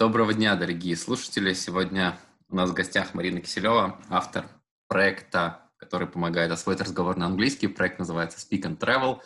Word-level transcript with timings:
Доброго 0.00 0.32
дня, 0.32 0.56
дорогие 0.56 0.96
слушатели. 0.96 1.52
Сегодня 1.52 2.18
у 2.48 2.56
нас 2.56 2.70
в 2.70 2.72
гостях 2.72 3.12
Марина 3.12 3.42
Киселева, 3.42 4.00
автор 4.08 4.48
проекта, 4.88 5.70
который 5.76 6.08
помогает 6.08 6.50
освоить 6.50 6.80
разговор 6.80 7.18
на 7.18 7.26
английский. 7.26 7.66
Проект 7.66 7.98
называется 7.98 8.38
Speak 8.38 8.62
and 8.62 8.78
Travel, 8.78 9.20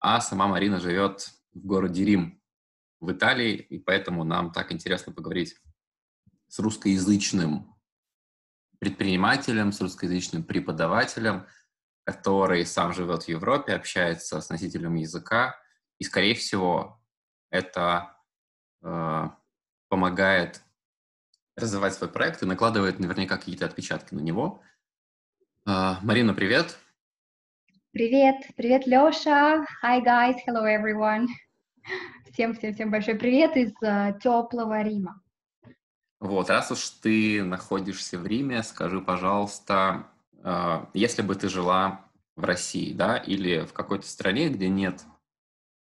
а 0.00 0.20
сама 0.20 0.46
Марина 0.46 0.80
живет 0.80 1.30
в 1.54 1.64
городе 1.64 2.04
Рим 2.04 2.42
в 3.00 3.10
Италии, 3.10 3.54
и 3.54 3.78
поэтому 3.78 4.22
нам 4.22 4.52
так 4.52 4.70
интересно 4.70 5.14
поговорить 5.14 5.56
с 6.48 6.58
русскоязычным 6.58 7.74
предпринимателем, 8.80 9.72
с 9.72 9.80
русскоязычным 9.80 10.44
преподавателем, 10.44 11.46
который 12.04 12.66
сам 12.66 12.92
живет 12.92 13.22
в 13.22 13.28
Европе, 13.28 13.72
общается 13.72 14.42
с 14.42 14.50
носителем 14.50 14.94
языка, 14.96 15.58
и, 15.98 16.04
скорее 16.04 16.34
всего, 16.34 17.02
это 17.48 18.14
э, 18.82 19.28
помогает 19.88 20.62
развивать 21.56 21.94
свой 21.94 22.10
проект 22.10 22.42
и 22.42 22.46
накладывает 22.46 22.98
наверняка 22.98 23.36
какие-то 23.36 23.66
отпечатки 23.66 24.14
на 24.14 24.20
него. 24.20 24.62
Э, 25.66 25.94
Марина, 26.02 26.34
привет! 26.34 26.78
Привет! 27.90 28.36
Привет, 28.56 28.86
Леша! 28.86 29.66
Hi, 29.82 30.02
guys! 30.04 30.36
Hello, 30.46 30.64
everyone! 30.64 31.26
Всем-всем-всем 32.32 32.90
большой 32.90 33.16
привет 33.16 33.56
из 33.56 33.72
uh, 33.82 34.16
теплого 34.20 34.82
Рима. 34.82 35.20
Вот, 36.20 36.50
раз 36.50 36.70
уж 36.70 36.88
ты 36.90 37.42
находишься 37.42 38.18
в 38.18 38.26
Риме, 38.26 38.62
скажи, 38.62 39.00
пожалуйста, 39.00 40.06
э, 40.44 40.84
если 40.92 41.22
бы 41.22 41.34
ты 41.34 41.48
жила 41.48 42.04
в 42.36 42.44
России, 42.44 42.92
да, 42.92 43.16
или 43.16 43.64
в 43.64 43.72
какой-то 43.72 44.06
стране, 44.06 44.48
где 44.48 44.68
нет 44.68 45.04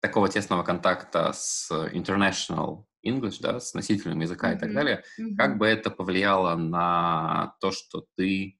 такого 0.00 0.28
тесного 0.28 0.62
контакта 0.62 1.32
с 1.32 1.70
international 1.92 2.84
English, 3.04 3.38
да, 3.40 3.60
с 3.60 3.74
носителем 3.74 4.20
языка 4.20 4.52
mm-hmm. 4.52 4.56
и 4.56 4.58
так 4.58 4.74
далее, 4.74 5.04
mm-hmm. 5.18 5.36
как 5.36 5.58
бы 5.58 5.66
это 5.66 5.90
повлияло 5.90 6.56
на 6.56 7.54
то, 7.60 7.70
что 7.70 8.06
ты 8.16 8.58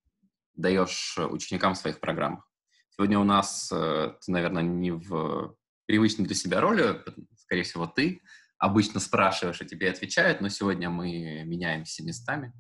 даешь 0.55 1.19
ученикам 1.19 1.75
в 1.75 1.79
своих 1.79 2.01
программах? 2.01 2.49
Сегодня 2.91 3.19
у 3.19 3.25
нас, 3.25 3.71
э, 3.73 4.15
ты, 4.21 4.33
наверное, 4.33 4.63
не 4.63 4.91
в 4.93 5.57
привычной 5.87 6.27
для 6.27 6.35
себя 6.35 6.61
роли, 6.61 7.03
скорее 7.37 7.63
всего, 7.63 7.87
ты 7.87 8.21
обычно 8.59 9.01
спрашиваешь, 9.01 9.61
и 9.61 9.67
тебе 9.67 9.91
отвечают, 9.91 10.41
но 10.41 10.49
сегодня 10.49 10.91
мы 10.91 11.43
меняемся 11.45 12.05
местами. 12.05 12.53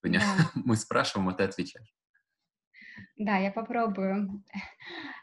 Сегодня 0.00 0.20
да. 0.20 0.50
мы 0.64 0.76
спрашиваем, 0.76 1.28
а 1.28 1.34
ты 1.34 1.44
отвечаешь. 1.44 1.94
Да, 3.16 3.36
я 3.36 3.50
попробую. 3.50 4.42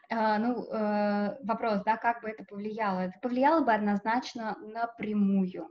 А, 0.10 0.38
ну, 0.40 0.66
э, 0.72 1.38
вопрос, 1.44 1.84
да, 1.86 1.98
как 1.98 2.22
бы 2.22 2.30
это 2.30 2.44
повлияло? 2.44 3.00
Это 3.00 3.18
повлияло 3.22 3.64
бы 3.64 3.74
однозначно 3.74 4.58
напрямую, 4.60 5.64
а, 5.64 5.70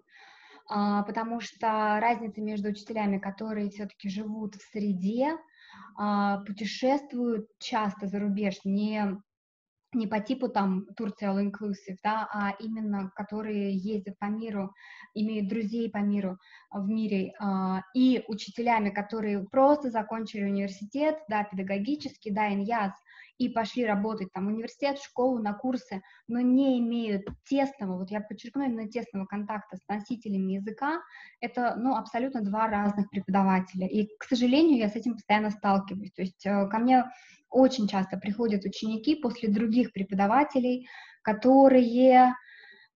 потому 0.71 1.41
что 1.41 1.99
разница 2.01 2.41
между 2.41 2.69
учителями, 2.69 3.19
которые 3.19 3.71
все-таки 3.71 4.09
живут 4.09 4.55
в 4.55 4.63
среде, 4.71 5.37
а, 5.97 6.39
путешествуют 6.45 7.49
часто 7.59 8.07
за 8.07 8.21
рубеж, 8.21 8.61
не 8.65 9.21
не 9.93 10.07
по 10.07 10.21
типу 10.21 10.49
там 10.49 10.87
Турция 10.97 11.31
All 11.33 11.51
Inclusive, 11.51 11.97
да, 12.05 12.29
а 12.33 12.55
именно 12.61 13.11
которые 13.17 13.77
ездят 13.77 14.19
по 14.19 14.27
миру, 14.27 14.73
имеют 15.15 15.49
друзей 15.49 15.91
по 15.91 15.99
миру, 15.99 16.39
в 16.71 16.89
мире, 16.89 17.33
и 17.95 18.23
учителями, 18.29 18.91
которые 18.91 19.45
просто 19.49 19.91
закончили 19.91 20.45
университет, 20.45 21.19
да, 21.29 21.43
педагогический, 21.43 22.31
да, 22.31 22.53
иньяз, 22.53 22.93
и 23.41 23.49
пошли 23.49 23.87
работать 23.87 24.31
там 24.35 24.49
университет, 24.49 24.99
школу, 25.01 25.39
на 25.39 25.55
курсы, 25.55 26.03
но 26.29 26.41
не 26.41 26.79
имеют 26.79 27.27
тесного, 27.49 27.97
вот 27.97 28.11
я 28.11 28.21
подчеркну, 28.21 28.67
именно 28.67 28.87
тесного 28.87 29.25
контакта 29.25 29.79
с 29.79 29.89
носителями 29.89 30.53
языка, 30.53 31.01
это, 31.41 31.75
ну, 31.79 31.97
абсолютно 31.97 32.43
два 32.43 32.69
разных 32.69 33.09
преподавателя. 33.09 33.87
И, 33.87 34.09
к 34.19 34.25
сожалению, 34.25 34.77
я 34.77 34.91
с 34.91 34.95
этим 34.95 35.15
постоянно 35.15 35.49
сталкиваюсь. 35.49 36.13
То 36.13 36.21
есть 36.21 36.45
э, 36.45 36.69
ко 36.69 36.79
мне 36.79 37.07
очень 37.49 37.89
часто 37.89 38.19
приходят 38.19 38.67
ученики 38.67 39.15
после 39.15 39.49
других 39.49 39.95
преподавателей, 39.95 40.87
которые 41.23 42.35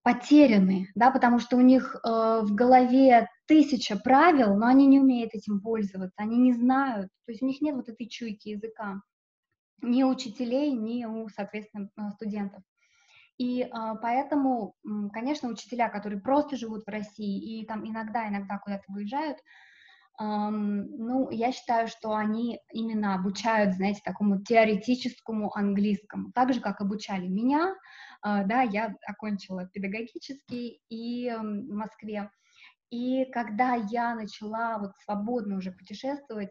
потеряны, 0.02 0.88
да, 0.94 1.10
потому 1.10 1.38
что 1.38 1.56
у 1.56 1.62
них 1.62 1.96
э, 1.96 2.40
в 2.42 2.54
голове 2.54 3.28
тысяча 3.46 3.96
правил, 3.96 4.56
но 4.56 4.66
они 4.66 4.86
не 4.86 5.00
умеют 5.00 5.34
этим 5.34 5.62
пользоваться, 5.62 6.16
они 6.18 6.36
не 6.36 6.52
знают, 6.52 7.08
то 7.24 7.32
есть 7.32 7.42
у 7.42 7.46
них 7.46 7.62
нет 7.62 7.76
вот 7.76 7.88
этой 7.88 8.06
чуйки 8.06 8.50
языка 8.50 9.00
ни 9.82 10.02
у 10.02 10.08
учителей, 10.08 10.72
ни 10.72 11.04
у, 11.04 11.28
соответственно, 11.28 11.90
э, 11.96 12.10
студентов. 12.12 12.62
И 13.36 13.62
а, 13.62 13.96
поэтому, 13.96 14.76
конечно, 15.12 15.48
учителя, 15.48 15.88
которые 15.88 16.20
просто 16.20 16.56
живут 16.56 16.84
в 16.84 16.88
России 16.88 17.60
и 17.60 17.66
там 17.66 17.84
иногда-иногда 17.84 18.58
куда-то 18.58 18.84
выезжают, 18.88 19.38
ну, 20.16 21.28
я 21.30 21.50
считаю, 21.50 21.88
что 21.88 22.14
они 22.14 22.60
именно 22.72 23.16
обучают, 23.16 23.74
знаете, 23.74 24.00
такому 24.04 24.40
теоретическому 24.40 25.52
английскому, 25.56 26.30
так 26.32 26.54
же, 26.54 26.60
как 26.60 26.80
обучали 26.80 27.26
меня, 27.26 27.74
uh, 28.24 28.46
да, 28.46 28.62
я 28.62 28.94
окончила 29.08 29.66
педагогический 29.72 30.80
и 30.88 31.34
в 31.36 31.74
Москве, 31.74 32.30
и 32.90 33.24
когда 33.32 33.74
я 33.74 34.14
начала 34.14 34.78
вот 34.78 34.92
свободно 35.04 35.56
уже 35.56 35.72
путешествовать, 35.72 36.50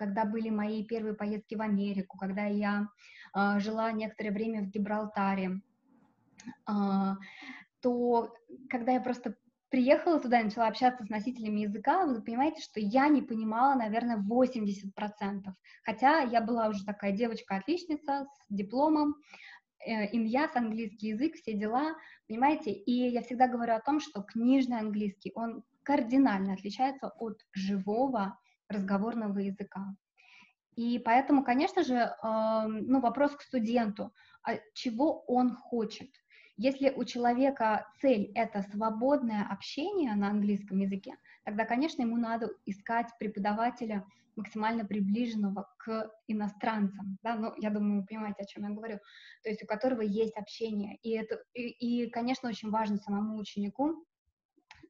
когда 0.00 0.24
были 0.24 0.48
мои 0.48 0.82
первые 0.82 1.14
поездки 1.14 1.54
в 1.56 1.60
Америку, 1.60 2.16
когда 2.16 2.46
я 2.46 2.88
э, 3.36 3.60
жила 3.60 3.92
некоторое 3.92 4.30
время 4.30 4.62
в 4.62 4.70
Гибралтаре, 4.70 5.60
э, 6.66 6.72
то 7.82 8.34
когда 8.70 8.92
я 8.92 9.00
просто 9.02 9.36
приехала 9.68 10.18
туда 10.18 10.40
и 10.40 10.44
начала 10.44 10.68
общаться 10.68 11.04
с 11.04 11.10
носителями 11.10 11.60
языка, 11.60 12.06
вы 12.06 12.22
понимаете, 12.22 12.62
что 12.62 12.80
я 12.80 13.08
не 13.08 13.20
понимала, 13.20 13.74
наверное, 13.74 14.16
80%. 14.16 15.52
Хотя 15.84 16.20
я 16.20 16.40
была 16.40 16.68
уже 16.68 16.82
такая 16.86 17.12
девочка-отличница 17.12 18.26
с 18.48 18.54
дипломом, 18.54 19.16
э, 19.86 20.06
иньяс, 20.16 20.56
английский 20.56 21.08
язык, 21.08 21.34
все 21.34 21.52
дела, 21.52 21.94
понимаете? 22.26 22.72
И 22.72 23.10
я 23.10 23.20
всегда 23.20 23.48
говорю 23.48 23.74
о 23.74 23.80
том, 23.80 24.00
что 24.00 24.22
книжный 24.22 24.78
английский, 24.78 25.30
он 25.34 25.62
кардинально 25.82 26.54
отличается 26.54 27.08
от 27.18 27.44
живого 27.52 28.38
разговорного 28.70 29.38
языка. 29.38 29.94
И 30.76 30.98
поэтому, 30.98 31.44
конечно 31.44 31.82
же, 31.82 31.94
э, 31.94 32.12
ну, 32.22 33.00
вопрос 33.00 33.32
к 33.32 33.42
студенту, 33.42 34.14
а 34.42 34.56
чего 34.72 35.20
он 35.26 35.54
хочет? 35.54 36.10
Если 36.56 36.90
у 36.90 37.04
человека 37.04 37.86
цель— 38.00 38.30
это 38.34 38.62
свободное 38.62 39.46
общение 39.50 40.14
на 40.14 40.28
английском 40.28 40.78
языке, 40.78 41.16
тогда, 41.44 41.64
конечно, 41.64 42.02
ему 42.02 42.16
надо 42.16 42.50
искать 42.66 43.08
преподавателя 43.18 44.06
максимально 44.36 44.84
приближенного 44.84 45.68
к 45.78 46.10
иностранцам, 46.28 47.18
да, 47.22 47.34
ну, 47.36 47.52
я 47.56 47.70
думаю, 47.70 48.00
вы 48.00 48.06
понимаете, 48.06 48.42
о 48.42 48.46
чем 48.46 48.64
я 48.64 48.70
говорю, 48.70 48.98
то 49.42 49.50
есть 49.50 49.62
у 49.62 49.66
которого 49.66 50.02
есть 50.02 50.36
общение, 50.36 50.96
и 51.02 51.10
это, 51.10 51.42
и, 51.54 52.04
и 52.04 52.10
конечно, 52.10 52.48
очень 52.48 52.70
важно 52.70 52.96
самому 52.96 53.38
ученику 53.38 54.04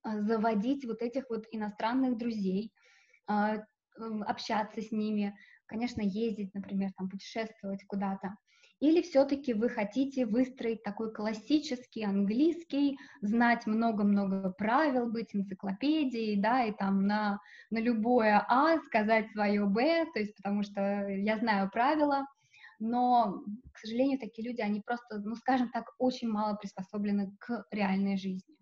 э, 0.04 0.20
заводить 0.22 0.84
вот 0.84 1.02
этих 1.02 1.30
вот 1.30 1.46
иностранных 1.50 2.16
друзей, 2.18 2.72
общаться 4.26 4.80
с 4.80 4.92
ними, 4.92 5.36
конечно, 5.66 6.02
ездить, 6.02 6.54
например, 6.54 6.90
там, 6.96 7.08
путешествовать 7.08 7.84
куда-то. 7.86 8.36
Или 8.80 9.02
все-таки 9.02 9.52
вы 9.52 9.68
хотите 9.68 10.24
выстроить 10.24 10.82
такой 10.82 11.12
классический 11.12 12.02
английский, 12.02 12.96
знать 13.20 13.66
много-много 13.66 14.50
правил, 14.52 15.10
быть 15.10 15.34
энциклопедией, 15.34 16.40
да, 16.40 16.64
и 16.64 16.72
там 16.72 17.06
на, 17.06 17.40
на 17.70 17.78
любое 17.78 18.42
А 18.48 18.78
сказать 18.86 19.30
свое 19.32 19.66
Б, 19.66 20.06
то 20.14 20.20
есть 20.20 20.34
потому 20.36 20.62
что 20.62 21.08
я 21.08 21.36
знаю 21.36 21.70
правила, 21.70 22.26
но, 22.78 23.44
к 23.74 23.78
сожалению, 23.78 24.18
такие 24.18 24.48
люди, 24.48 24.62
они 24.62 24.80
просто, 24.80 25.18
ну, 25.18 25.36
скажем 25.36 25.70
так, 25.70 25.84
очень 25.98 26.30
мало 26.30 26.56
приспособлены 26.56 27.36
к 27.38 27.66
реальной 27.70 28.16
жизни. 28.16 28.56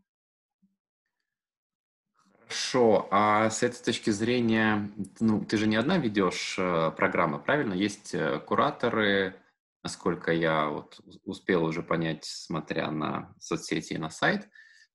Хорошо, 2.49 3.09
а 3.11 3.51
с 3.51 3.63
этой 3.63 3.85
точки 3.85 4.09
зрения, 4.09 4.91
ну, 5.21 5.45
ты 5.45 5.59
же 5.59 5.67
не 5.67 5.77
одна 5.77 5.99
ведешь 5.99 6.57
э, 6.59 6.91
программы, 6.97 7.39
правильно? 7.39 7.75
Есть 7.75 8.15
э, 8.15 8.41
кураторы, 8.41 9.35
насколько 9.83 10.33
я 10.33 10.71
вот 10.71 10.99
успел 11.25 11.65
уже 11.67 11.83
понять, 11.83 12.25
смотря 12.25 12.91
на 12.91 13.35
соцсети 13.39 13.93
и 13.93 13.99
на 13.99 14.09
сайт. 14.09 14.49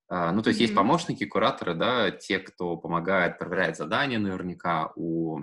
А, 0.07 0.31
ну, 0.31 0.41
то 0.41 0.47
есть 0.47 0.59
mm-hmm. 0.59 0.63
есть 0.63 0.75
помощники, 0.75 1.25
кураторы, 1.25 1.75
да, 1.75 2.09
те, 2.09 2.39
кто 2.39 2.75
помогает, 2.75 3.37
проверяет 3.37 3.77
задания 3.77 4.17
наверняка 4.17 4.91
у 4.95 5.41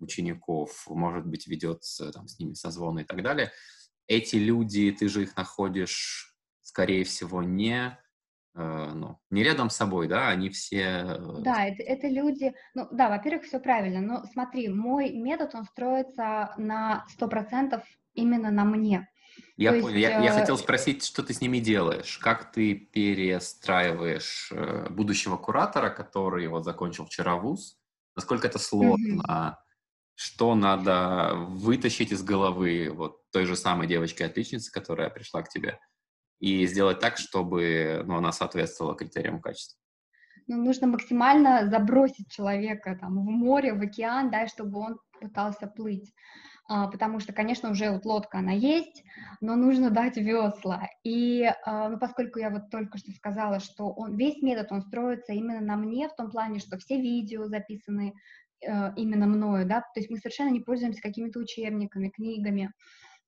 учеников, 0.00 0.84
может 0.88 1.26
быть, 1.26 1.46
ведет 1.46 1.82
там, 2.12 2.26
с 2.26 2.40
ними 2.40 2.54
созвоны 2.54 3.02
и 3.02 3.04
так 3.04 3.22
далее. 3.22 3.52
Эти 4.08 4.34
люди, 4.34 4.90
ты 4.90 5.08
же 5.08 5.22
их 5.22 5.36
находишь, 5.36 6.34
скорее 6.62 7.04
всего, 7.04 7.40
не 7.44 7.96
ну, 8.56 9.18
не 9.30 9.42
рядом 9.42 9.70
с 9.70 9.76
собой, 9.76 10.08
да, 10.08 10.28
они 10.28 10.48
все... 10.48 11.04
Э, 11.06 11.40
да, 11.40 11.66
это, 11.66 11.82
это 11.82 12.08
люди, 12.08 12.54
ну 12.74 12.88
да, 12.90 13.08
во-первых, 13.08 13.44
все 13.44 13.60
правильно, 13.60 14.00
но 14.00 14.24
смотри, 14.32 14.68
мой 14.68 15.10
метод, 15.10 15.54
он 15.54 15.64
строится 15.64 16.54
на 16.56 17.04
100% 17.18 17.82
именно 18.14 18.50
на 18.50 18.64
мне. 18.64 19.08
Я 19.56 19.72
То 19.72 19.80
понял. 19.80 19.96
Есть, 19.96 20.10
я, 20.10 20.20
я 20.20 20.34
э, 20.34 20.40
хотел 20.40 20.58
спросить, 20.58 21.04
что 21.04 21.22
ты 21.22 21.34
с 21.34 21.40
ними 21.40 21.58
делаешь? 21.58 22.18
Как 22.18 22.52
ты 22.52 22.74
перестраиваешь 22.74 24.50
э, 24.52 24.88
будущего 24.90 25.36
куратора, 25.36 25.90
который 25.90 26.46
вот 26.48 26.64
закончил 26.64 27.06
вчера 27.06 27.36
вуз? 27.36 27.78
Насколько 28.14 28.46
это 28.46 28.58
сложно? 28.58 29.22
Mm-hmm. 29.22 29.54
Что 30.14 30.54
надо 30.54 31.34
вытащить 31.34 32.10
из 32.10 32.22
головы 32.22 32.90
вот 32.90 33.30
той 33.30 33.44
же 33.44 33.54
самой 33.54 33.86
девочки-отличницы, 33.86 34.72
которая 34.72 35.10
пришла 35.10 35.42
к 35.42 35.50
тебе, 35.50 35.78
и 36.38 36.66
сделать 36.66 37.00
так, 37.00 37.16
чтобы 37.16 38.02
ну, 38.06 38.16
она 38.16 38.32
соответствовала 38.32 38.94
критериям 38.94 39.40
качества? 39.40 39.78
Ну, 40.48 40.62
нужно 40.62 40.86
максимально 40.86 41.68
забросить 41.68 42.30
человека 42.30 42.96
там, 43.00 43.18
в 43.18 43.30
море, 43.30 43.74
в 43.74 43.80
океан, 43.82 44.30
да, 44.30 44.46
чтобы 44.46 44.78
он 44.78 44.98
пытался 45.20 45.66
плыть. 45.66 46.12
А, 46.68 46.88
потому 46.88 47.20
что, 47.20 47.32
конечно, 47.32 47.70
уже 47.70 47.90
вот 47.90 48.04
лодка, 48.04 48.38
она 48.38 48.52
есть, 48.52 49.04
но 49.40 49.54
нужно 49.54 49.90
дать 49.90 50.16
весла. 50.16 50.88
И 51.04 51.44
а, 51.64 51.88
ну, 51.88 51.98
поскольку 51.98 52.40
я 52.40 52.50
вот 52.50 52.70
только 52.70 52.98
что 52.98 53.12
сказала, 53.12 53.60
что 53.60 53.88
он, 53.90 54.16
весь 54.16 54.42
метод, 54.42 54.72
он 54.72 54.82
строится 54.82 55.32
именно 55.32 55.60
на 55.60 55.76
мне, 55.76 56.08
в 56.08 56.16
том 56.16 56.30
плане, 56.30 56.58
что 56.58 56.76
все 56.78 57.00
видео 57.00 57.46
записаны 57.46 58.14
э, 58.66 58.92
именно 58.96 59.26
мною, 59.26 59.64
да, 59.66 59.80
то 59.80 60.00
есть 60.00 60.10
мы 60.10 60.16
совершенно 60.16 60.50
не 60.50 60.60
пользуемся 60.60 61.00
какими-то 61.00 61.38
учебниками, 61.38 62.08
книгами, 62.08 62.72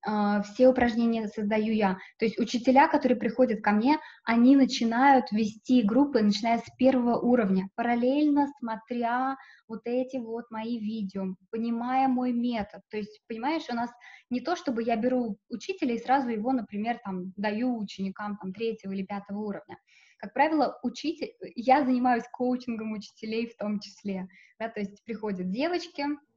все 0.04 0.68
упражнения 0.68 1.28
создаю 1.28 1.72
я. 1.74 1.98
То 2.18 2.24
есть 2.24 2.38
учителя, 2.38 2.88
которые 2.88 3.18
приходят 3.18 3.60
ко 3.62 3.72
мне, 3.72 3.98
они 4.24 4.56
начинают 4.56 5.30
вести 5.32 5.82
группы, 5.82 6.22
начиная 6.22 6.58
с 6.58 6.64
первого 6.78 7.18
уровня, 7.18 7.68
параллельно 7.74 8.46
смотря 8.58 9.36
вот 9.66 9.80
эти 9.84 10.16
вот 10.16 10.50
мои 10.50 10.78
видео, 10.78 11.34
понимая 11.50 12.08
мой 12.08 12.32
метод. 12.32 12.82
То 12.90 12.96
есть, 12.96 13.20
понимаешь, 13.28 13.64
у 13.70 13.74
нас 13.74 13.90
не 14.30 14.40
то, 14.40 14.56
чтобы 14.56 14.82
я 14.82 14.96
беру 14.96 15.36
учителя 15.48 15.94
и 15.94 15.98
сразу 15.98 16.30
его, 16.30 16.52
например, 16.52 16.98
там, 17.04 17.32
даю 17.36 17.76
ученикам 17.78 18.38
там, 18.40 18.52
третьего 18.52 18.92
или 18.92 19.04
пятого 19.04 19.40
уровня. 19.40 19.78
Как 20.18 20.32
правило, 20.32 20.78
учитель, 20.82 21.32
я 21.54 21.84
занимаюсь 21.84 22.24
коучингом 22.32 22.92
учителей 22.92 23.46
в 23.46 23.56
том 23.56 23.78
числе. 23.78 24.28
Да, 24.58 24.68
то 24.68 24.80
есть 24.80 25.04
приходят 25.04 25.50
девочки, 25.50 26.02
а, 26.02 26.27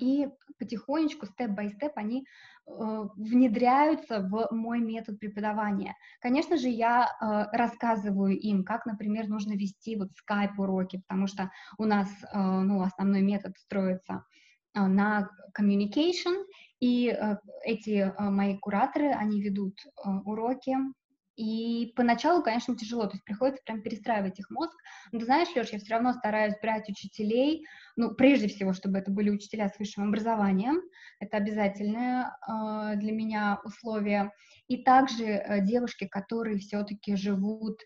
и 0.00 0.28
потихонечку, 0.58 1.26
степ-бай-степ, 1.26 1.92
они 1.96 2.26
э, 2.66 3.04
внедряются 3.16 4.20
в 4.20 4.48
мой 4.50 4.80
метод 4.80 5.18
преподавания. 5.18 5.96
Конечно 6.20 6.56
же, 6.56 6.68
я 6.68 7.06
э, 7.06 7.56
рассказываю 7.56 8.38
им, 8.38 8.64
как, 8.64 8.86
например, 8.86 9.28
нужно 9.28 9.54
вести 9.54 9.96
вот 9.96 10.08
скайп-уроки, 10.16 11.02
потому 11.06 11.26
что 11.26 11.50
у 11.78 11.84
нас, 11.84 12.08
э, 12.08 12.38
ну, 12.38 12.82
основной 12.82 13.22
метод 13.22 13.56
строится 13.58 14.24
на 14.76 15.30
communication, 15.56 16.44
и 16.80 17.16
эти 17.62 18.12
мои 18.18 18.58
кураторы, 18.58 19.10
они 19.12 19.40
ведут 19.40 19.76
уроки 20.24 20.76
и 21.36 21.92
поначалу, 21.96 22.42
конечно, 22.42 22.76
тяжело, 22.76 23.06
то 23.06 23.12
есть 23.12 23.24
приходится 23.24 23.62
прям 23.64 23.82
перестраивать 23.82 24.38
их 24.38 24.50
мозг. 24.50 24.74
Но 25.12 25.18
ты 25.18 25.24
знаешь, 25.24 25.48
Леш, 25.54 25.70
я 25.70 25.78
все 25.78 25.94
равно 25.94 26.12
стараюсь 26.12 26.54
брать 26.62 26.88
учителей, 26.88 27.64
ну, 27.96 28.14
прежде 28.14 28.48
всего, 28.48 28.72
чтобы 28.72 28.98
это 28.98 29.10
были 29.10 29.30
учителя 29.30 29.68
с 29.68 29.78
высшим 29.78 30.08
образованием, 30.08 30.80
это 31.18 31.36
обязательное 31.36 32.36
э, 32.46 32.96
для 32.96 33.12
меня 33.12 33.60
условие. 33.64 34.30
И 34.68 34.82
также 34.82 35.24
э, 35.24 35.60
девушки, 35.62 36.06
которые 36.06 36.58
все-таки 36.58 37.16
живут 37.16 37.80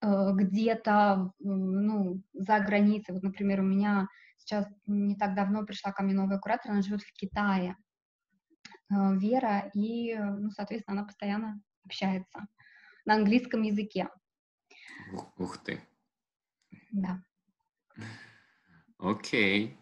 э, 0.00 0.32
где-то, 0.32 1.32
э, 1.38 1.44
ну, 1.44 2.22
за 2.32 2.60
границей. 2.60 3.14
Вот, 3.14 3.22
например, 3.22 3.60
у 3.60 3.64
меня 3.64 4.08
сейчас 4.38 4.66
не 4.86 5.16
так 5.16 5.34
давно 5.34 5.64
пришла 5.64 5.92
ко 5.92 6.02
мне 6.02 6.14
новая 6.14 6.38
куратор, 6.38 6.72
она 6.72 6.80
живет 6.80 7.02
в 7.02 7.12
Китае, 7.12 7.76
э, 8.90 9.16
Вера, 9.16 9.70
и, 9.74 10.16
ну, 10.16 10.50
соответственно, 10.50 11.00
она 11.00 11.06
постоянно 11.06 11.60
общается 11.84 12.46
на 13.06 13.14
английском 13.14 13.62
языке. 13.62 14.10
Ух, 15.12 15.32
ух 15.38 15.58
ты. 15.58 15.80
Да. 16.90 17.22
Окей. 18.98 19.78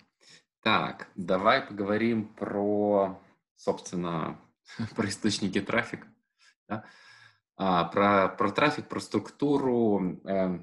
Так, 0.62 1.10
давай 1.14 1.60
поговорим 1.60 2.28
про, 2.28 3.20
собственно, 3.56 4.40
про 4.94 5.08
источники 5.08 5.60
трафика. 5.60 6.06
Да? 6.68 6.84
А, 7.56 7.84
про, 7.84 8.28
про 8.28 8.50
трафик, 8.50 8.88
про 8.88 9.00
структуру. 9.00 10.20
Э, 10.24 10.58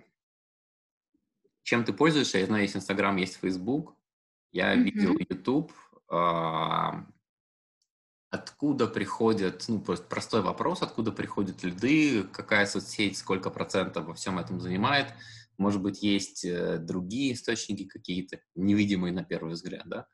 чем 1.64 1.84
ты 1.84 1.94
пользуешься? 1.94 2.40
Я 2.40 2.48
знаю, 2.48 2.64
есть 2.64 2.76
Инстаграм, 2.76 3.16
есть 3.18 3.38
Фейсбук. 3.38 3.96
Я 4.52 4.74
mm-hmm. 4.74 4.84
видел 4.84 5.18
YouTube. 5.18 5.72
А, 6.10 7.06
Откуда 8.32 8.88
приходят, 8.88 9.66
ну, 9.68 9.82
просто 9.82 10.08
простой 10.08 10.42
вопрос, 10.42 10.82
откуда 10.82 11.12
приходят 11.12 11.64
лиды, 11.64 12.24
какая 12.24 12.66
соцсеть, 12.66 13.18
сколько 13.18 13.50
процентов 13.50 14.06
во 14.06 14.14
всем 14.14 14.40
этом 14.40 14.62
занимает. 14.62 15.14
Может 15.58 15.82
быть, 15.82 16.02
есть 16.02 16.46
э, 16.46 16.78
другие 16.78 17.34
источники 17.34 17.84
какие-то, 17.84 18.40
невидимые 18.56 19.12
на 19.12 19.26
первый 19.26 19.54
взгляд, 19.54 19.84
да? 19.86 20.08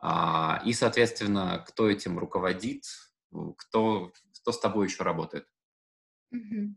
А, 0.00 0.60
и, 0.64 0.72
соответственно, 0.72 1.64
кто 1.64 1.88
этим 1.88 2.18
руководит, 2.18 2.82
кто, 3.56 4.12
кто 4.40 4.52
с 4.52 4.58
тобой 4.58 4.88
еще 4.88 5.04
работает? 5.04 5.46
Uh-huh. 6.34 6.74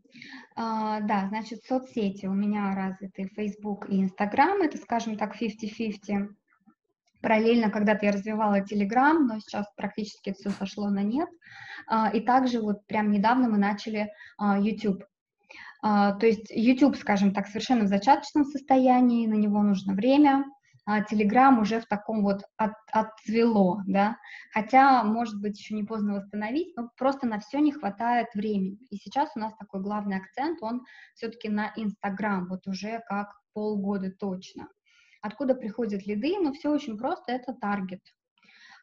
А, 0.54 1.00
да, 1.00 1.26
значит, 1.28 1.64
соцсети 1.64 2.26
у 2.26 2.34
меня 2.34 2.74
развиты 2.74 3.28
Facebook 3.34 3.88
и 3.88 4.00
Instagram, 4.00 4.62
это, 4.62 4.78
скажем 4.78 5.16
так, 5.16 5.40
50-50. 5.40 6.28
Параллельно 7.22 7.70
когда-то 7.70 8.06
я 8.06 8.12
развивала 8.12 8.60
Telegram, 8.60 9.18
но 9.18 9.38
сейчас 9.38 9.66
практически 9.76 10.32
все 10.32 10.50
сошло 10.50 10.90
на 10.90 11.02
нет. 11.02 11.28
А, 11.86 12.10
и 12.10 12.20
также 12.20 12.60
вот 12.60 12.86
прям 12.86 13.10
недавно 13.10 13.48
мы 13.48 13.58
начали 13.58 14.10
а, 14.38 14.58
YouTube. 14.58 15.04
А, 15.82 16.12
то 16.12 16.26
есть 16.26 16.50
YouTube, 16.50 16.96
скажем 16.96 17.32
так, 17.32 17.46
совершенно 17.46 17.84
в 17.84 17.88
зачаточном 17.88 18.44
состоянии, 18.44 19.26
на 19.26 19.34
него 19.34 19.62
нужно 19.62 19.94
время, 19.94 20.44
а 20.84 21.00
Telegram 21.02 21.60
уже 21.60 21.80
в 21.80 21.86
таком 21.86 22.22
вот 22.22 22.42
от, 22.56 22.72
отцвело, 22.90 23.80
да, 23.86 24.16
хотя, 24.52 25.04
может 25.04 25.40
быть, 25.40 25.58
еще 25.58 25.74
не 25.74 25.84
поздно 25.84 26.14
восстановить, 26.14 26.76
но 26.76 26.90
просто 26.96 27.26
на 27.26 27.38
все 27.38 27.60
не 27.60 27.72
хватает 27.72 28.28
времени. 28.34 28.78
И 28.90 28.96
сейчас 28.96 29.30
у 29.36 29.38
нас 29.38 29.54
такой 29.56 29.80
главный 29.80 30.16
акцент, 30.16 30.58
он 30.60 30.82
все-таки 31.14 31.48
на 31.48 31.72
Instagram, 31.76 32.48
вот 32.48 32.66
уже 32.66 33.00
как 33.08 33.28
полгода 33.52 34.10
точно. 34.10 34.68
Откуда 35.22 35.54
приходят 35.54 36.06
лиды? 36.06 36.36
Ну, 36.38 36.52
все 36.52 36.70
очень 36.70 36.98
просто, 36.98 37.32
это 37.32 37.54
таргет. 37.54 38.02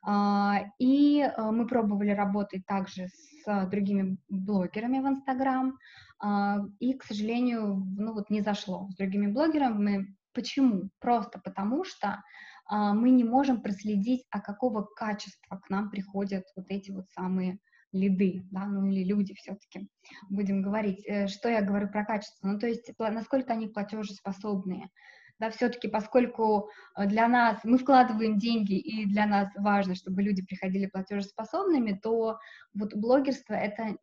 А, 0.02 0.62
и 0.80 1.20
э, 1.20 1.52
мы 1.52 1.68
пробовали 1.68 2.12
работать 2.12 2.66
также 2.66 3.08
с 3.08 3.66
другими 3.70 4.18
блогерами 4.30 5.00
в 5.00 5.08
Инстаграм, 5.08 5.78
а, 6.20 6.60
и, 6.80 6.94
к 6.94 7.04
сожалению, 7.04 7.86
ну 7.98 8.14
вот 8.14 8.30
не 8.30 8.42
зашло 8.42 8.88
с 8.92 8.96
другими 8.96 9.28
блогерами. 9.28 10.16
Почему? 10.34 10.90
Просто 11.00 11.40
потому 11.40 11.84
что 11.84 12.24
а, 12.66 12.94
мы 12.94 13.10
не 13.10 13.24
можем 13.24 13.62
проследить, 13.62 14.26
а 14.30 14.40
какого 14.40 14.84
качества 14.84 15.58
к 15.58 15.70
нам 15.70 15.90
приходят 15.90 16.46
вот 16.56 16.66
эти 16.70 16.92
вот 16.92 17.10
самые 17.10 17.60
лиды, 17.92 18.44
да, 18.52 18.66
ну 18.66 18.86
или 18.86 19.04
люди 19.04 19.34
все-таки, 19.34 19.90
будем 20.30 20.62
говорить. 20.62 21.04
Э, 21.08 21.28
что 21.28 21.50
я 21.50 21.62
говорю 21.62 21.90
про 21.90 22.06
качество? 22.06 22.48
Ну, 22.48 22.60
то 22.60 22.68
есть 22.68 22.90
насколько 22.98 23.54
они 23.54 23.68
платежеспособные, 23.68 24.90
да, 25.40 25.50
все-таки 25.50 25.88
поскольку 25.88 26.70
э, 26.96 27.08
для 27.08 27.28
нас, 27.28 27.60
мы 27.64 27.78
вкладываем 27.78 28.38
деньги, 28.38 28.78
и 28.78 29.06
для 29.06 29.26
нас 29.26 29.50
важно, 29.56 29.96
чтобы 29.96 30.22
люди 30.22 30.46
приходили 30.46 30.86
платежеспособными, 30.86 32.00
то 32.02 32.38
вот 32.74 32.94
блогерство 32.94 33.54
это 33.54 33.96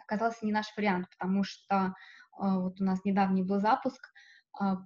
оказался 0.00 0.46
не 0.46 0.52
наш 0.52 0.66
вариант, 0.76 1.08
потому 1.18 1.42
что 1.42 1.74
э, 1.74 1.90
вот 2.38 2.80
у 2.80 2.84
нас 2.84 3.04
недавний 3.04 3.42
был 3.42 3.58
запуск, 3.60 4.00
э, 4.60 4.76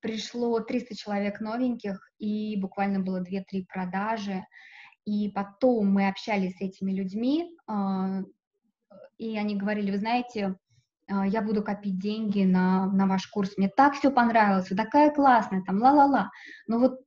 пришло 0.00 0.60
300 0.60 0.96
человек 0.96 1.40
новеньких, 1.40 2.10
и 2.18 2.60
буквально 2.60 3.00
было 3.00 3.22
2-3 3.22 3.66
продажи, 3.68 4.44
и 5.04 5.30
потом 5.30 5.92
мы 5.92 6.08
общались 6.08 6.56
с 6.56 6.60
этими 6.60 6.92
людьми, 6.92 7.56
э, 7.68 8.24
и 9.18 9.38
они 9.38 9.54
говорили, 9.56 9.90
вы 9.90 9.98
знаете, 9.98 10.46
а, 10.46 10.56
я 11.10 11.42
буду 11.42 11.62
копить 11.62 11.98
деньги 11.98 12.44
на, 12.44 12.86
на 12.86 13.06
ваш 13.06 13.26
курс, 13.26 13.56
мне 13.56 13.68
так 13.68 13.94
все 13.94 14.10
понравилось, 14.10 14.70
вы 14.70 14.76
такая 14.76 15.10
классная, 15.10 15.62
там, 15.62 15.78
ла-ла-ла. 15.78 16.30
Но 16.66 16.78
вот 16.78 17.00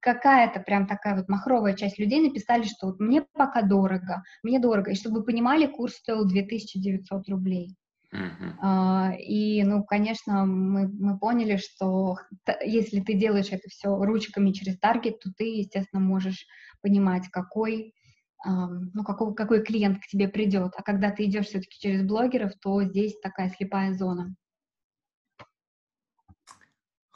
какая-то 0.00 0.60
прям 0.60 0.86
такая 0.86 1.16
вот 1.16 1.28
махровая 1.28 1.74
часть 1.74 1.98
людей 1.98 2.20
написали, 2.20 2.64
что 2.64 2.88
вот 2.88 3.00
мне 3.00 3.24
пока 3.32 3.62
дорого, 3.62 4.22
мне 4.42 4.58
дорого. 4.58 4.90
И 4.90 4.94
чтобы 4.94 5.20
вы 5.20 5.24
понимали, 5.24 5.66
курс 5.66 5.94
стоил 5.94 6.26
2900 6.26 7.28
рублей. 7.28 7.76
Uh-huh. 8.12 8.58
Uh, 8.60 9.16
и, 9.18 9.62
ну, 9.62 9.84
конечно, 9.84 10.44
мы, 10.44 10.88
мы 10.88 11.16
поняли, 11.16 11.58
что 11.58 12.16
если 12.64 13.00
ты 13.00 13.14
делаешь 13.14 13.52
это 13.52 13.68
все 13.68 13.94
ручками 13.94 14.50
через 14.50 14.78
таргет, 14.80 15.20
то 15.20 15.30
ты, 15.36 15.44
естественно, 15.44 16.02
можешь 16.02 16.46
понимать, 16.82 17.28
какой 17.30 17.94
ну, 18.44 19.04
какой, 19.04 19.34
какой 19.34 19.62
клиент 19.62 20.02
к 20.02 20.06
тебе 20.06 20.28
придет. 20.28 20.72
А 20.76 20.82
когда 20.82 21.10
ты 21.10 21.24
идешь 21.24 21.46
все-таки 21.46 21.78
через 21.78 22.02
блогеров, 22.02 22.52
то 22.60 22.82
здесь 22.82 23.18
такая 23.20 23.50
слепая 23.50 23.92
зона. 23.94 24.34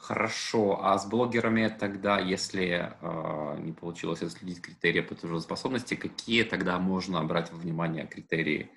Хорошо. 0.05 0.83
А 0.83 0.99
с 0.99 1.07
блогерами 1.07 1.67
тогда, 1.67 2.19
если 2.19 2.95
э, 3.01 3.59
не 3.59 3.73
получилось 3.73 4.21
отследить 4.21 4.61
критерии 4.61 5.01
платежеспособности, 5.01 5.95
какие 5.95 6.43
тогда 6.43 6.77
можно 6.77 7.23
брать 7.23 7.51
во 7.51 7.57
внимание 7.57 8.05
критерии? 8.05 8.69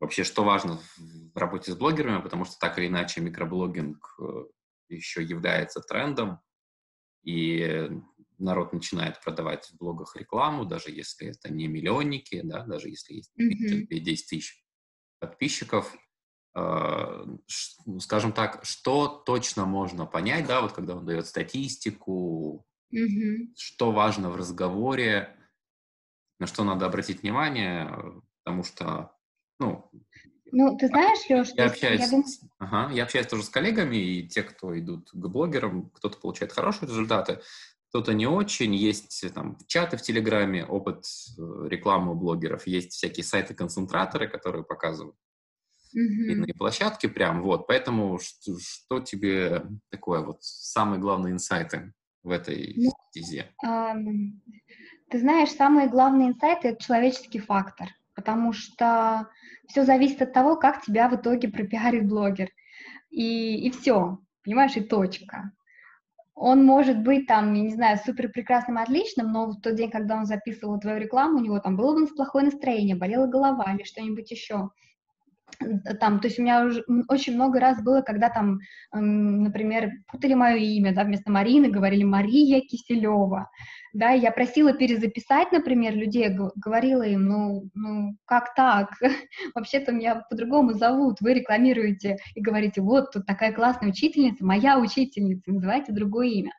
Вообще, 0.00 0.22
что 0.22 0.44
важно 0.44 0.78
в 0.98 1.38
работе 1.38 1.72
с 1.72 1.76
блогерами, 1.76 2.20
потому 2.20 2.44
что 2.44 2.58
так 2.58 2.78
или 2.78 2.88
иначе 2.88 3.22
микроблогинг 3.22 4.16
э, 4.20 4.44
еще 4.90 5.22
является 5.22 5.80
трендом, 5.80 6.40
и 7.22 7.90
народ 8.40 8.72
начинает 8.72 9.20
продавать 9.20 9.66
в 9.66 9.76
блогах 9.76 10.16
рекламу, 10.16 10.64
даже 10.64 10.90
если 10.90 11.28
это 11.28 11.52
не 11.52 11.68
миллионники, 11.68 12.40
да, 12.42 12.64
даже 12.64 12.88
если 12.88 13.14
есть 13.14 13.32
mm-hmm. 13.38 13.86
10 13.86 14.28
тысяч 14.28 14.64
подписчиков. 15.18 15.96
Э, 16.54 17.24
ну, 17.86 18.00
скажем 18.00 18.32
так, 18.32 18.64
что 18.64 19.08
точно 19.08 19.66
можно 19.66 20.06
понять, 20.06 20.46
да, 20.46 20.62
вот 20.62 20.72
когда 20.72 20.96
он 20.96 21.06
дает 21.06 21.26
статистику, 21.26 22.66
mm-hmm. 22.92 23.52
что 23.56 23.92
важно 23.92 24.30
в 24.30 24.36
разговоре, 24.36 25.36
на 26.38 26.46
что 26.46 26.64
надо 26.64 26.86
обратить 26.86 27.22
внимание, 27.22 28.22
потому 28.42 28.64
что, 28.64 29.12
ну, 29.58 29.90
ну, 30.52 30.76
ты 30.76 30.88
знаешь, 30.88 31.18
Леш, 31.28 31.50
я 31.54 31.66
общаюсь, 31.66 32.00
я, 32.00 32.08
думаю... 32.08 32.26
ага, 32.58 32.92
я 32.92 33.04
общаюсь 33.04 33.26
тоже 33.26 33.44
с 33.44 33.48
коллегами, 33.48 33.96
и 33.96 34.28
те, 34.28 34.42
кто 34.42 34.76
идут 34.78 35.10
к 35.10 35.28
блогерам, 35.28 35.90
кто-то 35.90 36.18
получает 36.18 36.52
хорошие 36.52 36.88
результаты, 36.88 37.40
кто-то 37.90 38.14
не 38.14 38.26
очень. 38.26 38.74
Есть 38.74 39.24
там 39.34 39.58
чаты 39.66 39.96
в 39.96 40.02
Телеграме, 40.02 40.64
опыт 40.64 41.04
э, 41.38 41.68
рекламы 41.68 42.12
у 42.12 42.14
блогеров, 42.14 42.66
есть 42.66 42.92
всякие 42.92 43.24
сайты-концентраторы, 43.24 44.28
которые 44.28 44.64
показывают 44.64 45.16
mm-hmm. 45.94 46.32
иные 46.32 46.54
площадки 46.54 47.06
прям, 47.06 47.42
вот. 47.42 47.66
Поэтому 47.66 48.18
что, 48.18 48.56
что 48.60 49.00
тебе 49.00 49.64
такое 49.90 50.20
вот 50.20 50.38
самые 50.42 51.00
главные 51.00 51.32
инсайты 51.32 51.92
в 52.22 52.30
этой 52.30 52.74
ну, 52.76 52.90
стезе? 53.10 53.52
Эм, 53.64 54.40
ты 55.10 55.18
знаешь, 55.18 55.50
самые 55.50 55.88
главные 55.88 56.28
инсайты— 56.28 56.68
это 56.70 56.82
человеческий 56.82 57.40
фактор, 57.40 57.88
потому 58.14 58.52
что 58.52 59.28
все 59.66 59.84
зависит 59.84 60.22
от 60.22 60.32
того, 60.32 60.56
как 60.56 60.82
тебя 60.82 61.08
в 61.08 61.16
итоге 61.16 61.48
пропиарит 61.48 62.08
блогер. 62.08 62.50
И, 63.10 63.66
и 63.66 63.70
все, 63.72 64.20
понимаешь, 64.44 64.76
и 64.76 64.80
точка. 64.80 65.50
Он 66.42 66.64
может 66.64 67.02
быть 67.02 67.26
там, 67.26 67.52
я 67.52 67.60
не 67.60 67.68
знаю, 67.68 67.98
супер 67.98 68.30
прекрасным, 68.30 68.78
отличным, 68.78 69.30
но 69.30 69.50
в 69.50 69.60
тот 69.60 69.74
день, 69.74 69.90
когда 69.90 70.16
он 70.16 70.24
записывал 70.24 70.80
твою 70.80 70.98
рекламу, 70.98 71.36
у 71.36 71.42
него 71.42 71.60
там 71.60 71.76
было 71.76 71.94
бы 71.94 72.06
плохое 72.06 72.46
настроение, 72.46 72.96
болела 72.96 73.26
голова 73.26 73.74
или 73.74 73.84
что-нибудь 73.84 74.30
еще 74.30 74.70
там, 76.00 76.20
то 76.20 76.28
есть 76.28 76.38
у 76.38 76.42
меня 76.42 76.64
уже 76.64 76.84
очень 77.08 77.34
много 77.34 77.60
раз 77.60 77.82
было, 77.82 78.02
когда 78.02 78.28
там, 78.28 78.58
например, 78.92 79.90
путали 80.10 80.34
мое 80.34 80.56
имя, 80.56 80.94
да, 80.94 81.04
вместо 81.04 81.30
Марины 81.30 81.68
говорили 81.68 82.04
Мария 82.04 82.60
Киселева, 82.60 83.50
да, 83.92 84.10
я 84.10 84.30
просила 84.30 84.72
перезаписать, 84.72 85.52
например, 85.52 85.94
людей, 85.94 86.28
говорила 86.56 87.02
им, 87.02 87.26
ну, 87.26 87.70
ну 87.74 88.16
как 88.24 88.54
так, 88.54 88.90
вообще-то 89.54 89.92
меня 89.92 90.24
по-другому 90.30 90.74
зовут, 90.74 91.20
вы 91.20 91.34
рекламируете 91.34 92.18
и 92.34 92.40
говорите, 92.40 92.80
вот, 92.80 93.12
тут 93.12 93.26
такая 93.26 93.52
классная 93.52 93.90
учительница, 93.90 94.44
моя 94.44 94.78
учительница, 94.78 95.50
называйте 95.50 95.92
другое 95.92 96.28
имя, 96.28 96.52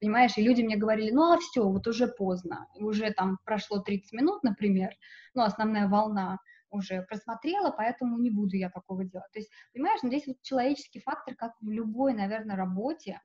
понимаешь, 0.00 0.32
и 0.36 0.42
люди 0.42 0.62
мне 0.62 0.76
говорили, 0.76 1.12
ну, 1.12 1.32
а 1.32 1.38
все, 1.38 1.62
вот 1.68 1.86
уже 1.86 2.08
поздно, 2.08 2.66
уже 2.74 3.12
там 3.12 3.38
прошло 3.44 3.78
30 3.78 4.12
минут, 4.12 4.42
например, 4.42 4.90
ну, 5.34 5.42
основная 5.42 5.88
волна, 5.88 6.38
уже 6.72 7.02
просмотрела, 7.02 7.70
поэтому 7.70 8.18
не 8.18 8.30
буду 8.30 8.56
я 8.56 8.70
такого 8.70 9.04
делать. 9.04 9.30
То 9.32 9.38
есть, 9.38 9.50
понимаешь, 9.72 10.00
ну, 10.02 10.08
здесь 10.08 10.26
вот 10.26 10.42
человеческий 10.42 11.00
фактор, 11.00 11.34
как 11.34 11.52
в 11.60 11.70
любой, 11.70 12.14
наверное, 12.14 12.56
работе, 12.56 13.20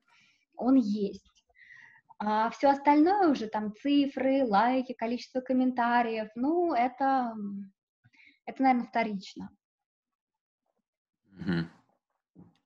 он 0.55 0.75
есть. 0.75 1.45
А 2.19 2.49
все 2.49 2.69
остальное 2.69 3.29
уже, 3.29 3.47
там, 3.47 3.73
цифры, 3.75 4.43
лайки, 4.43 4.93
количество 4.93 5.39
комментариев, 5.39 6.29
ну, 6.35 6.73
это, 6.73 7.35
это 8.45 8.61
наверное, 8.63 8.87
вторично. 8.87 9.49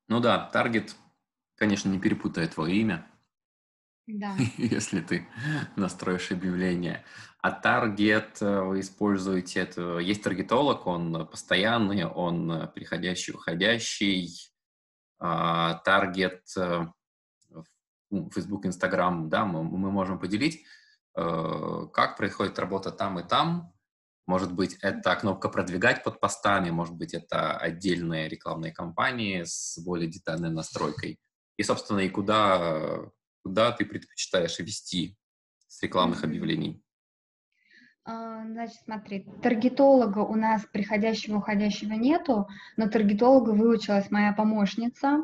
Ну 0.07 0.19
да, 0.19 0.50
таргет, 0.51 0.95
конечно, 1.55 1.89
не 1.89 2.00
перепутает 2.00 2.53
твое 2.53 2.75
имя, 2.75 3.05
да. 4.08 4.36
если 4.58 5.01
ты 5.01 5.27
настроишь 5.75 6.31
объявление. 6.31 7.03
А 7.41 7.51
таргет 7.51 8.41
э, 8.41 8.62
вы 8.62 8.81
используете, 8.81 9.62
это, 9.62 9.98
есть 9.98 10.24
таргетолог, 10.24 10.86
он 10.86 11.27
постоянный, 11.27 12.05
он 12.05 12.70
приходящий, 12.74 13.34
уходящий. 13.34 14.51
А, 15.24 15.75
таргет 15.86 16.41
э, 16.58 16.88
Facebook, 18.34 18.65
Instagram, 18.65 19.29
да, 19.29 19.46
мы, 19.46 19.63
мы 19.63 19.91
можем 19.91 20.20
поделить, 20.20 20.65
э, 21.15 21.88
как 21.93 22.17
происходит 22.17 22.58
работа 22.58 22.91
там 22.91 23.20
и 23.20 23.24
там. 23.27 23.72
Может 24.25 24.51
быть, 24.53 24.77
это 24.81 25.15
кнопка 25.15 25.50
«Продвигать» 25.50 26.03
под 26.03 26.20
постами, 26.20 26.72
может 26.72 26.96
быть, 26.96 27.13
это 27.13 27.55
отдельные 27.55 28.29
рекламные 28.29 28.72
кампании 28.72 29.43
с 29.43 29.77
более 29.84 30.10
детальной 30.10 30.50
настройкой. 30.50 31.20
И, 31.58 31.63
собственно, 31.63 32.00
и 32.00 32.10
куда 32.10 33.12
куда 33.43 33.71
ты 33.71 33.86
предпочитаешь 33.86 34.60
вести 34.60 35.17
с 35.67 35.81
рекламных 35.81 36.24
объявлений? 36.24 36.81
А, 38.03 38.43
значит, 38.45 38.77
смотри, 38.83 39.27
таргетолога 39.43 40.19
у 40.19 40.36
нас 40.36 40.65
приходящего, 40.65 41.38
уходящего 41.38 41.93
нету, 41.93 42.48
но 42.75 42.89
таргетолога 42.89 43.51
выучилась 43.51 44.10
моя 44.10 44.33
помощница, 44.33 45.24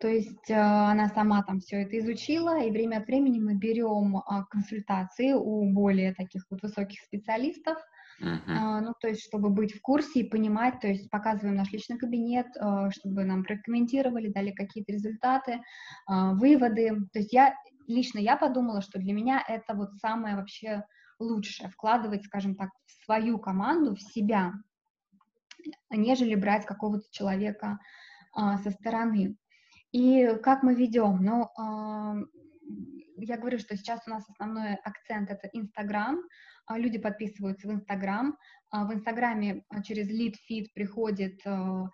то 0.00 0.08
есть 0.08 0.50
а, 0.50 0.90
она 0.90 1.08
сама 1.08 1.44
там 1.44 1.60
все 1.60 1.82
это 1.82 1.96
изучила, 2.00 2.60
и 2.60 2.72
время 2.72 2.96
от 2.98 3.06
времени 3.06 3.38
мы 3.38 3.54
берем 3.54 4.16
а, 4.16 4.44
консультации 4.46 5.34
у 5.34 5.72
более 5.72 6.14
таких 6.14 6.44
вот 6.50 6.62
высоких 6.62 7.00
специалистов, 7.04 7.78
Uh-huh. 8.18 8.80
ну, 8.80 8.94
то 8.98 9.08
есть, 9.08 9.22
чтобы 9.22 9.50
быть 9.50 9.74
в 9.74 9.82
курсе 9.82 10.20
и 10.20 10.28
понимать, 10.28 10.80
то 10.80 10.88
есть, 10.88 11.10
показываем 11.10 11.56
наш 11.56 11.70
личный 11.70 11.98
кабинет, 11.98 12.46
чтобы 12.90 13.24
нам 13.24 13.44
прокомментировали, 13.44 14.28
дали 14.28 14.52
какие-то 14.52 14.92
результаты, 14.92 15.60
выводы. 16.08 16.96
То 17.12 17.18
есть, 17.18 17.32
я 17.32 17.54
лично 17.86 18.18
я 18.18 18.36
подумала, 18.36 18.80
что 18.80 18.98
для 18.98 19.12
меня 19.12 19.44
это 19.46 19.74
вот 19.74 19.94
самое 19.96 20.36
вообще 20.36 20.84
лучшее, 21.18 21.68
вкладывать, 21.68 22.24
скажем 22.24 22.54
так, 22.54 22.70
в 22.86 23.04
свою 23.04 23.38
команду, 23.38 23.94
в 23.94 24.00
себя, 24.00 24.54
нежели 25.90 26.34
брать 26.34 26.66
какого-то 26.66 27.04
человека 27.10 27.78
со 28.34 28.70
стороны. 28.70 29.36
И 29.92 30.36
как 30.42 30.62
мы 30.62 30.74
ведем? 30.74 31.22
Ну, 31.22 31.48
я 33.16 33.36
говорю, 33.36 33.58
что 33.58 33.76
сейчас 33.76 34.00
у 34.06 34.10
нас 34.10 34.28
основной 34.28 34.74
акцент 34.74 35.30
это 35.30 35.48
Инстаграм, 35.52 36.20
а, 36.66 36.78
люди 36.78 36.98
подписываются 36.98 37.68
в 37.68 37.72
Инстаграм, 37.72 38.36
а, 38.70 38.84
в 38.84 38.92
Инстаграме 38.92 39.64
а, 39.68 39.82
через 39.82 40.08
лид 40.08 40.36
фид 40.36 40.72
приходит 40.74 41.40
mm-hmm. 41.44 41.86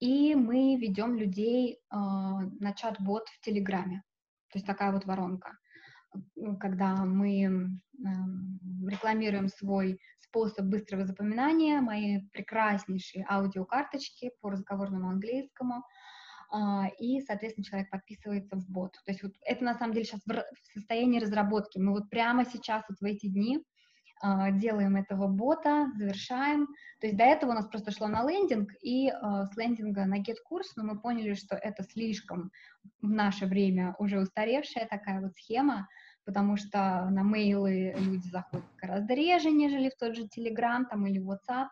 и 0.00 0.34
мы 0.34 0.76
ведем 0.76 1.16
людей 1.16 1.78
на 1.90 2.72
чат-бот 2.74 3.28
в 3.28 3.40
Телеграме. 3.40 4.02
То 4.52 4.58
есть 4.58 4.66
такая 4.66 4.92
вот 4.92 5.04
воронка, 5.04 5.56
когда 6.60 7.04
мы 7.04 7.68
рекламируем 8.86 9.48
свой 9.48 10.00
способ 10.18 10.66
быстрого 10.66 11.04
запоминания, 11.04 11.80
мои 11.80 12.20
прекраснейшие 12.32 13.26
аудиокарточки 13.28 14.32
по 14.40 14.50
разговорному 14.50 15.08
английскому– 15.08 15.82
и, 16.98 17.20
соответственно, 17.20 17.64
человек 17.64 17.90
подписывается 17.90 18.56
в 18.56 18.68
бот. 18.68 18.92
То 19.04 19.12
есть 19.12 19.22
вот 19.22 19.32
это 19.44 19.64
на 19.64 19.74
самом 19.74 19.94
деле 19.94 20.04
сейчас 20.04 20.20
в 20.24 20.72
состоянии 20.74 21.20
разработки. 21.20 21.78
Мы 21.78 21.92
вот 21.92 22.08
прямо 22.10 22.44
сейчас, 22.44 22.84
вот 22.88 22.98
в 23.00 23.04
эти 23.04 23.26
дни, 23.26 23.64
а, 24.22 24.50
делаем 24.50 24.96
этого 24.96 25.26
бота, 25.26 25.92
завершаем. 25.96 26.66
То 27.00 27.06
есть 27.06 27.18
до 27.18 27.24
этого 27.24 27.50
у 27.50 27.54
нас 27.54 27.66
просто 27.66 27.90
шло 27.90 28.08
на 28.08 28.26
лендинг, 28.26 28.70
и 28.82 29.10
uh, 29.10 29.44
с 29.44 29.56
лендинга 29.56 30.06
на 30.06 30.20
get-курс, 30.20 30.72
но 30.76 30.84
мы 30.84 30.98
поняли, 30.98 31.34
что 31.34 31.54
это 31.54 31.82
слишком 31.82 32.50
в 33.02 33.10
наше 33.10 33.44
время 33.44 33.94
уже 33.98 34.18
устаревшая 34.18 34.86
такая 34.86 35.20
вот 35.20 35.34
схема, 35.34 35.86
потому 36.24 36.56
что 36.56 37.08
на 37.10 37.22
мейлы 37.22 37.94
люди 37.98 38.26
заходят 38.28 38.64
гораздо 38.80 39.12
реже, 39.12 39.50
нежели 39.50 39.90
в 39.90 39.96
тот 39.96 40.16
же 40.16 40.26
Telegram 40.26 40.84
там, 40.90 41.06
или 41.06 41.20
WhatsApp, 41.20 41.68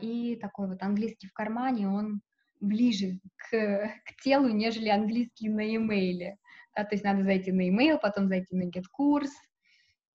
и 0.00 0.38
такой 0.40 0.68
вот 0.68 0.82
английский 0.82 1.26
в 1.26 1.32
кармане, 1.32 1.88
он 1.88 2.22
ближе 2.60 3.18
к, 3.36 3.50
к 3.50 4.22
телу, 4.22 4.48
нежели 4.48 4.88
английский 4.88 5.48
на 5.48 5.74
имейле. 5.74 6.36
Да, 6.76 6.84
то 6.84 6.94
есть 6.94 7.04
надо 7.04 7.24
зайти 7.24 7.50
на 7.50 7.68
имейл, 7.68 7.98
потом 7.98 8.28
зайти 8.28 8.54
на 8.54 8.68
get-курс, 8.68 9.30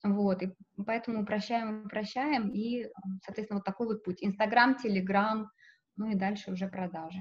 вот, 0.04 0.42
и 0.44 0.54
поэтому 0.86 1.24
упрощаем, 1.24 1.86
упрощаем, 1.86 2.50
и, 2.50 2.88
соответственно, 3.26 3.58
вот 3.58 3.66
такой 3.66 3.88
вот 3.88 4.04
путь. 4.04 4.20
Инстаграм, 4.22 4.78
Телеграм, 4.78 5.50
ну 5.98 6.12
и 6.12 6.16
дальше 6.16 6.52
уже 6.52 6.68
продажи. 6.68 7.20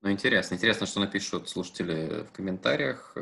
Ну, 0.00 0.12
интересно. 0.12 0.54
Интересно, 0.54 0.86
что 0.86 1.00
напишут 1.00 1.48
слушатели 1.48 2.22
в 2.22 2.30
комментариях. 2.30 3.16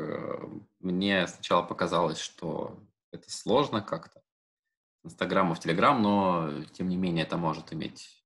Мне 0.79 1.27
сначала 1.27 1.63
показалось, 1.63 2.19
что 2.19 2.79
это 3.11 3.31
сложно 3.31 3.81
как-то. 3.81 4.21
Инстаграм 5.03 5.51
и 5.51 5.55
в 5.55 5.59
Телеграм, 5.59 6.01
но, 6.01 6.63
тем 6.73 6.89
не 6.89 6.97
менее, 6.97 7.25
это 7.25 7.37
может 7.37 7.73
иметь 7.73 8.16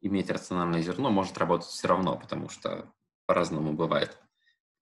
иметь 0.00 0.30
рациональное 0.30 0.82
зерно 0.82 1.10
может 1.10 1.36
работать 1.38 1.68
все 1.68 1.88
равно, 1.88 2.16
потому 2.18 2.48
что 2.48 2.92
по-разному 3.26 3.72
бывает. 3.72 4.18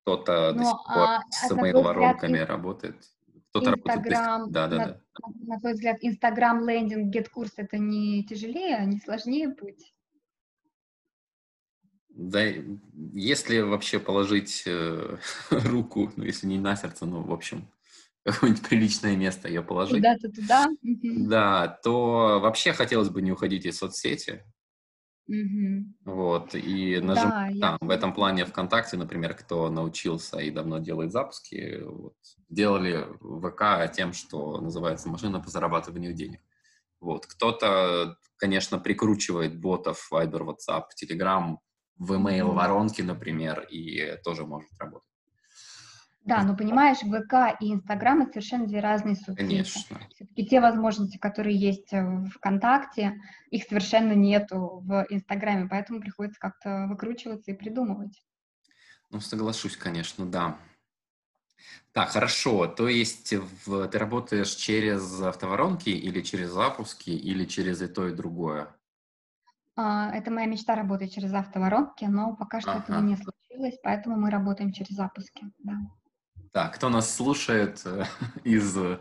Кто-то 0.03 0.53
до 0.53 0.59
Но, 0.59 0.65
сих 0.65 0.77
пор 0.87 1.09
а, 1.09 1.23
с 1.31 1.51
а 1.51 1.55
на 1.55 1.61
твой 1.71 1.83
взгляд, 1.83 2.49
работает, 2.49 3.09
кто-то 3.51 3.71
работает. 3.71 3.99
Инстаграм, 3.99 4.53
Да, 4.53 4.69
да, 4.69 4.77
на 4.77 4.85
да. 4.85 5.01
на 5.47 5.61
твой 5.61 5.73
взгляд, 5.73 5.99
Инстаграм, 6.03 6.69
лендинг, 6.69 7.15
гет-курс- 7.15 7.55
это 7.57 7.79
не 7.79 8.23
тяжелее, 8.25 8.77
а 8.77 8.85
не 8.85 8.99
сложнее 8.99 9.49
путь? 9.49 9.95
Да, 12.11 12.43
если 13.13 13.61
вообще 13.61 13.99
положить 13.99 14.63
э, 14.67 15.17
руку, 15.51 16.13
ну, 16.17 16.25
если 16.25 16.47
не 16.47 16.59
на 16.59 16.77
сердце, 16.77 17.07
ну, 17.07 17.23
в 17.23 17.33
общем, 17.33 17.69
какое-нибудь 18.25 18.69
приличное 18.69 19.17
место 19.17 19.49
ее 19.49 19.63
положить, 19.63 19.97
Куда-то 19.97 20.31
туда? 20.31 20.69
Да, 20.83 21.69
то 21.83 22.41
вообще 22.41 22.73
хотелось 22.73 23.09
бы 23.09 23.21
не 23.23 23.33
уходить 23.33 23.65
из 23.67 23.79
соцсети, 23.79 24.45
Мгм. 25.29 25.95
вот, 26.05 26.55
и 26.55 27.01
нажимать 27.01 27.33
Да, 27.33 27.49
я 27.49 27.75
там. 27.79 27.79
В 27.81 27.91
этом 27.91 28.13
плане 28.15 28.45
ВКонтакте, 28.45 28.97
например, 28.97 29.35
кто 29.35 29.71
научился 29.71 30.39
и 30.39 30.51
давно 30.51 30.79
делает 30.79 31.13
запуски, 31.13 31.81
вот, 31.85 32.15
делали 32.49 33.07
ВК 33.21 33.91
тем, 33.95 34.13
что 34.13 34.61
называется 34.61 35.09
машина 35.09 35.41
по 35.41 35.49
зарабатыванию 35.51 36.13
денег. 36.15 36.41
Вот. 37.01 37.27
Кто-то, 37.27 38.19
конечно, 38.39 38.79
прикручивает 38.79 39.61
ботов 39.61 40.09
Viber, 40.13 40.57
WhatsApp, 40.57 40.85
Telegram 41.03 41.59
в 41.99 42.13
email 42.15 42.53
Мгм. 42.53 42.55
воронки, 42.55 43.03
например, 43.03 43.63
и 43.71 44.19
тоже 44.25 44.47
может 44.47 44.71
работать. 44.81 45.14
Да, 46.25 46.43
но 46.43 46.57
понимаешь, 46.57 46.99
ВК 47.01 47.55
и 47.61 47.73
Инстаграм- 47.73 48.23
это 48.23 48.33
совершенно 48.33 48.67
2 48.67 48.81
разные 48.81 49.15
соцсети. 49.15 49.85
Конечно. 49.89 49.99
Всё-таки 50.15 50.47
те 50.47 50.61
возможности, 50.61 51.19
которые 51.19 51.57
есть, 51.57 51.93
э, 51.93 52.03
в 52.03 52.31
"ВКонтакте", 52.31 53.21
их 53.51 53.65
совершенно 53.65 54.13
нету 54.13 54.81
в 54.85 55.07
Инстаграме, 55.11 55.69
поэтому 55.69 56.01
приходится 56.01 56.41
как-то 56.41 56.87
выкручиваться 56.89 57.51
и 57.51 57.55
придумывать. 57.55 58.23
Ну, 59.11 59.21
соглашусь, 59.21 59.77
конечно, 59.77 60.27
да. 60.27 60.57
Так, 61.95 62.09
хорошо. 62.11 62.67
То 62.67 62.89
есть 62.89 63.33
в 63.67 63.87
ты 63.87 63.99
работаешь 64.01 64.51
через 64.57 65.21
автоворонки 65.23 65.91
или 65.91 66.23
через 66.23 66.51
запуски, 66.51 67.11
или 67.11 67.45
через 67.45 67.83
и 67.83 67.87
то, 67.87 68.09
и 68.09 68.13
другое? 68.13 68.75
А, 69.77 70.11
это 70.15 70.31
моя 70.31 70.47
мечта- 70.47 70.77
работать 70.77 71.13
через 71.13 71.33
автоворонки, 71.35 72.05
но 72.05 72.37
пока 72.37 72.61
что 72.61 72.79
этого 72.79 72.97
Ага. 72.97 73.01
не 73.01 73.17
случилось, 73.17 73.79
поэтому 73.83 74.17
мы 74.17 74.31
работаем 74.31 74.73
через 74.73 74.91
запуски, 74.97 75.47
да. 75.59 75.75
Так, 76.55 76.77
кто 76.77 76.89
нас 76.89 77.13
слушает, 77.13 77.83
э, 77.85 78.05
из, 78.45 78.79
э, 78.79 78.99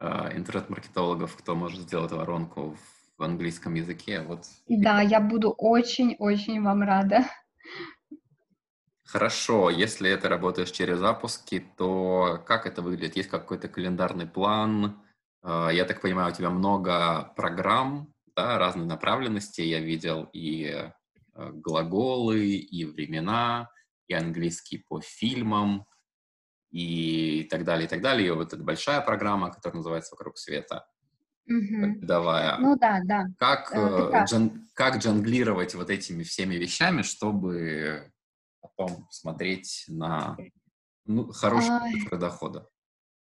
интернет-маркетологов, 0.00 1.36
кто 1.36 1.54
может 1.54 1.80
сделать 1.82 2.12
воронку 2.12 2.78
в 3.18 3.22
английском 3.22 3.74
языке, 3.74 4.22
вот 4.22 4.46
Да, 4.68 5.02
я 5.02 5.20
буду 5.20 5.50
очень-очень 5.50 6.62
вам 6.62 6.82
рада. 6.82 7.26
Хорошо, 9.04 9.68
если 9.68 10.08
это 10.08 10.30
работаешь 10.30 10.70
через 10.70 10.98
запуски, 10.98 11.62
то 11.76 12.42
как 12.46 12.66
это 12.66 12.80
выглядит? 12.80 13.16
Есть 13.16 13.28
какой-то 13.28 13.68
календарный 13.68 14.26
план? 14.26 14.98
А, 15.42 15.68
я 15.68 15.84
так 15.84 16.00
понимаю, 16.00 16.32
у 16.32 16.34
тебя 16.34 16.48
много 16.48 17.34
программ, 17.36 18.14
да, 18.34 18.58
разной 18.58 18.86
направленности. 18.86 19.60
Я 19.60 19.80
видел 19.80 20.30
и 20.32 20.64
э, 21.34 21.50
глаголы, 21.52 22.46
и 22.46 22.86
времена, 22.86 23.68
и 24.08 24.14
английский 24.14 24.78
по 24.88 25.02
фильмам, 25.02 25.84
и 26.72 27.46
так 27.50 27.64
далее, 27.64 27.86
и 27.86 27.88
так 27.88 28.00
далее. 28.00 28.28
И 28.28 28.30
вот 28.30 28.52
эта 28.52 28.62
большая 28.62 29.00
программа, 29.02 29.50
которая 29.52 29.76
называется 29.76 30.14
«Вокруг 30.14 30.38
света», 30.38 30.86
Мгм. 31.46 32.00
годовая. 32.00 32.56
Ну 32.58 32.76
да, 32.76 33.00
да, 33.04 33.26
Как, 33.38 33.72
э, 33.72 33.76
э, 34.12 34.24
джон- 34.24 34.66
как 34.74 34.96
джонглировать 34.98 35.74
вот 35.74 35.90
этими 35.90 36.22
всеми 36.22 36.54
вещами, 36.54 37.02
чтобы 37.02 38.10
потом 38.60 39.06
смотреть 39.10 39.84
на 39.88 40.36
ну, 41.04 41.32
хорошие 41.32 41.72
Ай. 41.72 41.92
цифры 41.92 42.16
дохода? 42.16 42.68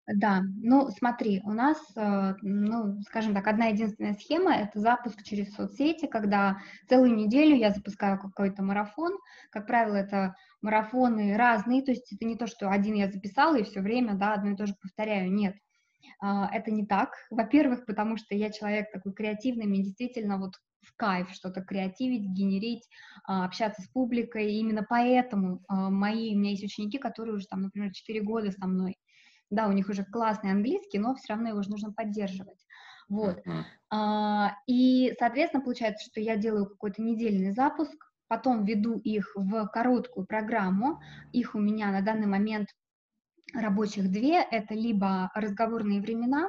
Да, 0.07 0.41
ну 0.61 0.89
смотри, 0.89 1.41
у 1.43 1.51
нас, 1.51 1.77
э, 1.95 2.35
ну, 2.41 3.01
скажем 3.03 3.33
так, 3.33 3.47
одна 3.47 3.67
единственная 3.67 4.13
схема- 4.13 4.53
это 4.55 4.79
запуск 4.79 5.23
через 5.23 5.53
соцсети, 5.55 6.05
когда 6.07 6.59
целую 6.89 7.15
неделю 7.15 7.55
я 7.55 7.71
запускаю 7.71 8.19
какой-то 8.19 8.61
марафон. 8.61 9.17
Как 9.51 9.67
правило, 9.67 9.95
это 9.95 10.35
марафоны 10.61 11.35
разные, 11.37 11.81
то 11.81 11.91
есть 11.91 12.11
это 12.13 12.25
не 12.25 12.35
то, 12.35 12.47
что 12.47 12.69
один 12.69 12.95
я 12.95 13.11
записала 13.11 13.57
и 13.57 13.63
все 13.63 13.81
время, 13.81 14.15
да, 14.15 14.33
одно 14.33 14.51
и 14.51 14.55
то 14.55 14.65
же 14.65 14.75
повторяю. 14.81 15.31
Нет, 15.31 15.55
а, 16.19 16.49
это 16.53 16.71
не 16.71 16.85
так. 16.85 17.13
Во-первых, 17.29 17.85
потому 17.85 18.17
что 18.17 18.35
я 18.35 18.51
человек 18.51 18.91
такой 18.91 19.13
креативный, 19.13 19.65
мне 19.65 19.83
действительно 19.83 20.37
вот 20.37 20.53
в 20.81 20.95
кайф 20.95 21.31
что-то 21.31 21.61
креативить, 21.61 22.29
генерить, 22.29 22.87
а, 23.25 23.45
общаться 23.45 23.81
с 23.81 23.87
публикой. 23.87 24.51
И 24.51 24.59
именно 24.59 24.85
поэтому 24.87 25.61
а, 25.67 25.89
мои, 25.89 26.35
у 26.35 26.39
меня 26.39 26.51
есть 26.51 26.63
ученики, 26.63 26.97
которые 26.97 27.35
уже 27.35 27.47
там, 27.47 27.61
например, 27.61 27.91
4 27.91 28.21
года 28.21 28.51
со 28.51 28.67
мной. 28.67 28.97
Да, 29.49 29.67
у 29.67 29.73
них 29.73 29.89
уже 29.89 30.05
классный 30.05 30.51
английский, 30.51 30.99
но 30.99 31.15
все 31.15 31.33
равно 31.33 31.49
его 31.49 31.61
же 31.61 31.69
нужно 31.69 31.91
поддерживать. 31.91 32.65
Вот. 33.09 33.43
И, 34.65 35.13
соответственно, 35.19 35.61
получается, 35.61 36.09
что 36.09 36.21
я 36.21 36.37
делаю 36.37 36.67
какой-то 36.67 37.01
недельный 37.01 37.51
запуск, 37.51 38.10
потом 38.31 38.63
веду 38.63 38.97
их 38.97 39.33
в 39.35 39.67
короткую 39.73 40.25
программу. 40.25 41.01
Их 41.33 41.53
у 41.53 41.59
меня 41.59 41.91
на 41.91 42.01
данный 42.01 42.27
момент 42.27 42.69
рабочих 43.53 44.09
две. 44.09 44.41
Это 44.41 44.73
либо 44.73 45.29
разговорные 45.35 45.99
времена, 45.99 46.47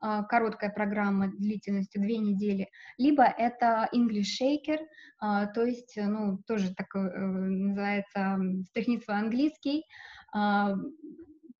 а, 0.00 0.24
короткая 0.24 0.70
программа 0.70 1.28
длительностью 1.28 2.02
две 2.02 2.18
недели, 2.18 2.68
либо 2.98 3.22
это 3.22 3.88
English 3.94 4.42
Shaker, 4.42 4.80
а, 5.20 5.46
то 5.46 5.64
есть, 5.64 5.96
ну, 5.96 6.38
тоже 6.48 6.74
такой 6.74 7.06
э, 7.08 7.16
называется 7.16 8.18
м, 8.18 8.64
«Стряхни 8.64 8.98
свой 8.98 9.18
английский», 9.18 9.84
а, 10.32 10.74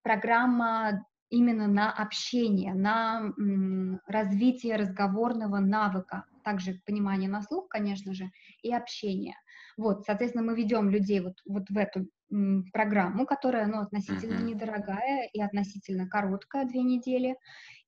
программа 0.02 1.06
именно 1.28 1.68
на 1.68 1.92
общение, 1.92 2.74
на 2.74 3.32
развитие 4.08 4.74
разговорного 4.74 5.58
навыка, 5.60 6.24
также 6.42 6.80
понимание 6.84 7.30
на 7.30 7.42
слух, 7.42 7.68
конечно 7.68 8.14
же, 8.14 8.30
и 8.64 8.74
общение. 8.74 9.36
Вот, 9.80 10.04
соответственно, 10.04 10.44
мы 10.44 10.54
ведем 10.56 10.90
людей 10.90 11.20
вот, 11.20 11.34
вот 11.46 11.70
в 11.70 11.76
эту 11.78 12.06
м, 12.32 12.64
программу, 12.72 13.26
которая, 13.26 13.66
ну, 13.66 13.80
относительно 13.80 14.36
Мгм. 14.36 14.46
недорогая 14.46 15.28
и 15.32 15.40
относительно 15.40 16.08
короткая, 16.08 16.66
две 16.66 16.82
недели. 16.82 17.36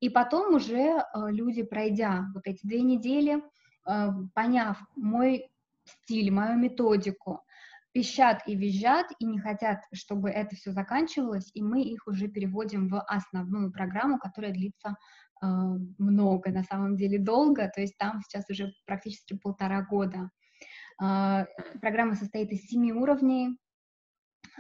И 0.01 0.09
потом 0.09 0.55
уже 0.55 0.79
э, 0.79 1.03
люди, 1.31 1.63
пройдя 1.63 2.27
вот 2.35 2.47
эти 2.47 2.67
две 2.67 2.83
недели, 2.83 3.43
э, 3.89 4.09
поняв 4.35 4.81
мой 4.97 5.51
стиль, 5.85 6.31
мою 6.33 6.57
методику, 6.59 7.41
пищат 7.93 8.43
и 8.47 8.57
визжат, 8.57 9.07
и 9.19 9.27
не 9.27 9.39
хотят, 9.39 9.81
чтобы 9.93 10.31
это 10.31 10.57
все 10.57 10.73
заканчивалось, 10.73 11.51
и 11.55 11.63
мы 11.63 11.83
их 11.83 12.07
уже 12.07 12.29
переводим 12.29 12.89
в 12.89 13.01
основную 13.03 13.71
программу, 13.71 14.19
которая 14.19 14.53
длится 14.53 14.97
э, 15.43 15.47
много, 15.99 16.51
на 16.51 16.63
самом 16.65 16.97
деле 16.97 17.19
долго, 17.19 17.71
то 17.75 17.81
есть 17.81 17.99
там 17.99 18.21
сейчас 18.23 18.49
уже 18.51 18.73
практически 18.87 19.37
полтора 19.37 19.83
года. 19.83 20.31
А, 21.05 21.47
Программа 21.81 22.15
состоит 22.15 22.53
из 22.53 22.69
семи 22.69 22.93
уровней, 22.93 23.57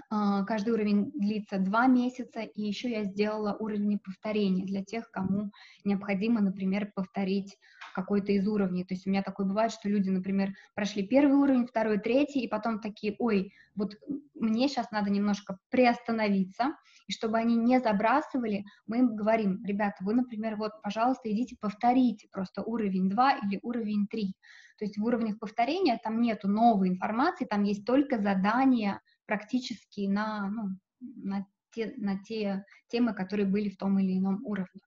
Каждый 0.08 0.70
уровень 0.70 1.10
длится 1.14 1.58
два 1.58 1.86
месяца, 1.86 2.40
и 2.40 2.62
еще 2.62 2.90
я 2.90 3.04
сделала 3.04 3.56
уровни 3.58 3.98
повторения 4.02 4.64
для 4.64 4.82
тех, 4.84 5.10
кому 5.10 5.50
необходимо, 5.84 6.40
например, 6.40 6.92
повторить 6.94 7.56
какой-то 7.94 8.32
из 8.32 8.46
уровней. 8.48 8.84
То 8.84 8.94
есть 8.94 9.06
у 9.06 9.10
меня 9.10 9.22
такое 9.22 9.46
бывает, 9.46 9.72
что 9.72 9.88
люди, 9.88 10.08
например, 10.08 10.52
прошли 10.74 11.06
первый 11.06 11.36
уровень, 11.36 11.66
второй, 11.66 11.98
третий, 11.98 12.40
и 12.40 12.48
потом 12.48 12.80
такие, 12.80 13.16
ой, 13.18 13.52
вот 13.74 13.96
мне 14.34 14.68
сейчас 14.68 14.90
надо 14.90 15.10
немножко 15.10 15.58
приостановиться, 15.70 16.76
и 17.06 17.12
чтобы 17.12 17.38
они 17.38 17.56
не 17.56 17.80
забрасывали, 17.80 18.64
мы 18.86 18.98
им 18.98 19.14
говорим, 19.14 19.62
ребята, 19.64 19.96
вы, 20.00 20.14
например, 20.14 20.56
вот, 20.56 20.72
пожалуйста, 20.82 21.30
идите 21.30 21.56
повторите 21.60 22.28
просто 22.32 22.62
уровень 22.62 23.10
2 23.10 23.38
или 23.38 23.60
уровень 23.62 24.06
3. 24.10 24.34
То 24.78 24.84
есть 24.84 24.98
в 24.98 25.04
уровнях 25.04 25.38
повторения 25.38 26.00
там 26.02 26.20
нету 26.20 26.48
новой 26.48 26.88
информации, 26.88 27.44
там 27.44 27.62
есть 27.62 27.84
только 27.84 28.18
задания, 28.18 29.00
практически 29.32 30.06
на, 30.08 30.50
ну, 30.50 30.78
на, 31.00 31.46
те, 31.70 31.94
на 31.96 32.22
те 32.22 32.66
темы, 32.88 33.14
которые 33.14 33.46
были 33.46 33.70
в 33.70 33.78
том 33.78 33.98
или 33.98 34.18
ином 34.18 34.44
уровне. 34.44 34.82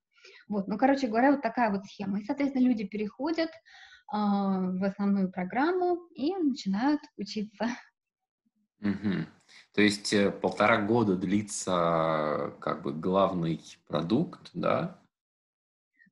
Вот, 0.47 0.67
ну, 0.67 0.77
короче 0.77 1.07
говоря, 1.07 1.31
вот 1.31 1.41
такая 1.41 1.71
вот 1.71 1.85
схема. 1.85 2.19
И, 2.19 2.23
соответственно, 2.23 2.63
люди 2.63 2.83
переходят 2.85 3.49
э, 3.49 3.53
в 4.11 4.83
основную 4.83 5.31
программу 5.31 6.07
и 6.13 6.35
начинают 6.35 7.01
учиться. 7.17 7.69
Мгм. 8.79 9.25
То 9.73 9.81
есть 9.81 10.13
э, 10.13 10.29
полтора 10.29 10.79
года 10.79 11.15
длится 11.15 12.53
как 12.59 12.83
бы 12.83 12.93
главный 12.93 13.59
продукт, 13.87 14.51
да? 14.53 15.01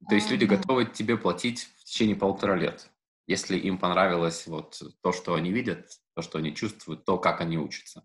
То 0.09 0.15
есть 0.15 0.29
А, 0.29 0.33
люди 0.33 0.47
да. 0.47 0.57
готовы 0.57 0.85
тебе 0.85 1.17
платить 1.17 1.69
в 1.77 1.83
течение 1.83 2.15
полутора 2.15 2.55
лет, 2.55 2.89
если 3.27 3.59
им 3.59 3.77
понравилось 3.77 4.47
вот 4.47 4.81
то, 5.01 5.11
что 5.11 5.35
они 5.35 5.51
видят, 5.51 5.99
то, 6.15 6.23
что 6.23 6.39
они 6.39 6.55
чувствуют, 6.55 7.05
то, 7.05 7.19
как 7.19 7.41
они 7.41 7.59
учатся. 7.59 8.03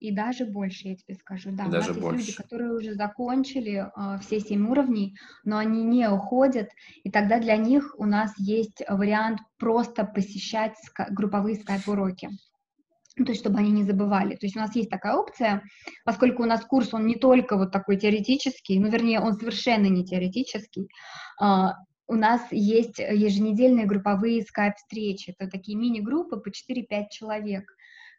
И 0.00 0.12
даже 0.12 0.46
больше, 0.46 0.88
я 0.88 0.96
тебе 0.96 1.14
скажу, 1.14 1.50
да. 1.50 1.64
И 1.64 1.68
у 1.68 1.70
даже 1.70 1.88
нас 1.88 1.98
больше. 1.98 2.18
есть 2.18 2.28
люди, 2.28 2.36
которые 2.36 2.72
уже 2.72 2.94
закончили 2.94 3.84
э, 3.84 4.18
все 4.20 4.38
семь 4.38 4.68
уровней, 4.68 5.16
но 5.44 5.58
они 5.58 5.82
не 5.82 6.08
уходят, 6.08 6.70
и 7.02 7.10
тогда 7.10 7.40
для 7.40 7.56
них 7.56 7.94
у 7.98 8.04
нас 8.04 8.32
есть 8.38 8.82
вариант 8.88 9.40
просто 9.58 10.04
посещать 10.04 10.74
ска- 10.86 11.10
групповые 11.10 11.56
скайп-уроки. 11.56 12.30
Ну, 13.16 13.24
то 13.24 13.32
есть, 13.32 13.40
чтобы 13.40 13.58
они 13.58 13.72
не 13.72 13.82
забывали. 13.82 14.36
То 14.36 14.46
есть 14.46 14.54
у 14.54 14.60
нас 14.60 14.76
есть 14.76 14.90
такая 14.90 15.16
опция, 15.16 15.64
поскольку 16.04 16.44
у 16.44 16.46
нас 16.46 16.64
курс, 16.64 16.94
он 16.94 17.04
не 17.06 17.16
только 17.16 17.56
вот 17.56 17.72
такой 17.72 17.96
теоретический, 17.96 18.78
ну, 18.78 18.88
вернее, 18.88 19.20
он 19.20 19.32
совершенно 19.34 19.86
не 19.86 20.04
теоретический, 20.04 20.88
э, 21.42 21.44
у 22.10 22.14
нас 22.14 22.40
есть 22.50 23.00
еженедельные 23.00 23.84
групповые 23.84 24.42
скайп-встречи, 24.42 25.34
это 25.36 25.50
такие 25.50 25.76
мини-группы 25.76 26.38
по 26.38 26.48
4-5 26.48 27.08
человек, 27.10 27.74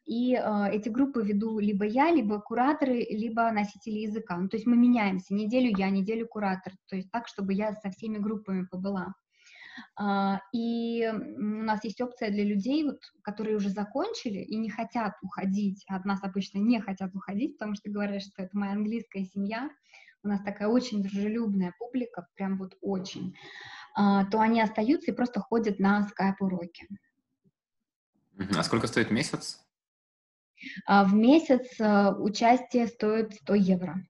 и 0.10 0.34
э, 0.34 0.72
эти 0.72 0.89
группы 0.89 1.22
веду 1.22 1.60
либо 1.60 1.86
я, 1.86 2.10
либо 2.10 2.41
кураторы, 2.41 3.06
либо 3.12 3.52
носители 3.52 4.00
языка. 4.00 4.38
Ну, 4.38 4.50
то 4.50 4.58
есть 4.58 4.65
мы 4.65 4.76
меняемся, 4.76 5.36
неделю 5.36 5.72
я, 5.78 5.91
неделю 5.91 6.28
куратор, 6.28 6.74
то 6.88 6.95
есть 6.95 7.12
так, 7.12 7.28
чтобы 7.28 7.54
я 7.54 7.76
со 7.76 7.91
всеми 7.91 8.17
группами 8.17 8.65
побыла. 8.65 9.13
Uh, 10.02 10.39
и 10.52 11.08
у 11.08 11.63
нас 11.63 11.86
есть 11.86 12.02
опция 12.02 12.32
для 12.32 12.43
людей, 12.43 12.84
вот, 12.84 13.00
которые 13.22 13.56
уже 13.56 13.69
закончили 13.69 14.39
и 14.39 14.58
не 14.58 14.69
хотят 14.69 15.13
уходить, 15.22 15.86
от 15.88 16.04
нас 16.06 16.22
обычно 16.24 16.58
не 16.58 16.82
хотят 16.82 17.15
уходить, 17.15 17.58
потому 17.58 17.76
что 17.76 17.89
говорят, 17.89 18.22
что 18.24 18.41
это 18.41 18.58
моя 18.58 18.74
английская 18.74 19.24
семья, 19.24 19.69
у 20.24 20.28
нас 20.28 20.41
такая 20.41 20.67
очень 20.67 21.02
дружелюбная 21.02 21.74
публика, 21.80 22.28
прям 22.36 22.58
вот 22.58 22.76
очень, 22.82 23.38
то 23.95 24.39
они 24.39 24.60
остаются 24.60 25.12
и 25.12 25.15
просто 25.15 25.39
ходят 25.39 25.80
на 25.80 26.04
скайп-уроки. 26.10 26.88
А 28.58 28.63
сколько 28.63 28.88
стоит 28.88 29.12
месяц? 29.12 29.68
А 30.86 31.04
в 31.04 31.13
месяц 31.13 31.80
э, 31.80 32.12
участие 32.13 32.88
стоит 32.88 33.34
100 33.34 33.54
евро. 33.56 34.04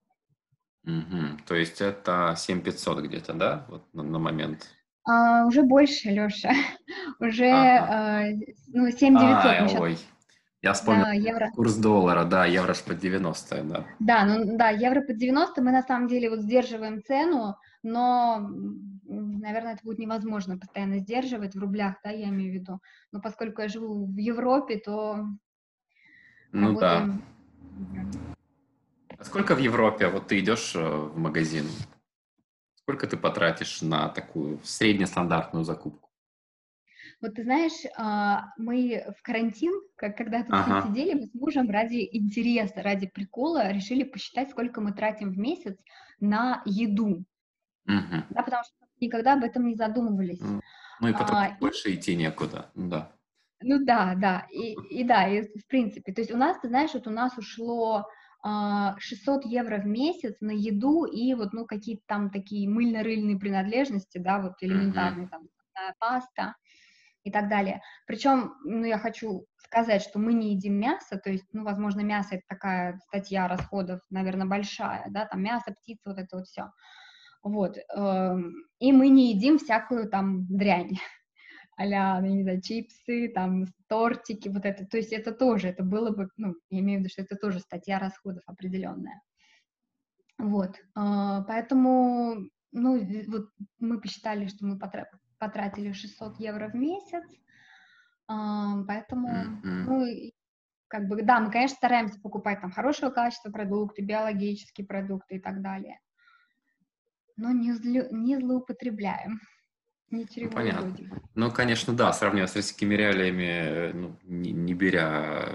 Угу. 0.86 1.44
То 1.46 1.56
есть 1.56 1.82
это 1.82 2.34
7500 2.38 3.00
где-то, 3.02 3.34
да, 3.34 3.66
вот 3.70 3.84
на, 3.94 4.04
на 4.04 4.20
момент? 4.20 4.68
А, 5.06 5.46
уже 5.46 5.64
больше, 5.64 6.10
Леша. 6.10 6.52
уже 7.20 7.50
ага. 7.50 8.30
э, 8.30 8.36
ну, 8.68 8.90
7900. 8.90 9.78
А, 9.78 9.82
ой, 9.82 9.98
я 10.62 10.74
вспомнил 10.74 11.06
да, 11.06 11.14
евро. 11.14 11.52
курс 11.52 11.76
доллара, 11.76 12.26
да, 12.26 12.46
евро 12.46 12.74
ж 12.74 12.84
по 12.84 12.94
90, 12.94 13.64
да. 13.64 13.86
Да, 14.00 14.26
ну 14.26 14.58
да, 14.58 14.70
евро 14.70 15.02
по 15.02 15.14
90, 15.14 15.62
мы 15.62 15.72
на 15.72 15.84
самом 15.84 16.08
деле 16.10 16.30
вот 16.30 16.42
сдерживаем 16.42 17.02
цену, 17.02 17.56
но, 17.82 18.50
наверное, 19.06 19.74
это 19.74 19.84
будет 19.84 20.00
невозможно 20.00 20.58
постоянно 20.58 21.00
сдерживать 21.00 21.56
в 21.56 21.60
рублях, 21.60 21.96
да, 22.04 22.10
я 22.10 22.28
имею 22.28 22.52
в 22.52 22.56
виду. 22.56 22.80
Но 23.14 23.22
поскольку 23.22 23.62
я 23.62 23.70
живу 23.70 24.06
в 24.06 24.18
Европе, 24.18 24.78
то 24.78 25.26
ну 26.52 26.68
Работаем. 26.70 27.24
да. 27.78 29.16
А 29.18 29.24
сколько 29.26 29.56
в 29.56 29.60
Европе, 29.60 30.08
вот 30.08 30.28
ты 30.28 30.40
идешь 30.40 30.76
э, 30.76 30.80
в 30.80 31.18
магазин, 31.18 31.66
сколько 32.76 33.06
ты 33.06 33.18
потратишь 33.18 33.82
на 33.82 34.10
такую 34.10 34.60
среднестандартную 34.64 35.66
закупку? 35.66 36.10
Вот 37.22 37.36
ты 37.36 37.44
знаешь, 37.44 37.84
а, 37.98 38.54
мы 38.58 39.04
в 39.18 39.22
карантин, 39.22 39.74
как 39.98 40.16
когда 40.16 40.44
тут 40.44 40.54
ага. 40.54 40.88
сидели, 40.88 41.16
мы 41.16 41.26
с 41.28 41.34
мужем 41.34 41.70
ради 41.70 42.08
интереса, 42.14 42.82
ради 42.82 43.08
прикола 43.08 43.72
решили 43.74 44.04
посчитать, 44.04 44.50
сколько 44.52 44.80
мы 44.80 44.94
тратим 44.94 45.32
в 45.32 45.38
месяц 45.38 45.78
на 46.22 46.62
еду. 46.66 47.26
Угу. 47.88 48.24
Да, 48.30 48.44
потому 48.44 48.64
что 48.64 48.74
никогда 49.02 49.34
об 49.34 49.44
этом 49.44 49.68
не 49.68 49.76
задумывались. 49.76 50.42
Ну 51.02 51.08
и 51.08 51.14
потом 51.14 51.36
а, 51.36 51.58
больше 51.60 51.92
и... 51.92 51.96
идти 51.96 52.16
некуда, 52.16 52.72
да. 52.74 53.12
Ну 53.62 53.84
да, 53.84 54.16
да, 54.16 54.48
и, 54.52 54.74
и 54.74 55.04
да, 55.04 55.28
и 55.28 55.42
в 55.60 55.68
принципе, 55.68 56.14
то 56.14 56.22
есть 56.22 56.32
у 56.32 56.38
нас, 56.38 56.58
ты 56.60 56.70
знаешь, 56.70 56.94
вот 56.94 57.08
у 57.08 57.12
нас 57.12 57.38
ушло 57.38 58.06
600 58.42 59.46
евро 59.46 59.80
в 59.80 59.86
месяц 59.86 60.38
на 60.40 60.52
еду 60.52 61.04
и 61.06 61.34
вот, 61.34 61.52
ну, 61.52 61.66
какие-то 61.66 62.04
там 62.08 62.30
такие 62.30 62.70
мыльно-рыльные 62.70 63.38
принадлежности, 63.38 64.18
да, 64.18 64.40
вот 64.42 64.54
элементарные, 64.62 65.28
там, 65.28 65.50
паста 66.00 66.56
и 67.24 67.32
так 67.32 67.50
далее. 67.50 67.82
Причем, 68.08 68.54
ну, 68.64 68.86
я 68.86 68.98
хочу 68.98 69.46
сказать, 69.58 70.02
что 70.02 70.20
мы 70.20 70.34
не 70.34 70.54
едим 70.54 70.76
мясо, 70.80 71.18
то 71.18 71.30
есть, 71.30 71.46
ну, 71.54 71.64
возможно, 71.66 72.00
мясо— 72.02 72.30
это 72.36 72.44
такая 72.48 72.98
статья 73.08 73.48
расходов, 73.50 74.00
наверное, 74.10 74.48
большая, 74.48 75.06
да, 75.10 75.26
там 75.26 75.44
мясо, 75.44 75.74
птица, 75.74 76.10
вот 76.12 76.18
это 76.18 76.38
вот 76.38 76.48
все. 76.48 76.72
Вот, 77.44 77.78
эм, 77.96 78.54
и 78.80 78.92
мы 78.94 79.10
не 79.10 79.34
едим 79.34 79.60
всякую 79.60 80.10
там 80.10 80.46
дрянь, 80.48 80.98
а-ля, 81.80 82.20
ну, 82.20 82.28
не 82.28 82.44
знаю, 82.44 82.62
чипсы, 82.62 83.32
там, 83.34 83.66
тортики, 83.88 84.50
вот 84.50 84.66
это, 84.66 84.86
то 84.86 84.98
есть 84.98 85.14
это 85.14 85.32
тоже, 85.32 85.70
это 85.70 85.82
было 85.82 86.12
бы, 86.12 86.30
ну, 86.36 86.56
я 86.70 86.80
имею 86.80 87.00
в 87.00 87.04
виду, 87.04 87.10
что 87.10 87.22
это 87.22 87.38
тоже 87.38 87.62
статья 87.62 88.00
расходов 88.00 88.44
определенная. 88.48 89.22
Вот, 90.38 90.76
а, 90.94 91.44
поэтому, 91.44 92.50
ну, 92.74 93.24
вот 93.30 93.50
мы 93.80 94.02
посчитали, 94.02 94.48
что 94.48 94.66
мы 94.66 94.78
потратили 95.38 95.94
600 95.94 96.38
евро 96.42 96.68
в 96.68 96.76
месяц, 96.76 97.24
а, 98.28 98.84
поэтому, 98.84 99.30
ну, 99.64 100.06
как 100.90 101.08
бы, 101.08 101.24
да, 101.24 101.40
мы, 101.40 101.50
конечно, 101.50 101.78
стараемся 101.78 102.20
покупать 102.20 102.60
там 102.60 102.72
хорошего 102.72 103.10
качества 103.10 103.52
продукты, 103.52 104.02
биологические 104.02 104.86
продукты 104.86 105.38
и 105.38 105.40
так 105.40 105.62
далее, 105.62 106.02
но 107.38 107.52
не, 107.52 107.72
зло, 107.72 108.04
не 108.12 108.38
злоупотребляем. 108.38 109.40
Ну, 110.12 110.26
понятно. 110.52 110.96
Ну, 111.36 111.52
конечно, 111.52 111.94
да, 111.94 112.12
сравнивая 112.14 112.48
с 112.48 112.56
российскими 112.56 112.96
реалиями, 112.96 113.44
э, 113.44 113.94
ну, 113.94 114.18
не, 114.24 114.52
не 114.52 114.74
беря 114.74 115.50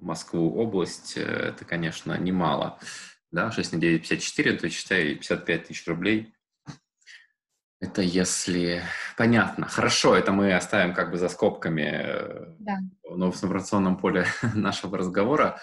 Москву 0.00 0.54
область, 0.56 1.16
э, 1.16 1.22
это, 1.22 1.64
конечно, 1.64 2.16
немало. 2.18 2.78
Да, 3.30 3.50
6 3.50 3.74
на 3.74 3.78
9, 3.78 4.02
54, 4.02 4.56
то 4.56 4.68
считай 4.70 5.14
55 5.14 5.64
тысяч 5.68 5.86
рублей. 5.86 6.34
Это 7.80 8.02
если... 8.02 8.82
Понятно. 9.16 9.66
Хорошо, 9.66 10.16
это 10.16 10.32
мы 10.32 10.52
оставим 10.52 10.94
как 10.94 11.10
бы 11.10 11.18
за 11.18 11.28
скобками 11.28 11.82
э, 11.82 12.54
да. 12.58 12.78
в 13.04 13.16
информационном 13.16 13.98
поле 13.98 14.26
нашего 14.54 14.98
разговора. 14.98 15.60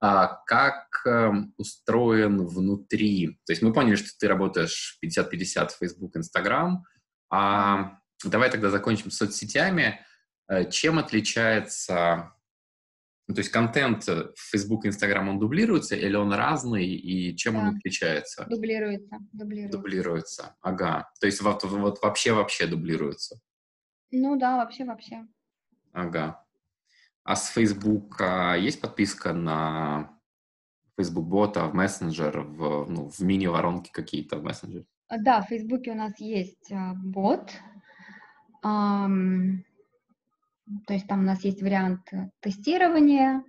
А 0.00 0.26
как 0.44 0.88
э, 1.06 1.30
устроен 1.56 2.46
внутри? 2.46 3.38
То 3.46 3.52
есть 3.52 3.62
мы 3.62 3.72
поняли, 3.72 3.94
что 3.94 4.10
ты 4.18 4.28
работаешь 4.28 4.98
50-50 5.02 5.70
Facebook, 5.78 6.16
Instagram, 6.16 6.84
а, 7.30 7.98
давай 8.24 8.50
тогда 8.50 8.70
закончим 8.70 9.10
с 9.10 9.16
соцсетями. 9.16 10.00
Э, 10.48 10.70
чем 10.70 10.98
отличается, 10.98 12.32
ну, 13.26 13.34
то 13.34 13.40
есть 13.40 13.50
контент 13.50 14.06
в 14.06 14.34
Facebook, 14.36 14.86
Instagram, 14.86 15.28
он 15.28 15.38
дублируется 15.40 15.96
или 15.96 16.14
он 16.14 16.32
разный, 16.32 16.86
и 16.86 17.36
чем 17.36 17.54
да. 17.54 17.60
он 17.60 17.76
отличается? 17.76 18.46
Дублируется, 18.48 19.18
дублируется. 19.32 19.76
Дублируется, 19.76 20.56
ага. 20.60 21.10
То 21.20 21.26
есть 21.26 21.40
вот, 21.42 21.64
вот 21.64 22.00
вообще-вообще 22.00 22.68
дублируется? 22.68 23.40
Ну 24.12 24.38
да, 24.38 24.58
вообще-вообще. 24.58 25.26
Ага. 25.92 26.44
А 27.24 27.34
с 27.34 27.48
Facebook 27.48 28.20
а, 28.20 28.54
есть 28.54 28.80
подписка 28.80 29.32
на 29.32 30.16
Facebook 30.96 31.26
бота 31.26 31.66
в 31.66 31.74
мессенджер, 31.74 32.42
в, 32.42 32.86
ну, 32.88 33.10
в 33.10 33.18
мини-воронки 33.18 33.90
какие-то 33.90 34.38
в 34.38 34.44
мессенджере? 34.44 34.86
А, 35.08 35.18
да, 35.18 35.40
в 35.40 35.48
Фейсбуке 35.48 35.92
у 35.92 35.94
нас 35.94 36.18
есть 36.18 36.72
а, 36.72 36.94
бот, 36.94 37.52
то 38.62 39.32
есть 40.88 41.06
там 41.06 41.20
у 41.20 41.22
нас 41.22 41.44
есть 41.44 41.62
вариант 41.62 42.10
тестирования, 42.40 43.44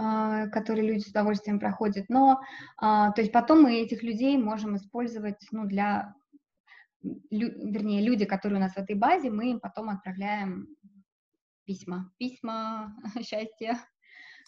uh, 0.00 0.48
который 0.50 0.86
люди 0.86 1.00
с 1.00 1.08
удовольствием 1.08 1.58
проходят, 1.58 2.04
но, 2.08 2.40
то 2.78 3.14
есть 3.16 3.32
потом 3.32 3.62
мы 3.62 3.80
этих 3.80 4.04
людей 4.04 4.38
можем 4.38 4.76
использовать, 4.76 5.44
ну, 5.50 5.66
для, 5.66 6.14
вернее, 7.02 8.02
люди, 8.02 8.24
которые 8.24 8.58
у 8.58 8.60
нас 8.60 8.74
в 8.74 8.78
этой 8.78 8.94
базе, 8.94 9.30
мы 9.30 9.50
им 9.50 9.58
потом 9.58 9.88
отправляем 9.88 10.68
письма, 11.64 12.12
письма 12.18 12.94
счастья, 13.22 13.80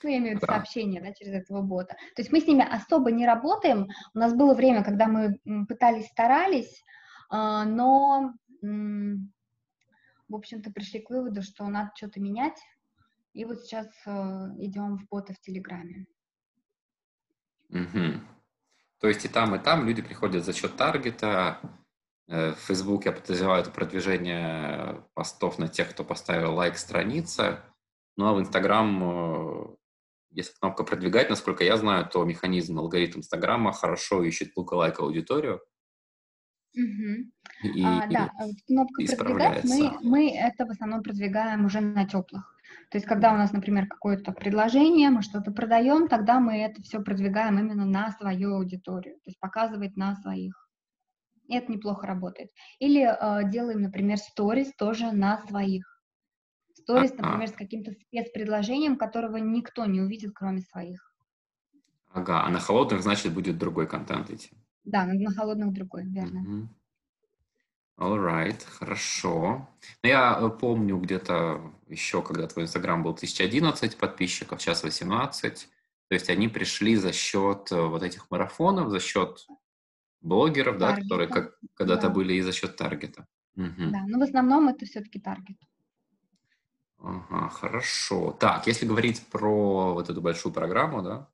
ну, 0.03 0.11
я 0.11 0.19
имею 0.19 0.35
в 0.35 0.37
виду 0.37 0.47
да. 0.47 0.55
сообщения, 0.55 1.01
да, 1.01 1.13
через 1.13 1.33
этого 1.33 1.63
бота. 1.63 1.95
То 2.15 2.23
есть 2.23 2.33
мы 2.33 2.41
с 2.41 2.47
ними 2.47 2.67
особо 2.69 3.11
не 3.11 3.27
работаем. 3.27 3.89
У 4.15 4.19
нас 4.19 4.35
было 4.35 4.55
время, 4.55 4.85
когда 4.85 5.07
мы 5.07 5.39
пытались, 5.67 6.07
старались, 6.07 6.85
а, 7.29 7.65
но, 7.65 8.33
в 8.61 10.35
общем-то, 10.35 10.71
пришли 10.71 11.01
к 11.01 11.11
выводу, 11.11 11.43
что 11.43 11.67
надо 11.69 11.91
что-то 11.95 12.21
менять, 12.21 12.59
и 13.37 13.45
вот 13.45 13.61
сейчас 13.61 13.87
э, 14.07 14.11
идем 14.61 14.97
в 14.97 15.07
бота 15.09 15.35
в 15.35 15.41
Телеграме. 15.41 16.07
Угу. 17.69 18.21
То 18.99 19.09
есть 19.09 19.27
и 19.27 19.29
там, 19.29 19.55
и 19.55 19.59
там 19.59 19.87
люди 19.87 20.01
приходят 20.01 20.43
за 20.43 20.55
счет 20.55 20.77
таргета. 20.77 21.61
Э, 22.29 22.53
в 22.53 22.59
Facebook 22.59 23.05
я 23.05 23.13
подозреваю 23.13 23.61
это 23.61 23.71
продвижение 23.71 25.05
постов 25.13 25.59
на 25.59 25.69
тех, 25.69 25.91
кто 25.91 26.03
поставил 26.03 26.55
лайк 26.55 26.79
странице. 26.79 27.61
Ну 28.17 28.27
а 28.27 28.33
в 28.33 28.41
э, 28.41 29.77
если 30.37 30.53
кнопка 30.61 30.85
продвигать, 30.85 31.31
насколько 31.31 31.65
я 31.65 31.77
знаю, 31.79 32.07
то 32.07 32.25
механизм, 32.25 32.79
алгоритм 32.79 33.21
Инстаграма 33.21 33.73
хорошо 33.73 34.23
ищет 34.23 34.55
лука-лайк 34.55 35.01
аудиторию. 35.01 35.63
Угу. 36.75 37.75
И, 37.75 37.83
а, 37.83 38.07
да, 38.07 38.31
кнопка 38.67 39.03
продвигать, 39.17 39.65
мы, 39.65 39.99
мы 40.03 40.37
это 40.37 40.67
в 40.67 40.71
основном 40.71 41.03
продвигаем 41.03 41.65
уже 41.65 41.81
на 41.81 42.07
теплых. 42.07 42.55
То 42.91 42.99
есть, 42.99 43.07
когда 43.07 43.33
у 43.33 43.37
нас, 43.37 43.53
например, 43.53 43.87
какое-то 43.87 44.33
предложение, 44.33 45.09
мы 45.09 45.23
что-то 45.23 45.53
продаем, 45.53 46.07
тогда 46.07 46.39
мы 46.39 46.59
это 46.59 46.83
все 46.83 47.01
продвигаем 47.01 47.59
именно 47.59 47.87
на 47.87 48.13
свою 48.13 48.57
аудиторию, 48.57 49.15
то 49.15 49.31
есть 49.31 49.41
показывать 49.41 49.97
на 49.97 50.17
своих. 50.17 50.69
И 51.47 51.57
это 51.57 51.73
неплохо 51.73 52.07
работает. 52.07 52.51
Или 52.79 53.03
э, 53.03 53.51
делаем, 53.51 53.81
например, 53.81 54.19
сторис 54.19 54.73
тоже 54.77 55.13
на 55.13 55.39
своих. 55.47 55.96
Сторис, 56.87 57.15
например, 57.19 57.49
с 57.49 57.53
каким-то 57.53 57.91
спецпредложением, 57.91 58.97
которого 58.97 59.39
никто 59.39 59.87
не 59.87 60.01
увидит, 60.01 60.31
кроме 60.33 60.61
своих. 60.61 61.13
Ага, 62.13 62.45
а 62.45 62.49
на 62.49 62.61
холодных, 62.61 63.03
значит, 63.03 63.35
будет 63.35 63.59
другой 63.59 63.89
контент 63.89 64.31
идти. 64.31 64.51
Да, 64.85 65.05
на, 65.05 65.31
холодных 65.33 65.73
другой, 65.73 66.05
верно. 66.05 66.39
Mm-hmm. 66.39 66.67
Alright, 67.99 68.65
хорошо. 68.69 69.69
Ну, 70.05 70.09
я 70.09 70.39
э, 70.41 70.49
помню 70.49 70.99
где-то 70.99 71.73
еще, 71.89 72.23
когда 72.23 72.47
твой 72.47 72.67
Инстаграм 72.67 73.03
был 73.03 73.11
1011 73.11 73.97
подписчиков, 73.97 74.63
сейчас 74.63 74.85
18. 74.85 75.69
То 76.09 76.15
есть 76.15 76.31
они 76.31 76.47
пришли 76.47 76.95
за 76.95 77.13
счет 77.13 77.73
э, 77.73 77.81
вот 77.81 78.05
этих 78.05 78.31
марафонов, 78.31 78.91
за 78.91 79.01
счет 79.01 79.45
блогеров, 80.21 80.79
таргета. 80.79 80.97
да, 80.97 81.03
которые 81.03 81.29
как, 81.29 81.59
когда-то 81.75 82.07
да. 82.07 82.11
были 82.11 82.35
и 82.35 82.43
за 82.43 82.53
счет 82.53 82.77
таргета. 82.77 83.27
Угу. 83.57 83.91
Да, 83.91 84.05
но 84.07 84.21
в 84.21 84.23
основном 84.23 84.69
это 84.69 84.87
все-таки 84.87 85.19
таргет. 85.19 85.57
Ага, 86.99 87.49
хорошо. 87.49 88.33
Так, 88.33 88.67
если 88.67 88.87
говорить 88.87 89.27
про 89.27 89.95
вот 89.95 90.11
эту 90.11 90.21
большую 90.21 90.53
программу, 90.53 91.03
да, 91.03 91.29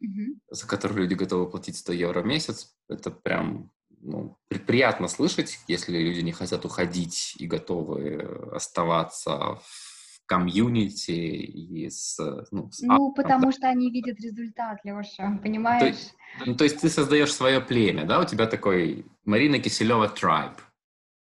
угу. 0.00 0.40
за 0.50 0.66
которую 0.66 1.00
люди 1.00 1.14
готовы 1.14 1.50
платить 1.50 1.76
100 1.76 1.92
евро 1.92 2.22
в 2.22 2.26
месяц, 2.26 2.74
это 2.88 3.10
прям 3.10 3.70
ну, 4.00 4.38
приятно 4.48 5.08
слышать, 5.08 5.58
если 5.66 5.98
люди 5.98 6.20
не 6.20 6.32
хотят 6.32 6.64
уходить 6.64 7.34
и 7.38 7.46
готовы 7.46 8.50
оставаться 8.52 9.56
в 9.62 10.20
комьюнити 10.26 11.10
и 11.10 11.88
с... 11.90 12.18
Ну, 12.50 12.70
с 12.70 12.80
ну 12.82 13.12
потому 13.12 13.50
что 13.50 13.68
они 13.68 13.90
видят 13.90 14.20
результат, 14.20 14.78
Леша, 14.84 15.38
понимаешь? 15.42 15.96
То, 16.38 16.46
ну, 16.46 16.54
то 16.54 16.64
есть 16.64 16.80
ты 16.80 16.90
создаешь 16.90 17.32
свое 17.32 17.60
племя, 17.60 18.04
да? 18.04 18.20
У 18.20 18.24
тебя 18.24 18.46
такой 18.46 19.06
Марина 19.24 19.58
Киселева 19.58 20.08
трайб. 20.08 20.52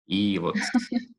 И 0.06 0.38
вот... 0.40 0.58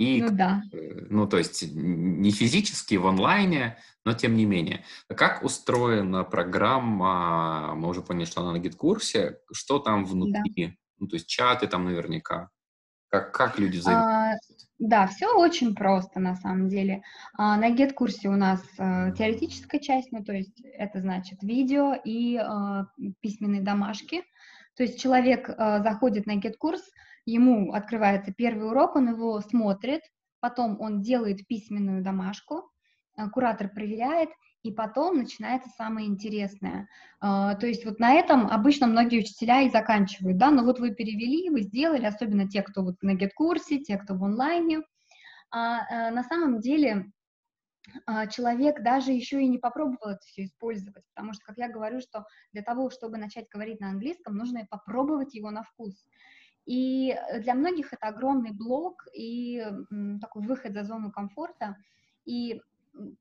И, 0.00 0.22
ну, 0.22 0.30
да. 0.30 0.62
Ну, 1.10 1.26
то 1.26 1.36
есть 1.36 1.62
не 1.74 2.30
физически 2.30 2.94
в 2.94 3.06
онлайне, 3.06 3.76
но 4.06 4.14
тем 4.14 4.34
не 4.34 4.46
менее. 4.46 4.82
Как 5.08 5.44
устроена 5.44 6.24
программа? 6.24 7.74
Мы 7.74 7.86
уже 7.86 8.00
поняли, 8.00 8.24
что 8.24 8.40
она 8.40 8.52
на 8.52 8.58
гид-курсе. 8.60 9.40
Что 9.52 9.78
там 9.78 10.06
внутри? 10.06 10.68
Да. 10.68 10.72
Ну, 11.00 11.06
то 11.06 11.16
есть 11.16 11.26
чаты 11.26 11.66
там 11.66 11.84
наверняка. 11.84 12.48
Как, 13.08 13.34
как 13.34 13.58
люди 13.58 13.76
взаимодействуют? 13.76 14.62
А, 14.62 14.74
да, 14.78 15.06
все 15.06 15.36
очень 15.36 15.74
просто 15.74 16.18
на 16.18 16.34
самом 16.34 16.68
деле. 16.68 17.02
А, 17.36 17.58
на 17.58 17.70
GET-курсе 17.70 18.30
у 18.30 18.36
нас 18.36 18.62
а, 18.78 19.10
теоретическая 19.10 19.80
часть, 19.80 20.12
ну 20.12 20.24
то 20.24 20.32
есть 20.32 20.62
это 20.62 21.00
значит 21.00 21.42
видео 21.42 21.92
и 21.92 22.36
а, 22.36 22.86
письменные 23.20 23.60
домашки. 23.60 24.22
То 24.76 24.84
есть 24.84 24.98
человек 24.98 25.50
а, 25.50 25.82
заходит 25.82 26.24
на 26.24 26.38
GET-курс, 26.38 26.80
ему 27.26 27.72
открывается 27.72 28.32
первый 28.32 28.68
урок, 28.68 28.96
он 28.96 29.10
его 29.10 29.40
смотрит, 29.40 30.02
потом 30.40 30.80
он 30.80 31.00
делает 31.02 31.46
письменную 31.46 32.02
домашку, 32.02 32.70
а, 33.16 33.28
куратор 33.28 33.68
проверяет, 33.68 34.30
и 34.62 34.72
потом 34.72 35.16
начинается 35.16 35.70
самое 35.70 36.06
интересное. 36.06 36.88
А, 37.20 37.54
то 37.54 37.66
есть 37.66 37.84
вот 37.84 37.98
на 37.98 38.12
этом 38.12 38.46
обычно 38.46 38.86
многие 38.86 39.20
учителя 39.20 39.62
и 39.62 39.70
заканчивают, 39.70 40.38
да, 40.38 40.50
но 40.50 40.64
вот 40.64 40.80
вы 40.80 40.94
перевели, 40.94 41.50
вы 41.50 41.62
сделали, 41.62 42.04
особенно 42.04 42.48
те, 42.48 42.62
кто 42.62 42.82
вот 42.82 42.96
на 43.02 43.14
гет-курсе, 43.14 43.78
те, 43.78 43.96
кто 43.96 44.14
в 44.14 44.24
онлайне. 44.24 44.80
А, 45.50 46.08
а 46.08 46.10
на 46.10 46.22
самом 46.22 46.60
деле 46.60 47.06
человек 48.30 48.82
даже 48.82 49.10
еще 49.10 49.42
и 49.42 49.48
не 49.48 49.58
попробовал 49.58 50.10
это 50.10 50.20
все 50.26 50.44
использовать, 50.44 51.02
потому 51.14 51.32
что, 51.32 51.44
как 51.46 51.56
я 51.56 51.68
говорю, 51.68 52.00
что 52.00 52.24
для 52.52 52.62
того, 52.62 52.90
чтобы 52.90 53.16
начать 53.16 53.48
говорить 53.48 53.80
на 53.80 53.88
английском, 53.88 54.36
нужно 54.36 54.66
попробовать 54.70 55.34
его 55.34 55.50
на 55.50 55.62
вкус. 55.64 56.04
И 56.66 57.16
для 57.40 57.54
многих 57.54 57.92
это 57.92 58.08
огромный 58.08 58.52
блок 58.52 59.06
и 59.14 59.64
такой 60.20 60.42
выход 60.42 60.74
за 60.74 60.84
зону 60.84 61.10
комфорта. 61.10 61.76
И 62.24 62.60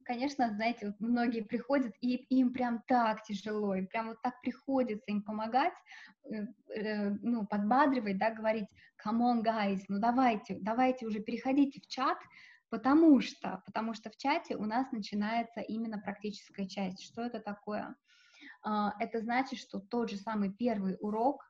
конечно, 0.03 0.49
знаете, 0.49 0.87
вот 0.87 0.99
многие 0.99 1.41
приходят, 1.41 1.93
и 2.01 2.15
им 2.15 2.53
прям 2.53 2.81
так 2.87 3.23
тяжело, 3.23 3.75
и 3.75 3.85
прям 3.85 4.09
вот 4.09 4.21
так 4.21 4.41
приходится 4.41 5.11
им 5.11 5.21
помогать, 5.21 5.73
э, 6.31 6.45
э, 6.75 7.09
ну, 7.21 7.45
подбадривать, 7.45 8.17
да, 8.17 8.31
говорить, 8.31 8.67
come 9.05 9.21
on, 9.21 9.43
guys, 9.43 9.81
ну 9.87 9.99
давайте, 9.99 10.57
давайте 10.61 11.05
уже 11.05 11.19
переходите 11.19 11.81
в 11.81 11.87
чат, 11.87 12.17
потому 12.69 13.21
что, 13.21 13.61
потому 13.65 13.93
что 13.93 14.09
в 14.09 14.17
чате 14.17 14.55
у 14.55 14.65
нас 14.65 14.91
начинается 14.91 15.61
именно 15.61 15.99
практическая 15.99 16.67
часть. 16.67 17.03
Что 17.03 17.23
это 17.23 17.39
такое? 17.39 17.95
А, 18.63 18.93
это 18.99 19.19
значит, 19.21 19.59
что 19.59 19.79
тот 19.79 20.09
же 20.09 20.17
самый 20.17 20.51
первый 20.51 20.97
урок 20.99 21.43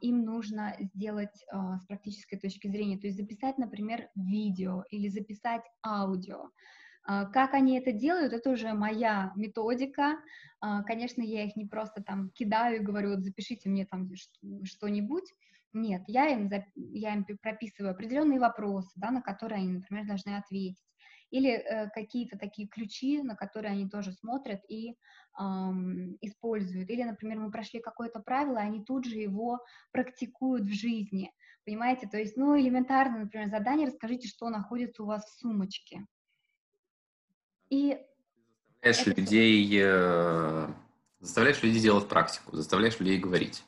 им 0.00 0.24
нужно 0.24 0.74
сделать 0.78 1.44
а, 1.52 1.78
с 1.78 1.86
практической 1.86 2.38
точки 2.38 2.68
зрения, 2.68 2.98
то 2.98 3.06
есть 3.06 3.18
записать, 3.18 3.58
например, 3.58 4.08
видео 4.14 4.84
или 4.90 5.08
записать 5.08 5.62
аудио. 5.84 6.50
А, 7.04 7.24
как 7.26 7.54
они 7.54 7.78
это 7.78 7.92
делают, 7.92 8.32
это 8.32 8.50
уже 8.50 8.74
моя 8.74 9.32
методика. 9.34 10.18
А, 10.60 10.82
конечно, 10.82 11.22
я 11.22 11.44
их 11.44 11.56
не 11.56 11.66
просто 11.66 12.02
там 12.02 12.30
кидаю 12.30 12.76
и 12.76 12.84
говорю, 12.84 13.10
вот 13.10 13.24
запишите 13.24 13.68
мне 13.70 13.86
там 13.86 14.10
что-нибудь. 14.64 15.32
Нет, 15.72 16.02
я 16.06 16.28
им, 16.28 16.50
я 16.74 17.14
им 17.14 17.26
прописываю 17.40 17.92
определенные 17.92 18.40
вопросы, 18.40 18.90
да, 18.96 19.10
на 19.10 19.22
которые 19.22 19.60
они, 19.60 19.72
например, 19.72 20.06
должны 20.06 20.36
ответить. 20.36 20.87
Или 21.30 21.50
э, 21.50 21.90
какие-то 21.90 22.38
такие 22.38 22.68
ключи, 22.68 23.22
на 23.22 23.36
которые 23.36 23.72
они 23.72 23.88
тоже 23.88 24.12
смотрят 24.12 24.60
и 24.68 24.96
эм, 25.38 26.16
используют. 26.20 26.88
Или, 26.90 27.02
например, 27.02 27.38
мы 27.38 27.50
прошли 27.50 27.80
какое-то 27.80 28.20
правило, 28.20 28.58
и 28.58 28.66
они 28.66 28.84
тут 28.84 29.04
же 29.04 29.16
его 29.16 29.60
практикуют 29.92 30.64
в 30.64 30.72
жизни. 30.72 31.32
Понимаете? 31.64 32.08
То 32.08 32.16
есть, 32.16 32.36
ну, 32.36 32.58
элементарно, 32.58 33.20
например, 33.20 33.48
задание 33.50 33.86
«Расскажите, 33.86 34.26
что 34.26 34.48
находится 34.48 35.02
у 35.02 35.06
вас 35.06 35.24
в 35.26 35.38
сумочке». 35.38 36.06
И 37.68 37.98
заставляешь 38.82 39.06
людей, 39.18 39.80
э, 39.82 40.68
заставляешь 41.20 41.62
людей 41.62 41.82
делать 41.82 42.08
практику, 42.08 42.56
заставляешь 42.56 42.98
людей 42.98 43.18
говорить. 43.18 43.64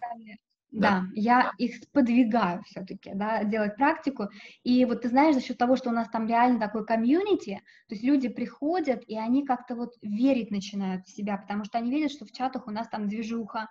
Да, 0.72 0.90
да, 0.90 1.06
я 1.14 1.52
их 1.58 1.76
сподвигаю 1.76 2.62
все-таки, 2.62 3.12
да, 3.14 3.42
делать 3.42 3.76
практику. 3.76 4.28
И 4.62 4.84
вот 4.84 5.02
ты 5.02 5.08
знаешь, 5.08 5.34
за 5.34 5.40
счет 5.40 5.58
того, 5.58 5.76
что 5.76 5.90
у 5.90 5.92
нас 5.92 6.08
там 6.08 6.26
реально 6.28 6.60
такой 6.60 6.86
комьюнити, 6.86 7.60
то 7.88 7.94
есть 7.94 8.04
люди 8.04 8.28
приходят, 8.28 9.02
и 9.06 9.18
они 9.18 9.44
как-то 9.44 9.74
вот 9.74 9.94
верить 10.00 10.50
начинают 10.50 11.06
в 11.06 11.10
себя, 11.10 11.38
потому 11.38 11.64
что 11.64 11.78
они 11.78 11.90
видят, 11.90 12.12
что 12.12 12.24
в 12.24 12.32
чатах 12.32 12.68
у 12.68 12.70
нас 12.70 12.88
там 12.88 13.08
движуха, 13.08 13.68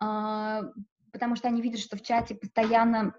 э, 0.00 0.62
потому 1.12 1.34
что 1.34 1.48
они 1.48 1.62
видят, 1.62 1.80
что 1.80 1.96
в 1.96 2.02
чате 2.02 2.36
постоянно 2.36 3.14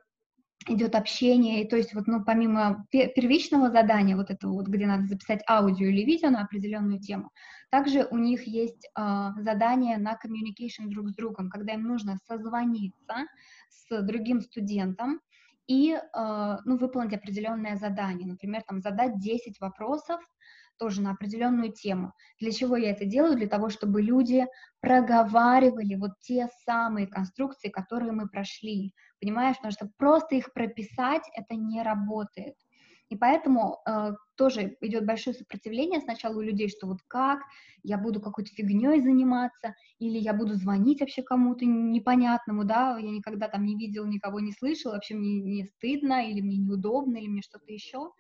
идет 0.66 0.96
общение, 0.96 1.64
и 1.64 1.68
то 1.68 1.78
есть 1.78 1.94
вот, 1.94 2.08
ну, 2.08 2.24
помимо 2.24 2.86
первичного 2.92 3.70
задания, 3.70 4.16
вот 4.16 4.32
этого 4.32 4.54
вот, 4.54 4.68
где 4.68 4.86
надо 4.86 5.08
записать 5.08 5.42
аудио 5.48 5.88
или 5.88 6.04
видео 6.04 6.30
на 6.30 6.42
определенную 6.42 7.00
тему, 7.00 7.32
также 7.70 8.08
у 8.10 8.18
них 8.18 8.48
есть 8.48 8.86
э, 8.98 9.30
задание 9.38 9.98
на 9.98 10.14
communication 10.14 10.88
друг 10.88 11.10
с 11.10 11.16
другом, 11.16 11.50
когда 11.50 11.74
им 11.74 11.84
нужно 11.84 12.18
созвониться 12.28 13.28
с 13.70 14.02
другим 14.02 14.42
студентом 14.42 15.22
и, 15.68 15.92
э, 15.94 16.58
ну, 16.66 16.78
выполнить 16.78 17.14
определенное 17.14 17.76
задание, 17.76 18.28
например, 18.28 18.64
там, 18.68 18.82
задать 18.82 19.20
10 19.20 19.60
вопросов 19.60 20.22
тоже 20.78 21.02
на 21.02 21.12
определенную 21.12 21.72
тему. 21.72 22.14
Для 22.40 22.52
чего 22.52 22.76
я 22.76 22.92
это 22.92 23.06
делаю? 23.06 23.36
Для 23.36 23.48
того, 23.48 23.70
чтобы 23.70 24.02
люди 24.02 24.46
проговаривали 24.82 25.96
вот 25.96 26.12
те 26.22 26.50
самые 26.66 27.08
конструкции, 27.08 27.70
которые 27.70 28.12
мы 28.12 28.28
прошли. 28.30 28.94
Понимаешь? 29.20 29.58
Потому 29.58 29.72
что 29.72 29.90
просто 29.98 30.36
их 30.36 30.54
прописать 30.54 31.24
это 31.36 31.56
не 31.56 31.82
работает. 31.82 32.56
И 33.10 33.16
поэтому 33.16 33.80
э, 33.86 34.14
тоже 34.36 34.78
идет 34.82 35.06
большое 35.06 35.34
сопротивление 35.36 36.02
сначала 36.02 36.38
у 36.38 36.42
людей, 36.42 36.68
что 36.68 36.88
вот 36.88 37.00
как, 37.08 37.40
я 37.84 37.98
буду 37.98 38.20
какой-то 38.20 38.52
фигней 38.52 39.00
заниматься, 39.00 39.76
или 40.00 40.18
я 40.18 40.34
буду 40.34 40.56
звонить 40.56 41.00
вообще 41.00 41.24
кому-то 41.24 41.66
непонятному, 41.66 42.66
да, 42.66 42.98
я 42.98 43.10
никогда 43.10 43.48
там 43.48 43.64
не 43.64 43.78
видел, 43.78 44.06
никого 44.06 44.42
не 44.42 44.52
слышал, 44.52 44.92
вообще 44.92 45.16
мне 45.16 45.40
не 45.40 45.64
стыдно, 45.64 46.28
или 46.28 46.42
мне 46.42 46.58
неудобно, 46.58 47.18
или 47.18 47.28
мне 47.28 47.42
что-то 47.42 47.72
еще. 47.72 48.12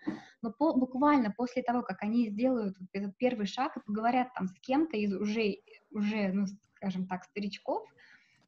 Но 0.41 0.54
по, 0.54 0.73
буквально 0.73 1.32
после 1.32 1.63
того, 1.63 1.82
как 1.82 2.02
они 2.02 2.30
сделают 2.30 2.78
вот 2.80 2.89
этот 2.93 3.17
первый 3.17 3.45
шаг 3.45 3.76
и 3.76 3.82
поговорят 3.86 4.34
там 4.34 4.47
с 4.47 4.54
кем-то 4.62 4.95
из 4.95 5.13
уже, 5.13 5.58
уже, 5.91 6.32
ну, 6.32 6.45
скажем 6.76 7.08
так, 7.08 7.26
старичков, 7.26 7.84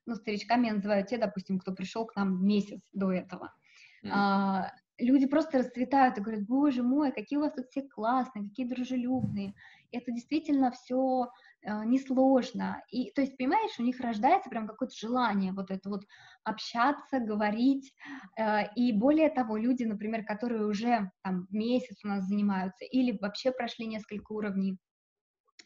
ну, 0.05 0.15
старичками 0.15 0.67
я 0.67 0.73
называю 0.73 1.05
те, 1.05 1.17
допустим, 1.17 1.59
кто 1.59 1.73
пришел 1.73 2.05
к 2.05 2.15
нам 2.15 2.45
месяц 2.45 2.79
до 2.93 3.11
этого, 3.11 3.53
mm. 4.03 4.09
а, 4.11 4.71
люди 4.99 5.25
просто 5.25 5.59
расцветают 5.59 6.17
и 6.17 6.21
говорят, 6.21 6.45
боже 6.45 6.83
мой, 6.83 7.11
какие 7.11 7.37
у 7.37 7.41
вас 7.41 7.53
тут 7.53 7.67
все 7.67 7.81
классные, 7.81 8.49
какие 8.49 8.67
дружелюбные. 8.67 9.53
Это 9.91 10.11
действительно 10.11 10.71
все 10.71 11.29
э, 11.61 11.83
несложно. 11.85 12.83
И, 12.91 13.11
то 13.11 13.21
есть, 13.21 13.37
понимаешь, 13.37 13.79
у 13.79 13.83
них 13.83 13.99
рождается 13.99 14.49
прям 14.49 14.67
какое-то 14.67 14.95
желание 14.95 15.51
вот 15.51 15.71
это 15.71 15.89
вот 15.89 16.05
общаться, 16.43 17.19
говорить. 17.19 17.93
Э, 18.37 18.71
и 18.75 18.93
более 18.93 19.29
того, 19.29 19.57
люди, 19.57 19.83
например, 19.83 20.23
которые 20.25 20.65
уже 20.65 21.11
там 21.23 21.47
месяц 21.49 22.03
у 22.03 22.07
нас 22.07 22.25
занимаются 22.25 22.85
или 22.85 23.17
вообще 23.19 23.51
прошли 23.51 23.87
несколько 23.87 24.33
уровней, 24.33 24.77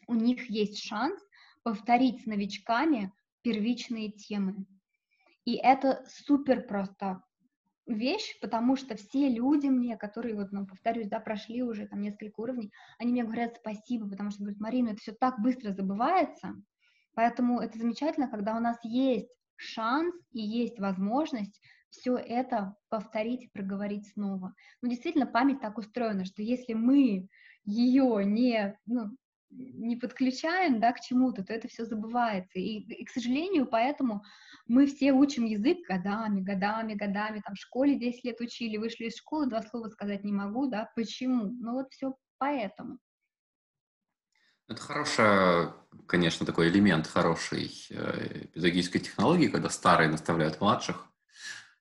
у 0.06 0.14
них 0.14 0.48
есть 0.50 0.82
шанс 0.82 1.20
повторить 1.62 2.22
с 2.22 2.26
новичками 2.26 3.12
первичные 3.42 4.12
темы. 4.12 4.66
И 5.44 5.56
это 5.56 6.04
супер 6.08 6.66
просто 6.66 7.22
вещь, 7.86 8.38
потому 8.40 8.76
что 8.76 8.96
все 8.96 9.28
люди 9.28 9.66
мне, 9.66 9.96
которые, 9.96 10.34
вот, 10.34 10.52
ну, 10.52 10.66
повторюсь, 10.66 11.08
да, 11.08 11.20
прошли 11.20 11.62
уже 11.62 11.86
там 11.86 12.00
несколько 12.00 12.40
уровней, 12.40 12.72
они 12.98 13.12
мне 13.12 13.24
говорят 13.24 13.56
спасибо, 13.58 14.08
потому 14.08 14.30
что 14.30 14.40
говорят, 14.40 14.60
Марина, 14.60 14.88
это 14.90 15.00
все 15.00 15.12
так 15.12 15.40
быстро 15.40 15.72
забывается, 15.72 16.54
поэтому 17.14 17.60
это 17.60 17.78
замечательно, 17.78 18.28
когда 18.28 18.56
у 18.56 18.60
нас 18.60 18.78
есть 18.82 19.28
шанс 19.56 20.14
и 20.32 20.40
есть 20.40 20.78
возможность 20.78 21.60
все 21.90 22.16
это 22.16 22.74
повторить 22.88 23.44
и 23.44 23.50
проговорить 23.50 24.08
снова. 24.12 24.54
Ну, 24.82 24.88
действительно, 24.88 25.26
память 25.26 25.60
так 25.60 25.78
устроена, 25.78 26.24
что 26.24 26.42
если 26.42 26.74
мы 26.74 27.28
ее 27.64 28.24
не, 28.24 28.76
ну, 28.86 29.16
не 29.54 29.96
подключаем 29.96 30.80
да, 30.80 30.92
к 30.92 31.00
чему-то, 31.00 31.44
то 31.44 31.52
это 31.52 31.68
все 31.68 31.84
забывается. 31.84 32.58
И, 32.58 32.80
и, 32.80 33.04
к 33.04 33.10
сожалению, 33.10 33.66
поэтому 33.66 34.22
мы 34.66 34.86
все 34.86 35.12
учим 35.12 35.44
язык 35.44 35.78
годами, 35.88 36.40
годами, 36.40 36.94
годами. 36.94 37.42
Там 37.44 37.54
в 37.54 37.60
школе 37.60 37.96
10 37.96 38.24
лет 38.24 38.40
учили, 38.40 38.76
вышли 38.76 39.06
из 39.06 39.16
школы, 39.16 39.46
два 39.46 39.62
слова 39.62 39.88
сказать 39.88 40.24
не 40.24 40.32
могу, 40.32 40.66
да, 40.66 40.90
почему? 40.96 41.44
Ну 41.44 41.74
вот 41.74 41.92
все 41.92 42.14
поэтому. 42.38 42.98
Это 44.66 44.80
хороший, 44.80 45.72
конечно, 46.06 46.46
такой 46.46 46.68
элемент 46.68 47.06
хорошей 47.06 47.70
э, 47.90 48.46
педагогической 48.54 49.00
технологии, 49.00 49.48
когда 49.48 49.68
старые 49.68 50.08
наставляют 50.08 50.60
младших. 50.60 51.06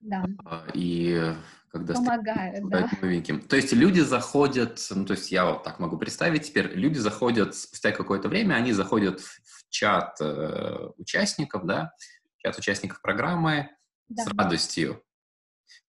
Да. 0.02 0.26
Э, 0.46 0.68
и 0.74 1.34
когда 1.74 1.96
Помогают, 1.96 2.70
да. 2.70 2.88
новеньким. 3.02 3.42
То 3.42 3.56
есть 3.56 3.74
люди 3.74 4.00
заходят, 4.00 4.80
ну, 4.92 5.06
то 5.06 5.14
есть 5.14 5.32
я 5.32 5.46
вот 5.46 5.64
так 5.64 5.80
могу 5.80 5.98
представить 5.98 6.44
теперь, 6.44 6.68
люди 6.76 7.00
заходят 7.00 7.56
спустя 7.56 7.92
какое-то 7.92 8.30
время, 8.30 8.54
они 8.54 8.74
заходят 8.74 9.22
в, 9.22 9.70
чат 9.70 10.18
э, 10.22 10.90
участников, 10.98 11.66
да, 11.66 11.94
чат 12.38 12.60
участников 12.60 13.02
программы 13.02 13.72
да. 14.08 14.24
с 14.24 14.28
радостью. 14.28 15.02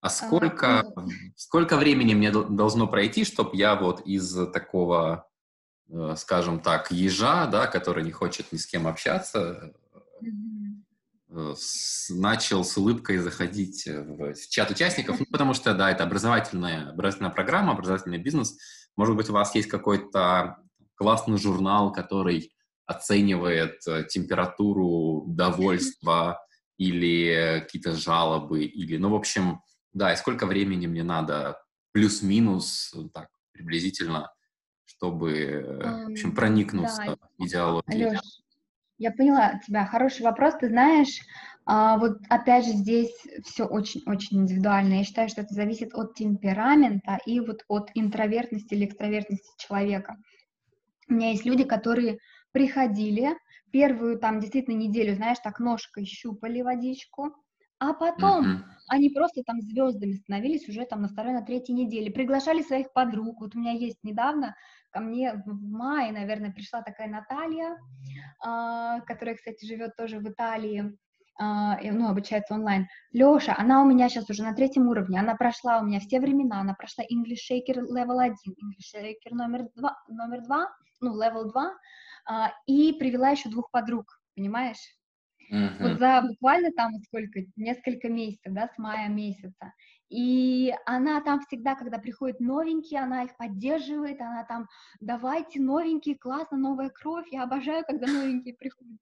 А 0.01 0.09
сколько, 0.09 0.81
а, 0.81 1.07
сколько 1.37 1.77
времени 1.77 2.15
мне 2.15 2.31
должно 2.31 2.89
пройти, 2.89 3.25
чтобы 3.27 3.55
я 3.55 3.75
вот 3.75 4.07
из 4.07 4.35
такого, 4.53 5.29
э, 5.91 6.15
скажем 6.17 6.61
так, 6.61 6.93
ежа, 6.93 7.47
да, 7.47 7.67
который 7.67 8.05
не 8.05 8.13
хочет 8.13 8.53
ни 8.53 8.57
с 8.57 8.67
кем 8.67 8.87
общаться, 8.87 9.75
mm-hmm 10.23 10.64
начал 12.11 12.65
с 12.65 12.77
улыбкой 12.77 13.19
заходить 13.19 13.87
в 13.87 14.49
чат 14.49 14.71
участников, 14.71 15.19
ну, 15.19 15.27
потому 15.31 15.55
что, 15.55 15.75
да, 15.75 15.91
это 15.91 16.05
образовательная, 16.05 16.91
образовательная 16.91 17.31
программа, 17.31 17.73
образовательный 17.73 18.19
бизнес. 18.19 18.57
Может 18.97 19.17
быть, 19.17 19.29
у 19.29 19.33
вас 19.33 19.55
есть 19.55 19.69
какой-то 19.69 20.59
классный 20.95 21.39
журнал, 21.39 21.93
который 21.93 22.53
оценивает 22.87 23.81
э, 23.87 24.05
температуру 24.05 25.25
довольства 25.27 26.41
или 26.77 27.61
какие-то 27.61 27.95
жалобы, 27.95 28.65
или, 28.65 28.97
ну, 28.97 29.11
в 29.11 29.15
общем, 29.15 29.63
да, 29.93 30.13
и 30.13 30.17
сколько 30.17 30.47
времени 30.47 30.87
мне 30.87 31.03
надо, 31.03 31.59
плюс-минус, 31.93 32.95
так, 33.13 33.29
приблизительно, 33.53 34.33
чтобы, 34.85 35.81
в 36.07 36.11
общем, 36.11 36.35
проникнуться 36.35 37.03
да, 37.07 37.17
идеологией. 37.39 38.09
Алеш, 38.09 38.41
я 39.05 39.13
поняла 39.13 39.61
тебя. 39.65 39.85
Хороший 39.85 40.23
вопрос. 40.23 40.55
Ты 40.55 40.69
знаешь, 40.69 41.21
а, 41.67 41.99
вот 41.99 42.19
опять 42.31 42.65
же 42.65 42.73
здесь 42.73 43.15
все 43.45 43.65
очень-очень 43.65 44.39
индивидуально. 44.39 44.95
Я 44.95 45.05
считаю, 45.05 45.29
что 45.29 45.43
это 45.43 45.53
зависит 45.53 45.95
от 45.95 46.15
темперамента 46.15 47.19
и 47.27 47.41
вот 47.41 47.65
от 47.69 47.91
интровертности 47.95 48.73
или 48.73 48.87
экстравертности 48.87 49.51
человека. 49.59 50.17
У 51.09 51.13
меня 51.13 51.31
есть 51.31 51.45
люди, 51.45 51.65
которые 51.65 52.19
приходили, 52.53 53.37
первую 53.71 54.19
там 54.19 54.41
действительно 54.41 54.77
неделю, 54.77 55.15
знаешь, 55.15 55.39
так 55.45 55.61
ножкой 55.61 56.07
щупали 56.07 56.63
водичку, 56.63 57.35
а 57.91 57.95
потом 57.95 58.45
mm-hmm. 58.45 58.63
они 58.89 59.11
просто 59.11 59.43
там 59.43 59.61
звездами 59.61 60.15
становились 60.15 60.69
уже 60.69 60.85
там 60.85 61.03
на 61.03 61.09
второй, 61.09 61.33
на 61.33 61.43
третьей 61.43 61.75
неделе, 61.75 62.11
приглашали 62.11 62.63
своих 62.63 62.93
подруг. 62.93 63.41
Вот 63.41 63.55
у 63.55 63.61
меня 63.61 63.73
есть 63.73 63.99
недавно 64.03 64.57
ко 64.91 65.01
мне 65.01 65.35
в 65.45 65.71
мае, 65.71 66.13
наверное, 66.13 66.53
пришла 66.53 66.83
такая 66.83 67.09
Наталья, 67.09 67.77
э, 68.47 69.01
которая, 69.07 69.35
кстати, 69.35 69.65
живет 69.65 69.97
тоже 69.97 70.19
в 70.21 70.29
Италии, 70.29 70.97
э, 71.41 71.93
ну, 71.93 72.09
обучается 72.09 72.55
онлайн. 72.55 72.87
Леша, 73.13 73.57
она 73.59 73.83
у 73.83 73.87
меня 73.87 74.09
сейчас 74.09 74.31
уже 74.31 74.45
на 74.45 74.55
третьем 74.55 74.89
уровне, 74.89 75.19
она 75.19 75.35
прошла 75.35 75.81
у 75.81 75.85
меня 75.85 75.99
все 75.99 76.21
времена, 76.21 76.61
она 76.61 76.75
прошла 76.75 77.05
English 77.05 77.51
Shaker 77.51 77.81
Level 77.93 78.21
1, 78.21 78.35
English 78.47 78.95
Shaker 78.97 79.35
номер 79.35 79.67
2, 79.75 79.97
номер 80.09 80.43
2 80.43 80.69
ну, 81.01 81.21
Level 81.21 81.51
2, 81.51 81.73
э, 82.31 82.51
и 82.67 82.93
привела 82.93 83.31
еще 83.31 83.49
двух 83.49 83.71
подруг, 83.71 84.21
понимаешь? 84.37 84.79
Uh-huh. 85.51 85.89
Вот 85.89 85.99
за 85.99 86.23
буквально 86.27 86.73
там 86.73 86.93
сколько, 87.07 87.41
несколько 87.57 88.09
месяцев, 88.09 88.53
да, 88.53 88.69
с 88.69 88.79
мая 88.79 89.09
месяца. 89.09 89.73
И 90.09 90.73
она 90.87 91.21
там 91.21 91.41
всегда, 91.41 91.75
когда 91.75 91.99
приходят 91.99 92.41
новенькие, 92.41 93.01
она 93.01 93.25
их 93.25 93.37
поддерживает, 93.37 94.21
она 94.21 94.45
там, 94.45 94.69
давайте 95.01 95.61
новенькие, 95.61 96.17
классно, 96.17 96.57
новая 96.57 96.91
кровь, 96.91 97.27
я 97.33 97.43
обожаю, 97.43 97.85
когда 97.87 98.07
новенькие 98.07 98.55
приходят. 98.55 99.01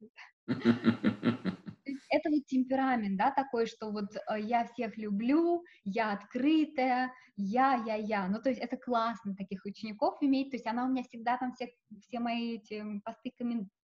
Это 2.15 2.31
вот 2.31 2.45
темперамент, 2.47 3.17
да, 3.19 3.31
такой, 3.31 3.67
что 3.67 3.91
вот 3.91 4.15
э, 4.15 4.41
я 4.41 4.67
всех 4.67 4.97
люблю, 4.99 5.65
я 5.85 6.13
открытая, 6.13 7.11
я, 7.37 7.83
я, 7.87 7.97
я. 7.97 8.29
Ну, 8.29 8.41
то 8.41 8.51
есть 8.51 8.61
это 8.61 8.77
классно 8.77 9.35
таких 9.35 9.65
учеников 9.65 10.19
иметь, 10.21 10.51
то 10.51 10.57
есть 10.57 10.67
она 10.67 10.85
у 10.85 10.89
меня 10.89 11.05
всегда 11.05 11.39
там 11.39 11.53
все, 11.53 11.73
все 12.01 12.21
мои 12.21 12.57
эти 12.57 13.01
посты 13.05 13.33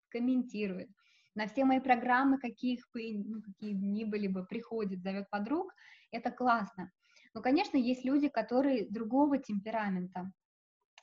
комментирует 0.10 0.90
на 1.36 1.48
все 1.48 1.66
мои 1.66 1.80
программы, 1.80 2.38
каких 2.40 2.88
бы, 2.94 3.14
ну, 3.14 3.42
какие 3.42 3.74
ни 3.74 4.04
были 4.04 4.28
бы, 4.28 4.46
приходит, 4.46 5.02
зовет 5.02 5.30
подруг, 5.30 5.74
это 6.12 6.32
классно. 6.32 6.92
Но, 7.34 7.42
конечно, 7.42 7.78
есть 7.78 8.06
люди, 8.06 8.30
которые 8.30 8.90
другого 8.90 9.38
темперамента, 9.38 10.32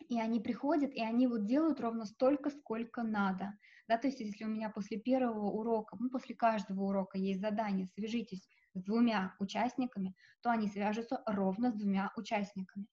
и 0.09 0.19
они 0.21 0.41
приходят, 0.41 0.93
и 0.95 1.03
они 1.03 1.27
вот 1.27 1.47
делают 1.47 1.81
ровно 1.81 2.05
столько, 2.05 2.51
сколько 2.51 3.03
надо. 3.03 3.55
Да, 3.89 3.99
то 3.99 4.07
есть 4.09 4.21
если 4.21 4.45
у 4.45 4.49
меня 4.49 4.71
после 4.71 4.99
первого 4.99 5.51
урока, 5.51 5.97
ну, 5.99 6.11
после 6.11 6.35
каждого 6.35 6.83
урока 6.85 7.19
есть 7.19 7.41
задание, 7.41 7.87
свяжитесь 7.87 8.49
с 8.75 8.83
двумя 8.83 9.35
участниками, 9.41 10.15
то 10.43 10.51
они 10.51 10.69
свяжутся 10.69 11.23
ровно 11.27 11.71
с 11.71 11.75
двумя 11.75 12.13
участниками. 12.17 12.87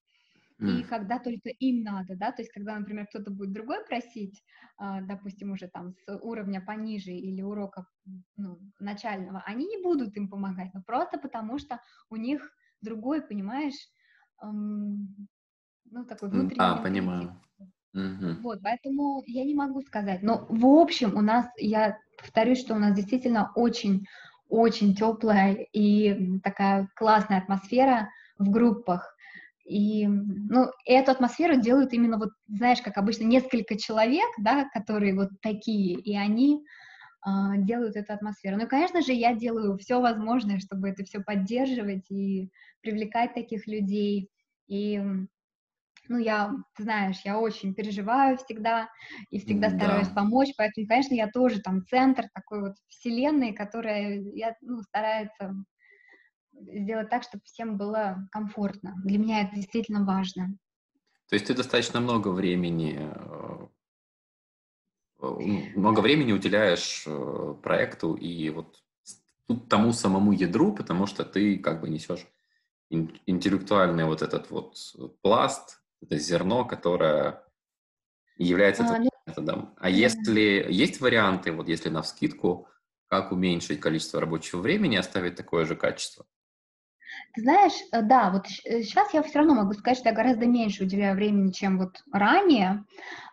И 0.60 0.84
когда 0.84 1.20
только 1.20 1.50
им 1.50 1.84
надо, 1.84 2.16
да, 2.16 2.32
то 2.32 2.42
есть 2.42 2.52
когда, 2.52 2.78
например, 2.80 3.06
кто-то 3.08 3.30
будет 3.30 3.52
другой 3.52 3.86
просить, 3.86 4.44
а, 4.78 5.02
допустим, 5.02 5.52
уже 5.52 5.68
там 5.68 5.94
с 5.94 6.18
уровня 6.22 6.62
пониже 6.62 7.12
или 7.12 7.44
урока 7.44 7.86
ну, 8.38 8.60
начального, 8.80 9.44
они 9.46 9.68
не 9.68 9.84
будут 9.84 10.18
им 10.18 10.28
помогать, 10.28 10.74
но 10.74 10.82
просто 10.82 11.20
потому 11.20 11.60
что 11.60 11.80
у 12.10 12.16
них 12.16 12.52
другой, 12.82 13.22
понимаешь, 13.22 13.76
эм, 14.42 15.28
ну, 15.86 16.06
такой 16.06 16.30
внутренний... 16.30 16.60
А, 16.60 16.78
понимаю. 16.78 17.40
Угу. 17.94 18.42
Вот, 18.42 18.60
поэтому 18.64 19.24
я 19.26 19.44
не 19.44 19.56
могу 19.56 19.82
сказать. 19.82 20.24
Но 20.24 20.46
в 20.50 20.66
общем 20.66 21.16
у 21.16 21.22
нас, 21.22 21.48
я 21.58 22.00
повторюсь, 22.18 22.60
что 22.60 22.76
у 22.76 22.80
нас 22.80 22.96
действительно 22.96 23.52
очень, 23.56 24.06
очень 24.50 24.96
теплая 24.96 25.54
и 25.54 26.40
такая 26.40 26.90
классная 26.96 27.40
атмосфера 27.40 28.10
в 28.38 28.50
группах. 28.50 29.17
И, 29.68 30.08
ну, 30.08 30.72
эту 30.86 31.12
атмосферу 31.12 31.60
делают 31.60 31.92
именно 31.92 32.18
вот, 32.18 32.30
знаешь, 32.48 32.82
как 32.82 32.98
обычно, 32.98 33.26
несколько 33.26 33.78
человек, 33.78 34.28
да, 34.40 34.70
которые 34.74 35.14
вот 35.14 35.30
такие, 35.42 36.00
и 36.00 36.16
они 36.16 36.64
э, 37.26 37.30
делают 37.58 37.98
эту 37.98 38.14
атмосферу. 38.14 38.56
Ну, 38.56 38.68
конечно 38.68 39.02
же, 39.02 39.12
я 39.12 39.36
делаю 39.36 39.78
все 39.78 40.00
возможное, 40.00 40.60
чтобы 40.60 40.88
это 40.88 41.04
все 41.04 41.20
поддерживать 41.20 42.10
и 42.10 42.50
привлекать 42.82 43.34
таких 43.34 43.68
людей. 43.68 44.30
И, 44.68 45.02
ну, 46.08 46.18
я, 46.18 46.50
ты 46.78 46.84
знаешь, 46.84 47.20
я 47.26 47.38
очень 47.38 47.74
переживаю 47.74 48.38
всегда 48.38 48.88
и 49.32 49.40
всегда 49.40 49.70
да. 49.70 49.76
стараюсь 49.76 50.08
помочь, 50.08 50.54
поэтому, 50.58 50.88
конечно, 50.88 51.14
я 51.14 51.28
тоже 51.28 51.60
там 51.60 51.86
центр 51.86 52.30
такой 52.34 52.62
вот 52.62 52.76
вселенной, 52.88 53.52
которая, 53.52 54.22
я, 54.34 54.56
ну, 54.62 54.82
старается 54.84 55.54
сделать 56.60 57.10
так, 57.10 57.24
чтобы 57.24 57.44
всем 57.46 57.78
было 57.78 58.28
комфортно. 58.32 58.96
Для 59.04 59.18
меня 59.18 59.42
это 59.42 59.56
действительно 59.56 60.06
важно. 60.06 60.58
То 61.30 61.36
есть 61.36 61.48
ты 61.48 61.54
достаточно 61.54 62.00
много 62.00 62.30
времени 62.30 62.98
э, 63.00 63.68
ну, 65.20 65.40
много 65.76 66.00
времени 66.00 66.32
уделяешь 66.32 67.04
э, 67.06 67.56
проекту 67.62 68.14
и 68.14 68.50
вот 68.50 68.84
тому 69.70 69.94
самому 69.94 70.32
ядру, 70.32 70.74
потому 70.74 71.06
что 71.06 71.24
ты 71.24 71.58
как 71.58 71.82
бы 71.82 71.90
несешь 71.90 72.28
интеллектуальный 72.90 74.06
вот 74.06 74.22
этот 74.22 74.50
вот 74.50 74.78
пласт, 75.22 75.82
это 76.02 76.18
зерно, 76.18 76.66
которое 76.66 77.44
является 78.38 78.86
а, 78.86 79.00
ну, 79.00 79.10
методом. 79.26 79.74
А 79.78 79.90
если 79.90 80.66
есть 80.70 81.02
варианты, 81.02 81.52
вот 81.52 81.68
если 81.68 81.90
на 81.90 82.02
вскидку, 82.02 82.68
как 83.08 83.32
уменьшить 83.32 83.80
количество 83.80 84.22
рабочего 84.22 84.62
времени 84.62 84.96
и 84.96 85.00
оставить 85.00 85.36
такое 85.36 85.66
же 85.66 85.76
качество? 85.76 86.26
Ты 87.38 87.44
знаешь, 87.44 87.74
э, 87.92 88.02
да, 88.02 88.32
вот 88.32 88.48
сейчас 88.48 89.14
э, 89.14 89.18
я 89.18 89.22
все 89.22 89.38
равно 89.38 89.54
могу 89.54 89.74
сказать, 89.74 90.00
что 90.00 90.10
я 90.10 90.16
гораздо 90.16 90.48
меньше 90.48 90.86
уделяю 90.86 91.16
времени, 91.16 91.52
чем 91.52 91.78
вот 91.78 92.02
ранее, 92.12 92.84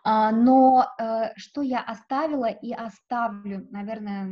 а, 0.03 0.31
но 0.31 0.85
э, 0.99 1.31
что 1.37 1.63
я 1.63 1.81
оставила 1.81 2.45
и 2.45 2.71
оставлю, 2.71 3.67
наверное, 3.71 4.29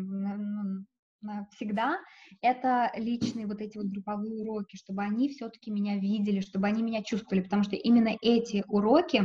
всегда, 1.56 1.98
это 2.42 2.92
личные 2.96 3.48
вот 3.48 3.62
эти 3.62 3.80
вот 3.80 3.88
групповые 3.88 4.44
уроки, 4.44 4.76
чтобы 4.76 5.02
они 5.02 5.30
все-таки 5.30 5.72
меня 5.72 5.98
видели, 5.98 6.42
чтобы 6.42 6.68
они 6.68 6.84
меня 6.84 7.02
чувствовали, 7.02 7.42
потому 7.42 7.64
что 7.64 7.76
именно 7.76 8.16
эти 8.22 8.64
уроки, 8.68 9.24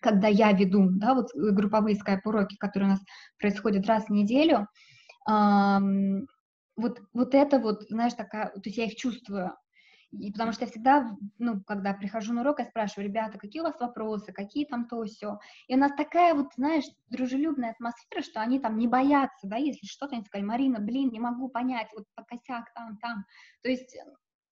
когда 0.00 0.28
я 0.28 0.50
веду, 0.52 0.88
да, 0.92 1.12
вот 1.12 1.28
групповые 1.34 1.96
скайп-уроки, 1.96 2.56
которые 2.56 2.88
у 2.88 2.92
нас 2.92 3.00
происходят 3.38 3.86
раз 3.86 4.06
в 4.06 4.12
неделю, 4.12 4.66
вот, 6.78 7.02
вот 7.12 7.34
это 7.34 7.58
вот, 7.58 7.82
знаешь, 7.90 8.14
такая, 8.14 8.50
то 8.50 8.62
есть 8.64 8.78
я 8.78 8.86
их 8.86 8.94
чувствую. 8.94 9.52
И 10.10 10.32
потому 10.32 10.52
что 10.52 10.64
я 10.64 10.70
всегда, 10.70 11.16
ну, 11.38 11.62
когда 11.64 11.92
прихожу 11.92 12.32
на 12.32 12.40
урок, 12.40 12.60
я 12.60 12.64
спрашиваю, 12.64 13.08
ребята, 13.08 13.36
какие 13.36 13.60
у 13.60 13.64
вас 13.64 13.78
вопросы, 13.78 14.32
какие 14.32 14.64
там 14.64 14.88
то 14.88 15.04
все. 15.04 15.38
И 15.66 15.74
у 15.74 15.78
нас 15.78 15.92
такая 15.94 16.32
вот, 16.34 16.54
знаешь, 16.56 16.84
дружелюбная 17.10 17.72
атмосфера, 17.72 18.22
что 18.22 18.40
они 18.40 18.58
там 18.58 18.78
не 18.78 18.88
боятся, 18.88 19.46
да, 19.46 19.56
если 19.56 19.84
что-то, 19.84 20.14
они 20.14 20.24
сказали, 20.24 20.46
Марина, 20.46 20.78
блин, 20.80 21.10
не 21.10 21.20
могу 21.20 21.50
понять, 21.50 21.88
вот 21.94 22.06
косяк 22.26 22.72
там, 22.74 22.96
там. 22.98 23.26
То 23.62 23.68
есть, 23.68 23.98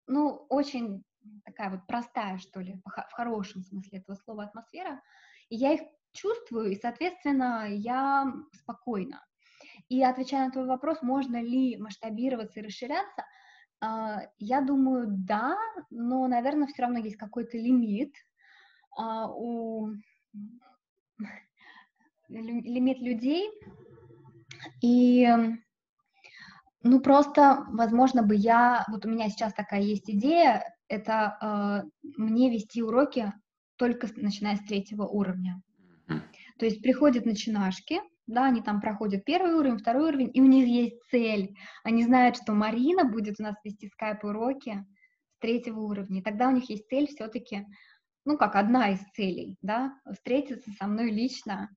ну, 0.06 0.44
очень 0.50 1.02
такая 1.44 1.70
вот 1.70 1.86
простая, 1.86 2.36
что 2.36 2.60
ли, 2.60 2.78
в 2.84 3.12
хорошем 3.12 3.62
смысле 3.62 4.00
этого 4.00 4.16
слова 4.16 4.44
атмосфера. 4.44 5.00
И 5.48 5.56
я 5.56 5.72
их 5.72 5.80
чувствую, 6.12 6.72
и, 6.72 6.76
соответственно, 6.76 7.66
я 7.70 8.30
спокойна. 8.52 9.25
И 9.88 10.02
отвечая 10.02 10.46
на 10.46 10.50
твой 10.52 10.66
вопрос, 10.66 11.02
можно 11.02 11.40
ли 11.40 11.76
масштабироваться 11.76 12.60
и 12.60 12.62
расширяться, 12.62 13.24
а, 13.80 14.22
я 14.38 14.60
думаю, 14.60 15.06
да, 15.08 15.56
но, 15.90 16.26
наверное, 16.26 16.66
все 16.66 16.82
равно 16.82 16.98
есть 16.98 17.16
какой-то 17.16 17.56
лимит 17.56 18.14
а, 18.96 19.30
у 19.30 19.90
лимит 22.28 22.98
людей, 23.00 23.48
и 24.82 25.28
ну 26.82 27.00
просто, 27.00 27.64
возможно, 27.68 28.22
бы 28.22 28.34
я, 28.34 28.84
вот 28.88 29.04
у 29.04 29.10
меня 29.10 29.28
сейчас 29.28 29.52
такая 29.52 29.80
есть 29.82 30.08
идея, 30.08 30.64
это 30.88 31.36
э, 31.40 32.10
мне 32.16 32.50
вести 32.50 32.82
уроки 32.82 33.32
только 33.76 34.08
начиная 34.16 34.56
с 34.56 34.60
третьего 34.60 35.04
уровня. 35.04 35.60
То 36.58 36.64
есть 36.64 36.82
приходят 36.82 37.26
начинашки, 37.26 38.00
да, 38.26 38.46
они 38.46 38.62
там 38.62 38.80
проходят 38.80 39.24
первый 39.24 39.54
уровень, 39.54 39.78
второй 39.78 40.08
уровень, 40.08 40.30
и 40.34 40.40
у 40.40 40.46
них 40.46 40.66
есть 40.66 41.02
цель. 41.10 41.56
Они 41.84 42.02
знают, 42.04 42.36
что 42.36 42.52
Марина 42.52 43.04
будет 43.04 43.36
у 43.38 43.42
нас 43.42 43.56
вести 43.64 43.88
скайп-уроки 43.88 44.84
с 45.36 45.38
третьего 45.38 45.80
уровня, 45.80 46.20
и 46.20 46.22
тогда 46.22 46.48
у 46.48 46.52
них 46.52 46.68
есть 46.68 46.88
цель 46.88 47.06
все-таки, 47.06 47.66
ну, 48.24 48.36
как 48.36 48.56
одна 48.56 48.90
из 48.90 49.00
целей, 49.14 49.56
да, 49.62 49.98
встретиться 50.12 50.70
со 50.72 50.86
мной 50.86 51.10
лично 51.10 51.70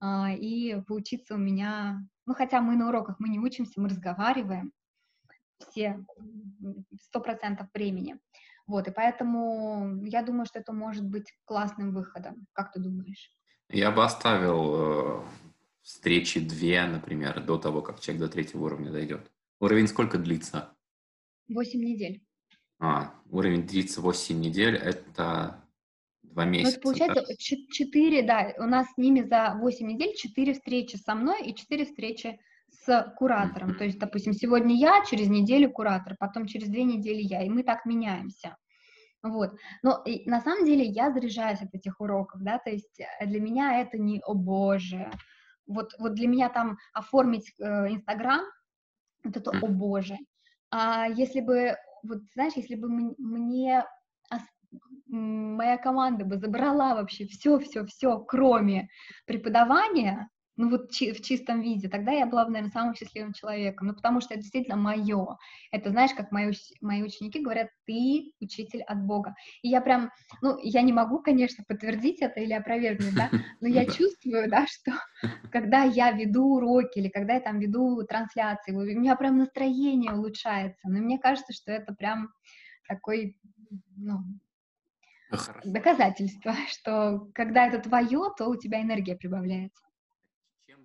а, 0.00 0.32
и 0.32 0.80
поучиться 0.82 1.34
у 1.34 1.38
меня, 1.38 2.00
ну, 2.26 2.34
хотя 2.34 2.60
мы 2.60 2.76
на 2.76 2.88
уроках, 2.88 3.16
мы 3.18 3.28
не 3.28 3.38
учимся, 3.38 3.80
мы 3.80 3.88
разговариваем 3.88 4.72
все 5.58 6.04
сто 7.00 7.20
процентов 7.20 7.68
времени, 7.72 8.18
вот, 8.66 8.88
и 8.88 8.90
поэтому 8.90 10.04
я 10.04 10.22
думаю, 10.22 10.46
что 10.46 10.58
это 10.58 10.72
может 10.72 11.04
быть 11.04 11.32
классным 11.44 11.92
выходом, 11.92 12.46
как 12.52 12.72
ты 12.72 12.80
думаешь? 12.80 13.30
Я 13.70 13.90
бы 13.90 14.04
оставил 14.04 14.74
э, 14.76 15.24
встречи 15.84 16.40
две, 16.40 16.84
например, 16.86 17.44
до 17.44 17.58
того, 17.58 17.82
как 17.82 18.00
человек 18.00 18.26
до 18.26 18.32
третьего 18.32 18.64
уровня 18.64 18.90
дойдет. 18.90 19.30
Уровень 19.60 19.86
сколько 19.86 20.18
длится? 20.18 20.74
Восемь 21.48 21.84
недель. 21.84 22.24
А, 22.80 23.14
уровень 23.30 23.66
длится 23.66 24.00
восемь 24.00 24.40
недель, 24.40 24.76
это 24.76 25.62
два 26.22 26.46
месяца. 26.46 26.80
Ну, 26.82 26.90
это 26.92 27.04
получается 27.04 27.36
четыре, 27.36 28.22
да, 28.22 28.54
у 28.58 28.64
нас 28.64 28.86
с 28.92 28.96
ними 28.96 29.22
за 29.22 29.56
восемь 29.60 29.86
недель 29.86 30.14
четыре 30.16 30.54
встречи 30.54 30.96
со 30.96 31.14
мной 31.14 31.46
и 31.46 31.54
четыре 31.54 31.84
встречи 31.84 32.40
с 32.70 33.14
куратором. 33.16 33.70
Mm-hmm. 33.70 33.78
То 33.78 33.84
есть, 33.84 33.98
допустим, 33.98 34.32
сегодня 34.32 34.74
я, 34.74 35.04
через 35.08 35.28
неделю 35.28 35.70
куратор, 35.70 36.16
потом 36.18 36.46
через 36.46 36.68
две 36.68 36.84
недели 36.84 37.20
я, 37.20 37.42
и 37.44 37.48
мы 37.48 37.62
так 37.62 37.84
меняемся. 37.84 38.56
Вот. 39.22 39.52
Но 39.82 40.02
и, 40.04 40.28
на 40.28 40.40
самом 40.40 40.64
деле 40.66 40.84
я 40.84 41.12
заряжаюсь 41.12 41.60
от 41.60 41.74
этих 41.74 42.00
уроков, 42.00 42.42
да, 42.42 42.58
то 42.58 42.70
есть 42.70 43.00
э, 43.00 43.26
для 43.26 43.40
меня 43.40 43.80
это 43.80 43.96
не, 43.96 44.20
о 44.20 44.34
боже, 44.34 45.10
вот, 45.66 45.92
вот 45.98 46.14
для 46.14 46.28
меня 46.28 46.48
там 46.48 46.78
оформить 46.92 47.52
э, 47.58 47.88
Инстаграм, 47.92 48.40
э, 48.40 48.44
вот 49.24 49.36
это, 49.36 49.50
о 49.50 49.66
боже. 49.66 50.16
А 50.70 51.06
если 51.08 51.40
бы, 51.40 51.76
вот 52.02 52.18
знаешь, 52.34 52.54
если 52.56 52.74
бы 52.74 52.88
мне 52.88 53.84
моя 55.06 55.78
команда 55.78 56.24
бы 56.24 56.38
забрала 56.38 56.94
вообще 56.94 57.26
все, 57.26 57.58
все, 57.60 57.84
все, 57.86 58.18
кроме 58.18 58.88
преподавания, 59.26 60.28
ну 60.56 60.70
вот 60.70 60.92
чи 60.92 61.12
в 61.12 61.20
чистом 61.20 61.62
виде, 61.62 61.88
тогда 61.88 62.12
я 62.12 62.26
была 62.26 62.44
бы, 62.44 62.52
наверное, 62.52 62.70
самым 62.70 62.94
счастливым 62.94 63.32
человеком, 63.32 63.88
ну 63.88 63.94
потому 63.94 64.20
что 64.20 64.34
это 64.34 64.42
действительно 64.42 64.76
мое. 64.76 65.36
Это, 65.72 65.90
знаешь, 65.90 66.12
как 66.14 66.30
мои, 66.30 66.52
мои 66.80 67.02
ученики 67.02 67.40
говорят, 67.40 67.70
ты 67.86 68.32
учитель 68.40 68.82
от 68.82 69.04
Бога. 69.04 69.34
И 69.62 69.68
я 69.68 69.80
прям, 69.80 70.10
ну, 70.42 70.56
я 70.62 70.82
не 70.82 70.92
могу, 70.92 71.20
конечно, 71.20 71.64
подтвердить 71.66 72.20
это 72.20 72.40
или 72.40 72.52
опровергнуть, 72.52 73.14
да, 73.14 73.30
но 73.60 73.68
я 73.68 73.84
чувствую, 73.86 74.48
да, 74.48 74.66
что 74.66 74.92
когда 75.52 75.82
я 75.82 76.12
веду 76.12 76.56
уроки 76.56 76.98
или 76.98 77.08
когда 77.08 77.34
я 77.34 77.40
там 77.40 77.58
веду 77.58 78.04
трансляции, 78.04 78.72
у 78.72 78.80
меня 78.80 79.16
прям 79.16 79.38
настроение 79.38 80.12
улучшается, 80.12 80.88
но 80.88 81.00
мне 81.00 81.18
кажется, 81.18 81.52
что 81.52 81.72
это 81.72 81.92
прям 81.94 82.30
такой, 82.86 83.36
ну, 83.96 84.18
доказательство, 85.64 86.54
что 86.68 87.28
когда 87.34 87.66
это 87.66 87.80
твое, 87.80 88.30
то 88.36 88.46
у 88.46 88.54
тебя 88.54 88.80
энергия 88.82 89.16
прибавляется 89.16 89.83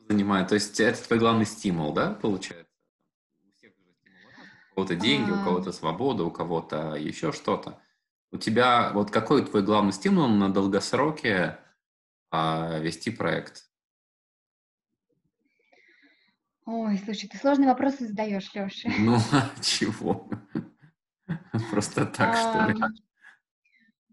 занимает. 0.09 0.49
То 0.49 0.55
есть 0.55 0.79
это 0.79 1.01
твой 1.07 1.19
главный 1.19 1.45
стимул, 1.45 1.93
да, 1.93 2.11
получается? 2.13 2.65
У 4.71 4.75
кого-то 4.75 4.95
деньги, 4.95 5.29
у 5.29 5.43
кого-то 5.43 5.71
свобода, 5.71 6.23
у 6.23 6.31
кого-то 6.31 6.95
еще 6.95 7.31
что-то. 7.31 7.79
У 8.31 8.37
тебя, 8.37 8.91
вот 8.93 9.11
какой 9.11 9.45
твой 9.45 9.63
главный 9.63 9.91
стимул 9.91 10.27
на 10.27 10.51
долгосроке 10.51 11.59
а, 12.31 12.79
вести 12.79 13.11
проект? 13.11 13.65
Ой, 16.65 16.97
слушай, 17.03 17.27
ты 17.27 17.37
сложные 17.37 17.67
вопросы 17.67 18.07
задаешь, 18.07 18.53
Леша. 18.53 18.89
Ну, 18.99 19.17
а 19.31 19.49
чего? 19.61 20.29
Просто 21.71 22.05
так, 22.05 22.37
что 22.37 22.65
ли? 22.67 22.75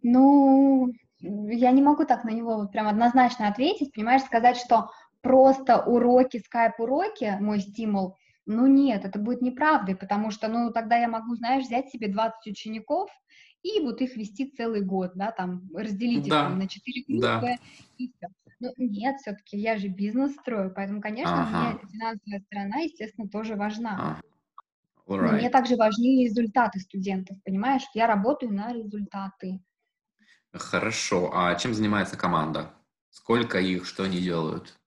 Ну, 0.02 0.92
я 1.20 1.70
не 1.70 1.82
могу 1.82 2.04
так 2.04 2.24
на 2.24 2.30
него 2.30 2.56
вот 2.56 2.72
прям 2.72 2.88
однозначно 2.88 3.48
ответить, 3.48 3.92
понимаешь, 3.92 4.22
сказать, 4.22 4.56
что 4.56 4.90
просто 5.22 5.82
уроки, 5.82 6.38
скайп-уроки, 6.38 7.36
мой 7.40 7.60
стимул, 7.60 8.16
ну 8.46 8.66
нет, 8.66 9.04
это 9.04 9.18
будет 9.18 9.42
неправдой, 9.42 9.96
потому 9.96 10.30
что, 10.30 10.48
ну, 10.48 10.72
тогда 10.72 10.96
я 10.96 11.08
могу, 11.08 11.34
знаешь, 11.34 11.64
взять 11.64 11.88
себе 11.90 12.08
20 12.08 12.46
учеников 12.46 13.10
и 13.62 13.80
вот 13.80 14.00
их 14.00 14.16
вести 14.16 14.50
целый 14.50 14.82
год, 14.82 15.12
да, 15.14 15.32
там, 15.32 15.68
разделить 15.74 16.28
да. 16.28 16.42
их 16.42 16.48
там, 16.48 16.58
на 16.58 16.68
4 16.68 17.04
группы 17.08 17.20
да. 17.20 17.56
и 17.98 18.12
все. 18.12 18.28
Ну, 18.58 18.72
нет, 18.78 19.16
все-таки 19.20 19.58
я 19.58 19.76
же 19.76 19.88
бизнес 19.88 20.32
строю, 20.32 20.72
поэтому, 20.74 21.02
конечно, 21.02 21.42
ага. 21.42 21.78
мне 21.78 21.90
финансовая 21.90 22.40
сторона, 22.40 22.76
естественно, 22.78 23.28
тоже 23.28 23.54
важна. 23.54 24.20
Ага. 25.06 25.32
Мне 25.32 25.50
также 25.50 25.76
важны 25.76 26.24
результаты 26.24 26.80
студентов, 26.80 27.36
понимаешь? 27.44 27.82
Я 27.94 28.06
работаю 28.06 28.52
на 28.52 28.72
результаты. 28.72 29.60
Хорошо. 30.52 31.30
А 31.32 31.54
чем 31.54 31.74
занимается 31.74 32.16
команда? 32.16 32.72
Сколько 33.10 33.60
их, 33.60 33.86
что 33.86 34.04
они 34.04 34.20
делают? 34.20 34.78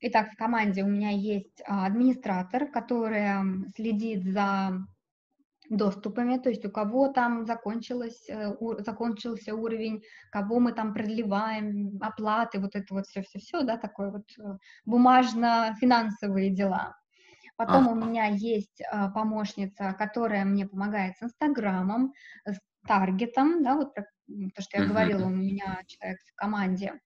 Итак, 0.00 0.32
в 0.32 0.36
команде 0.36 0.84
у 0.84 0.88
меня 0.88 1.10
есть 1.10 1.62
а, 1.66 1.86
администратор, 1.86 2.70
который 2.70 3.68
следит 3.74 4.24
за 4.24 4.86
доступами, 5.70 6.38
то 6.38 6.50
есть 6.50 6.64
у 6.64 6.70
кого 6.70 7.08
там 7.08 7.44
закончилось, 7.44 8.28
э, 8.28 8.52
закончился 8.80 9.54
уровень, 9.54 10.02
кого 10.30 10.60
мы 10.60 10.72
там 10.72 10.92
продлеваем, 10.94 11.98
оплаты, 12.00 12.60
вот 12.60 12.76
это 12.76 12.94
вот 12.94 13.06
все-все-все, 13.06 13.62
да, 13.62 13.76
такое 13.76 14.10
вот 14.10 14.26
э, 14.38 14.58
бумажно-финансовые 14.84 16.50
дела. 16.50 16.94
Потом 17.56 17.88
а. 17.88 17.92
у 17.92 17.94
меня 17.94 18.26
есть 18.26 18.82
а, 18.92 19.08
помощница, 19.10 19.94
которая 19.94 20.44
мне 20.44 20.68
помогает 20.68 21.16
с 21.16 21.22
Инстаграмом, 21.22 22.12
с 22.44 22.58
таргетом, 22.86 23.62
да, 23.62 23.76
вот 23.76 23.94
про 23.94 24.04
то, 24.54 24.62
что 24.62 24.78
я 24.78 24.86
говорила, 24.86 25.24
у 25.24 25.30
меня 25.30 25.80
человек 25.86 26.18
в 26.20 26.34
команде. 26.36 27.00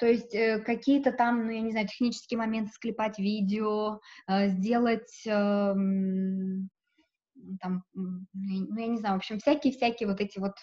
То 0.00 0.06
есть 0.06 0.34
э, 0.34 0.60
какие-то 0.60 1.12
там, 1.12 1.44
ну, 1.44 1.52
я 1.52 1.60
не 1.60 1.72
знаю, 1.72 1.86
технические 1.86 2.38
моменты, 2.38 2.72
склепать 2.72 3.18
видео, 3.18 4.00
э, 4.26 4.48
сделать, 4.48 5.26
э, 5.26 5.74
там, 7.60 7.84
ну, 7.92 8.26
я 8.32 8.86
не 8.86 8.96
знаю, 8.96 9.16
в 9.16 9.18
общем, 9.18 9.38
всякие-всякие 9.38 10.08
вот 10.08 10.22
эти 10.22 10.38
вот 10.38 10.54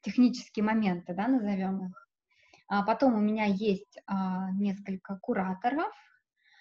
технические 0.00 0.64
моменты, 0.64 1.12
да, 1.14 1.28
назовем 1.28 1.88
их. 1.88 2.08
А 2.68 2.82
потом 2.84 3.14
у 3.14 3.20
меня 3.20 3.44
есть 3.44 3.98
а, 4.06 4.50
несколько 4.52 5.18
кураторов, 5.18 5.92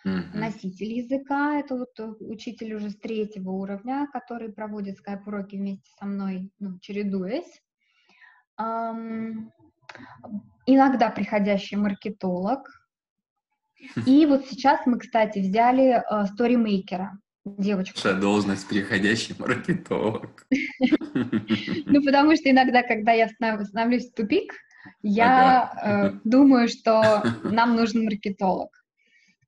mm-hmm. 0.05 0.33
носитель 0.33 0.93
языка, 0.93 1.59
это 1.59 1.77
вот 1.77 1.97
учитель 2.19 2.73
уже 2.75 2.89
с 2.89 2.97
третьего 2.97 3.51
уровня, 3.51 4.09
который 4.11 4.51
проводит 4.51 4.97
скайп-уроки 4.97 5.55
вместе 5.55 5.89
со 5.97 6.05
мной, 6.05 6.51
ну, 6.59 6.77
чередуясь. 6.79 7.61
Um, 8.59 9.49
иногда 10.65 11.09
приходящий 11.09 11.77
маркетолог. 11.77 12.69
И 14.05 14.25
вот 14.25 14.45
сейчас 14.47 14.85
мы, 14.85 14.99
кстати, 14.99 15.39
взяли 15.39 16.01
uh, 16.09 16.25
сторимейкера, 16.27 17.19
девочку. 17.45 17.99
Ваша 18.01 18.19
должность 18.19 18.67
приходящий 18.67 19.35
маркетолог. 19.37 20.45
Ну, 21.85 22.03
потому 22.03 22.35
что 22.35 22.49
иногда, 22.49 22.81
когда 22.81 23.11
я 23.11 23.27
становлюсь 23.27 24.09
в 24.09 24.13
тупик, 24.15 24.53
я 25.03 25.71
э, 25.83 26.19
думаю, 26.23 26.67
что 26.67 27.23
нам 27.43 27.75
нужен 27.75 28.05
маркетолог. 28.05 28.69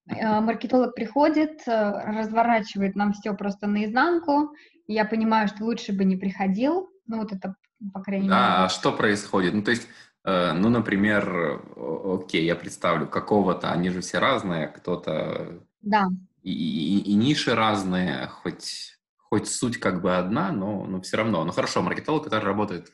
Э, 0.07 0.39
маркетолог 0.41 0.93
приходит, 0.95 1.68
э, 1.68 1.91
разворачивает 2.05 2.95
нам 2.95 3.13
все 3.13 3.34
просто 3.34 3.68
наизнанку. 3.68 4.53
Я 4.88 5.05
понимаю, 5.05 5.47
что 5.47 5.63
лучше 5.63 5.93
бы 5.93 6.05
не 6.05 6.16
приходил. 6.16 6.89
Ну, 7.07 7.18
вот 7.20 7.32
это, 7.32 7.55
по 7.93 8.01
крайней 8.01 8.30
да, 8.30 8.36
мере. 8.36 8.53
А 8.66 8.70
что 8.70 8.91
происходит? 8.91 9.53
Ну, 9.53 9.63
то 9.63 9.72
есть, 9.72 9.88
э, 9.88 9.88
ну, 10.26 10.70
например, 10.70 11.62
окей, 11.76 12.46
я 12.46 12.56
представлю, 12.56 13.08
какого-то, 13.08 13.72
они 13.72 13.90
же 13.90 14.02
все 14.02 14.20
разные, 14.20 14.68
кто-то... 14.68 15.62
Да. 15.82 16.10
И, 16.42 16.52
и, 16.52 17.12
и 17.12 17.14
ниши 17.14 17.54
разные, 17.54 18.28
хоть, 18.28 18.98
хоть 19.18 19.48
суть 19.48 19.80
как 19.80 20.02
бы 20.02 20.18
одна, 20.18 20.52
но, 20.52 20.86
но 20.86 21.02
все 21.02 21.18
равно. 21.18 21.44
Ну, 21.44 21.52
хорошо, 21.52 21.82
маркетолог, 21.82 22.24
который 22.24 22.46
работает 22.46 22.92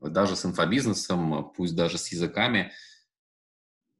даже 0.00 0.36
с 0.36 0.46
инфобизнесом, 0.46 1.52
пусть 1.56 1.74
даже 1.74 1.98
с 1.98 2.08
языками, 2.12 2.72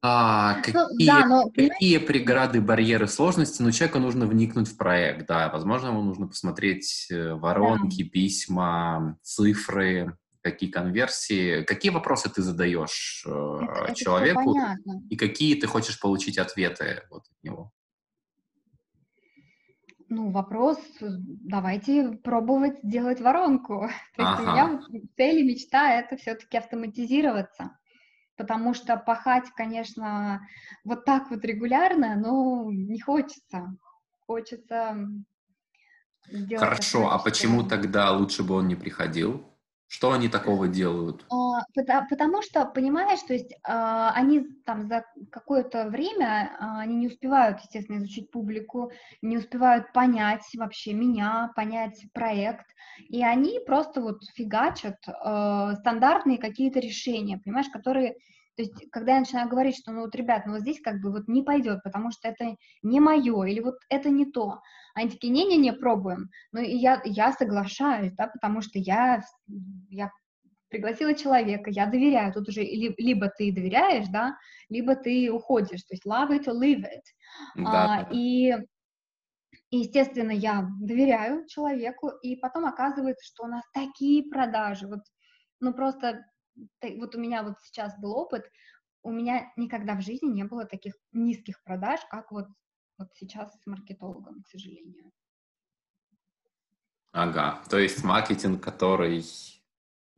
а, 0.03 0.55
какие, 0.63 0.75
ну, 0.75 0.89
да, 1.07 1.27
но, 1.27 1.51
какие 1.51 1.99
преграды, 1.99 2.63
барьеры, 2.63 3.07
сложности? 3.07 3.61
Ну, 3.61 3.71
человеку 3.71 3.99
нужно 3.99 4.27
вникнуть 4.27 4.69
в 4.69 4.77
проект, 4.79 5.27
да. 5.27 5.51
Возможно, 5.51 5.89
ему 5.89 6.03
нужно 6.03 6.27
посмотреть 6.27 7.09
э, 7.11 7.35
воронки, 7.35 8.05
да. 8.05 8.11
письма, 8.11 9.19
цифры, 9.23 10.17
какие 10.43 10.71
конверсии. 10.71 11.63
Какие 11.65 11.93
вопросы 11.93 12.31
ты 12.31 12.43
задаешь 12.43 13.25
э, 13.27 13.31
это, 13.31 13.95
человеку? 13.95 14.57
Это 14.57 14.77
и 15.09 15.17
какие 15.17 15.61
ты 15.61 15.67
хочешь 15.67 16.01
получить 16.01 16.39
ответы 16.39 17.03
вот 17.11 17.23
от 17.23 17.43
него? 17.43 17.73
Ну, 20.09 20.31
вопрос, 20.31 20.79
давайте 21.01 22.11
пробовать 22.25 22.79
сделать 22.83 23.21
воронку. 23.21 23.89
То 24.17 24.23
есть 24.23 24.41
ага. 24.41 24.41
у 24.41 24.53
меня 24.53 24.81
цель 25.17 25.39
и 25.39 25.43
мечта— 25.45 25.95
это 26.01 26.17
все-таки 26.17 26.57
автоматизироваться 26.57 27.71
потому 28.41 28.73
что 28.73 28.97
пахать, 28.97 29.51
конечно, 29.55 30.41
вот 30.83 31.05
так 31.05 31.31
вот 31.31 31.45
регулярно, 31.45 32.17
ну, 32.17 32.71
не 32.71 32.99
хочется. 32.99 33.77
Хочется 34.27 34.97
сделать... 36.27 36.65
Хорошо, 36.65 37.11
а 37.11 37.19
почему 37.19 37.63
тогда 37.65 38.11
лучше 38.13 38.43
бы 38.43 38.55
он 38.55 38.67
не 38.67 38.77
приходил? 38.77 39.50
Что 39.93 40.13
они 40.13 40.29
такого 40.29 40.69
делают? 40.69 41.27
А, 41.33 41.65
потому, 41.75 42.07
потому 42.09 42.43
что, 42.43 42.65
понимаешь, 42.65 43.19
то 43.27 43.33
есть 43.33 43.53
а, 43.65 44.13
они 44.13 44.47
там 44.65 44.87
за 44.87 45.05
какое-то 45.33 45.89
время, 45.89 46.57
а, 46.61 46.79
они 46.79 46.95
не 46.95 47.07
успевают, 47.09 47.59
естественно, 47.59 47.99
изучить 47.99 48.31
публику, 48.31 48.93
не 49.21 49.37
успевают 49.37 49.93
понять 49.93 50.45
вообще 50.55 50.93
меня, 50.93 51.51
понять 51.57 52.05
проект, 52.15 52.67
и 53.09 53.25
они 53.25 53.59
просто 53.67 54.01
вот 54.01 54.23
фигачат 54.37 54.99
стандартные 55.03 56.39
какие-то 56.39 56.79
решения, 56.79 57.39
понимаешь, 57.45 57.69
которые 57.69 58.15
то 58.61 58.65
есть, 58.65 58.91
когда 58.91 59.15
я 59.15 59.21
начинаю 59.21 59.49
говорить, 59.49 59.79
что, 59.79 59.91
ну 59.91 60.03
вот, 60.03 60.15
ребят, 60.15 60.45
ну 60.45 60.53
вот 60.53 60.61
здесь 60.61 60.83
как 60.83 61.01
бы 61.01 61.11
вот 61.11 61.29
не 61.29 61.43
пойдет, 61.43 61.83
потому 61.83 62.11
что 62.11 62.29
это 62.29 62.57
не 62.83 63.01
мое, 63.01 63.45
или 63.45 63.61
вот 63.61 63.77
это 63.89 64.11
не 64.11 64.27
то, 64.27 64.61
они 64.95 65.09
такие, 65.09 65.33
не-не-не, 65.33 65.73
пробуем. 65.73 66.29
Ну 66.53 66.61
и 66.61 66.77
я, 66.77 67.01
я 67.07 67.33
соглашаюсь, 67.33 68.13
да, 68.13 68.27
потому 68.27 68.61
что 68.61 68.79
я, 68.79 69.23
я 69.89 70.11
пригласила 70.69 71.15
человека, 71.15 71.71
я 71.71 71.87
доверяю, 71.87 72.35
тут 72.35 72.51
уже 72.51 72.61
либо 72.63 73.31
ты 73.31 73.51
доверяешь, 73.51 74.09
да, 74.09 74.37
либо 74.69 74.95
ты 74.95 75.33
уходишь, 75.33 75.83
то 75.85 75.95
есть 75.95 76.05
love 76.05 76.31
it 76.31 76.45
or 76.47 76.61
leave 76.61 76.83
it. 76.83 77.05
Да. 77.57 78.07
А, 78.07 78.09
и 78.13 78.53
естественно, 79.71 80.33
я 80.33 80.69
доверяю 80.83 81.47
человеку, 81.47 82.11
и 82.23 82.37
потом 82.37 82.67
оказывается, 82.67 83.25
что 83.25 83.45
у 83.45 83.49
нас 83.49 83.65
такие 83.73 84.25
продажи, 84.31 84.87
вот, 84.87 85.01
ну 85.61 85.73
просто 85.73 86.27
вот 86.99 87.15
у 87.15 87.19
меня 87.19 87.43
вот 87.43 87.55
сейчас 87.63 87.99
был 87.99 88.13
опыт, 88.13 88.45
у 89.03 89.11
меня 89.11 89.53
никогда 89.57 89.95
в 89.95 90.03
жизни 90.03 90.29
не 90.29 90.45
было 90.45 90.65
таких 90.65 90.95
низких 91.13 91.63
продаж, 91.63 92.01
как 92.11 92.31
вот, 92.33 92.47
вот 92.99 93.09
сейчас 93.15 93.53
с 93.53 93.67
маркетологом, 93.67 94.43
к 94.43 94.49
сожалению. 94.49 95.11
Ага, 97.13 97.63
то 97.69 97.79
есть 97.79 98.05
маркетинг, 98.05 98.63
который, 98.63 99.25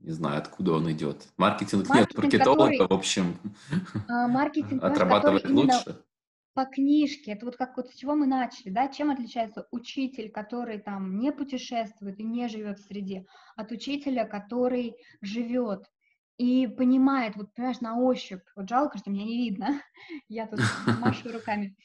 не 0.01 0.11
знаю, 0.11 0.39
откуда 0.39 0.73
он 0.73 0.91
идет. 0.93 1.27
Маркетинг, 1.39 1.89
маркетинг 1.89 2.25
нет 2.25 2.25
маркетолога, 2.25 2.71
который, 2.71 2.89
в 2.89 2.93
общем, 2.93 3.37
а, 4.09 4.29
маркетинг, 4.29 4.83
отрабатывает 4.83 5.49
лучше. 5.49 6.05
По 6.55 6.67
книжке, 6.67 7.33
это 7.33 7.47
вот 7.47 7.57
как 7.57 7.79
вот 7.79 7.89
с 7.89 7.95
чего 7.95 8.15
мы 8.15 8.27
начали, 8.27 8.69
да, 8.69 8.89
чем 8.89 9.11
отличается 9.11 9.67
учитель, 9.71 10.31
который 10.31 10.79
там 10.79 11.19
не 11.19 11.33
путешествует 11.33 12.19
и 12.21 12.25
не 12.25 12.47
живет 12.49 12.79
в 12.79 12.85
среде, 12.85 13.25
от 13.57 13.73
учителя, 13.73 14.27
который 14.27 14.97
живет 15.23 15.91
и 16.39 16.67
понимает, 16.67 17.37
вот, 17.37 17.55
понимаешь, 17.55 17.81
на 17.81 17.99
ощупь, 17.99 18.43
вот 18.57 18.69
жалко, 18.69 18.99
что 18.99 19.11
меня 19.11 19.25
не 19.25 19.39
видно, 19.39 19.81
я 20.29 20.47
тут 20.47 20.61
машу 21.01 21.31
руками, 21.33 21.77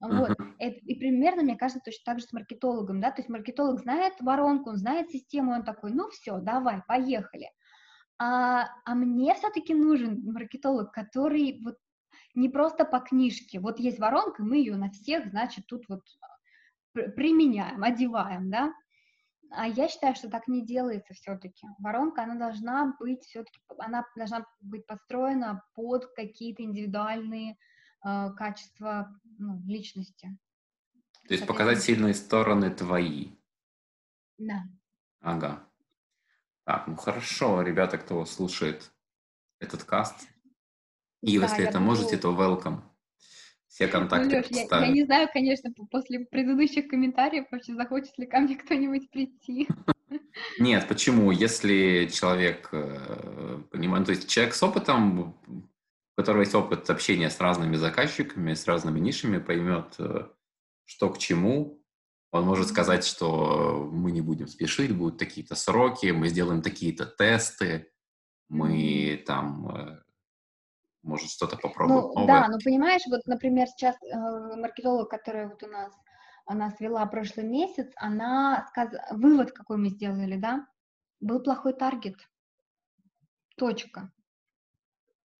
вот, 0.00 0.36
это, 0.58 0.78
и 0.78 0.94
примерно, 0.98 1.42
мне 1.42 1.56
кажется, 1.56 1.82
точно 1.84 2.02
так 2.04 2.20
же 2.20 2.26
с 2.26 2.32
маркетологом, 2.32 3.00
да, 3.00 3.10
то 3.10 3.20
есть 3.20 3.28
маркетолог 3.28 3.80
знает 3.80 4.14
воронку, 4.20 4.70
он 4.70 4.76
знает 4.76 5.10
систему, 5.10 5.52
он 5.52 5.64
такой, 5.64 5.92
ну 5.92 6.08
все, 6.10 6.38
давай, 6.38 6.82
поехали, 6.86 7.50
а, 8.18 8.68
а 8.84 8.94
мне 8.94 9.34
все-таки 9.34 9.74
нужен 9.74 10.22
маркетолог, 10.24 10.92
который 10.92 11.60
вот 11.62 11.76
не 12.34 12.48
просто 12.48 12.84
по 12.84 13.00
книжке, 13.00 13.60
вот 13.60 13.78
есть 13.78 13.98
воронка, 13.98 14.42
мы 14.42 14.58
ее 14.58 14.76
на 14.76 14.90
всех, 14.90 15.26
значит, 15.26 15.66
тут 15.66 15.84
вот 15.88 16.02
применяем, 16.92 17.82
одеваем, 17.82 18.50
да, 18.50 18.72
а 19.56 19.66
я 19.66 19.88
считаю, 19.88 20.14
что 20.14 20.28
так 20.28 20.48
не 20.48 20.64
делается 20.64 21.14
все-таки. 21.14 21.66
Воронка, 21.78 22.24
она 22.24 22.34
должна 22.34 22.94
быть 23.00 23.24
все-таки, 23.24 23.58
она 23.78 24.04
должна 24.14 24.46
быть 24.60 24.86
построена 24.86 25.64
под 25.74 26.06
какие-то 26.14 26.62
индивидуальные 26.62 27.56
э, 28.04 28.30
качества 28.36 29.18
ну, 29.38 29.62
личности. 29.66 30.38
То 31.26 31.34
есть 31.34 31.46
показать 31.46 31.82
сильные 31.82 32.14
стороны 32.14 32.70
твои. 32.70 33.30
Да. 34.38 34.64
Ага. 35.20 35.66
Так, 36.64 36.86
ну 36.86 36.96
хорошо, 36.96 37.62
ребята, 37.62 37.96
кто 37.96 38.24
слушает 38.26 38.92
этот 39.58 39.84
каст. 39.84 40.28
И 41.22 41.38
да, 41.38 41.46
если 41.46 41.64
это 41.64 41.78
буду... 41.78 41.84
можете, 41.84 42.18
то 42.18 42.34
welcome. 42.34 42.82
Все 43.76 43.88
контакты 43.88 44.30
ну, 44.30 44.36
Леш, 44.36 44.46
я, 44.70 44.86
я 44.86 44.88
не 44.88 45.04
знаю, 45.04 45.28
конечно, 45.30 45.70
после 45.90 46.20
предыдущих 46.20 46.88
комментариев 46.88 47.44
вообще 47.50 47.74
захочет 47.74 48.16
ли 48.16 48.24
ко 48.24 48.38
мне 48.38 48.56
кто-нибудь 48.56 49.10
прийти. 49.10 49.68
Нет, 50.58 50.88
почему? 50.88 51.30
Если 51.30 52.08
человек 52.10 52.70
э, 52.72 53.58
понимает, 53.70 54.06
то 54.06 54.12
есть 54.12 54.30
человек 54.30 54.54
с 54.54 54.62
опытом, 54.62 55.36
у 55.46 55.68
которого 56.16 56.40
есть 56.40 56.54
опыт 56.54 56.88
общения 56.88 57.28
с 57.28 57.38
разными 57.38 57.76
заказчиками, 57.76 58.54
с 58.54 58.66
разными 58.66 58.98
нишами, 58.98 59.36
поймет, 59.36 59.94
э, 59.98 60.26
что 60.86 61.10
к 61.10 61.18
чему, 61.18 61.84
он 62.32 62.46
может 62.46 62.68
сказать, 62.68 63.04
что 63.04 63.90
мы 63.92 64.10
не 64.10 64.22
будем 64.22 64.48
спешить, 64.48 64.96
будут 64.96 65.18
такие-то 65.18 65.54
сроки, 65.54 66.06
мы 66.12 66.28
сделаем 66.28 66.62
такие-то 66.62 67.04
тесты, 67.04 67.90
мы 68.48 69.22
там 69.26 69.68
э, 69.68 69.98
может 71.06 71.30
что-то 71.30 71.56
попробовать 71.56 72.14
ну, 72.14 72.20
новое. 72.20 72.26
Да, 72.26 72.48
ну 72.48 72.58
понимаешь, 72.62 73.02
вот, 73.08 73.26
например, 73.26 73.68
сейчас 73.68 73.96
э, 74.02 74.56
маркетолог, 74.56 75.08
которая 75.08 75.48
вот 75.48 75.62
у 75.62 75.68
нас, 75.68 75.92
она 76.44 76.70
свела 76.70 77.06
прошлый 77.06 77.46
месяц, 77.46 77.90
она 77.96 78.66
сказ... 78.68 78.90
вывод 79.12 79.52
какой 79.52 79.78
мы 79.78 79.88
сделали, 79.88 80.36
да, 80.36 80.66
был 81.20 81.40
плохой 81.40 81.72
таргет, 81.72 82.16
точка, 83.56 84.12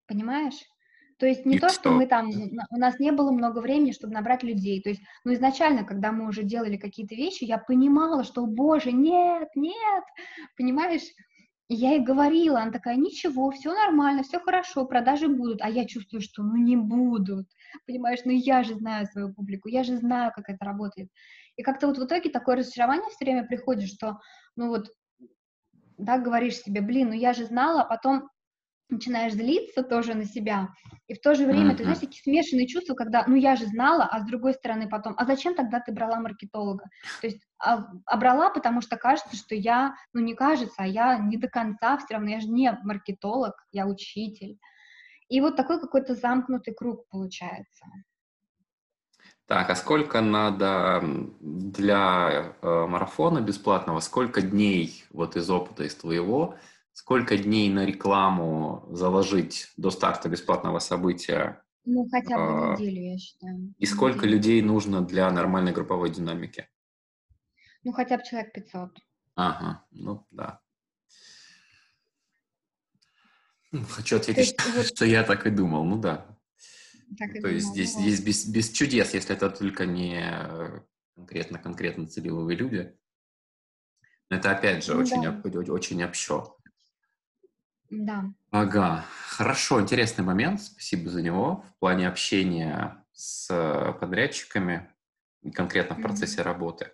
понимаешь? 0.06 0.62
То 1.18 1.26
есть 1.26 1.46
не 1.46 1.56
И 1.56 1.58
то, 1.58 1.68
что? 1.70 1.80
что 1.80 1.90
мы 1.92 2.06
там, 2.06 2.30
у 2.70 2.76
нас 2.76 2.98
не 2.98 3.10
было 3.10 3.30
много 3.30 3.60
времени, 3.60 3.92
чтобы 3.92 4.12
набрать 4.12 4.42
людей. 4.42 4.82
То 4.82 4.90
есть, 4.90 5.00
ну, 5.24 5.32
изначально, 5.32 5.84
когда 5.84 6.12
мы 6.12 6.28
уже 6.28 6.42
делали 6.42 6.76
какие-то 6.76 7.14
вещи, 7.14 7.44
я 7.44 7.56
понимала, 7.56 8.22
что, 8.22 8.44
боже, 8.44 8.92
нет, 8.92 9.48
нет, 9.54 10.04
понимаешь? 10.58 11.04
И 11.68 11.74
я 11.74 11.92
ей 11.92 12.00
говорила, 12.00 12.60
она 12.60 12.70
такая, 12.70 12.96
ничего, 12.96 13.50
все 13.50 13.74
нормально, 13.74 14.22
все 14.22 14.38
хорошо, 14.38 14.84
продажи 14.86 15.26
будут, 15.26 15.62
а 15.62 15.68
я 15.68 15.84
чувствую, 15.84 16.20
что 16.20 16.44
ну 16.44 16.56
не 16.56 16.76
будут, 16.76 17.48
понимаешь, 17.86 18.20
ну 18.24 18.30
я 18.30 18.62
же 18.62 18.76
знаю 18.76 19.06
свою 19.06 19.34
публику, 19.34 19.68
я 19.68 19.82
же 19.82 19.96
знаю, 19.96 20.32
как 20.34 20.48
это 20.48 20.64
работает. 20.64 21.10
И 21.56 21.62
как-то 21.62 21.88
вот 21.88 21.98
в 21.98 22.04
итоге 22.04 22.30
такое 22.30 22.56
разочарование 22.56 23.08
все 23.10 23.24
время 23.24 23.44
приходит, 23.44 23.88
что, 23.88 24.20
ну 24.54 24.68
вот, 24.68 24.90
да, 25.98 26.18
говоришь 26.18 26.58
себе, 26.58 26.82
блин, 26.82 27.08
ну 27.08 27.14
я 27.14 27.32
же 27.32 27.46
знала, 27.46 27.82
а 27.82 27.86
потом 27.86 28.28
начинаешь 28.88 29.32
злиться 29.32 29.82
тоже 29.82 30.14
на 30.14 30.24
себя, 30.24 30.68
и 31.08 31.14
в 31.14 31.20
то 31.20 31.34
же 31.34 31.46
время, 31.46 31.72
mm-hmm. 31.72 31.76
ты 31.76 31.82
знаешь, 31.84 31.98
такие 32.00 32.22
смешанные 32.22 32.66
чувства, 32.66 32.94
когда, 32.94 33.24
ну, 33.26 33.36
я 33.36 33.56
же 33.56 33.66
знала, 33.66 34.04
а 34.04 34.20
с 34.20 34.26
другой 34.26 34.54
стороны 34.54 34.88
потом, 34.88 35.14
а 35.16 35.24
зачем 35.24 35.54
тогда 35.54 35.80
ты 35.80 35.92
брала 35.92 36.20
маркетолога? 36.20 36.84
То 37.20 37.26
есть, 37.26 37.42
а, 37.58 37.86
а 38.04 38.16
брала, 38.16 38.50
потому 38.50 38.80
что 38.80 38.96
кажется, 38.96 39.36
что 39.36 39.54
я, 39.54 39.94
ну, 40.12 40.20
не 40.20 40.34
кажется, 40.34 40.74
а 40.78 40.86
я 40.86 41.18
не 41.18 41.36
до 41.36 41.48
конца 41.48 41.96
все 41.98 42.14
равно, 42.14 42.30
я 42.30 42.40
же 42.40 42.48
не 42.48 42.76
маркетолог, 42.82 43.54
я 43.72 43.86
учитель. 43.86 44.58
И 45.28 45.40
вот 45.40 45.56
такой 45.56 45.80
какой-то 45.80 46.14
замкнутый 46.14 46.74
круг 46.74 47.08
получается. 47.08 47.84
Так, 49.46 49.70
а 49.70 49.76
сколько 49.76 50.20
надо 50.20 51.02
для 51.40 52.52
э, 52.60 52.86
марафона 52.86 53.40
бесплатного, 53.40 54.00
сколько 54.00 54.42
дней 54.42 55.04
вот 55.10 55.36
из 55.36 55.48
опыта 55.48 55.84
из 55.84 55.94
твоего, 55.94 56.56
сколько 56.96 57.36
дней 57.36 57.68
на 57.68 57.84
рекламу 57.84 58.88
заложить 58.90 59.70
до 59.76 59.90
старта 59.90 60.30
бесплатного 60.30 60.78
события? 60.78 61.62
Ну, 61.84 62.08
хотя 62.10 62.36
бы 62.36 62.42
э, 62.42 62.72
неделю, 62.72 63.02
я 63.12 63.18
считаю. 63.18 63.74
И 63.78 63.84
сколько 63.86 64.20
неделю. 64.20 64.32
людей 64.32 64.62
нужно 64.62 65.02
для 65.02 65.30
нормальной 65.30 65.72
групповой 65.72 66.10
динамики? 66.10 66.68
Ну, 67.84 67.92
хотя 67.92 68.16
бы 68.16 68.24
человек 68.24 68.52
500. 68.54 68.98
Ага, 69.34 69.84
ну 69.90 70.26
да. 70.30 70.60
Хочу 73.90 74.16
ответить, 74.16 74.38
есть, 74.38 74.60
что, 74.60 74.70
вот... 74.72 74.86
что 74.86 75.04
я 75.04 75.22
так 75.22 75.46
и 75.46 75.50
думал, 75.50 75.84
ну 75.84 75.98
да. 75.98 76.26
Так 77.18 77.30
То 77.42 77.48
есть 77.48 77.66
здесь, 77.66 77.92
здесь 77.92 78.20
без, 78.20 78.46
без 78.46 78.70
чудес, 78.70 79.12
если 79.12 79.36
это 79.36 79.50
только 79.50 79.84
не 79.84 80.24
конкретно-конкретно 81.14 82.06
целевые 82.06 82.56
люди. 82.56 82.96
Это 84.30 84.52
опять 84.52 84.82
же 84.82 84.94
ну, 84.94 85.00
очень, 85.02 85.22
да. 85.22 85.28
об, 85.28 85.70
очень 85.70 86.02
общо. 86.02 86.56
Да. 87.90 88.24
Ага, 88.50 89.04
хорошо, 89.28 89.80
интересный 89.80 90.24
момент, 90.24 90.62
спасибо 90.62 91.10
за 91.10 91.22
него 91.22 91.64
в 91.68 91.78
плане 91.78 92.08
общения 92.08 93.04
с 93.12 93.96
подрядчиками, 94.00 94.88
конкретно 95.54 95.96
в 95.96 96.02
процессе 96.02 96.40
mm-hmm. 96.40 96.44
работы. 96.44 96.92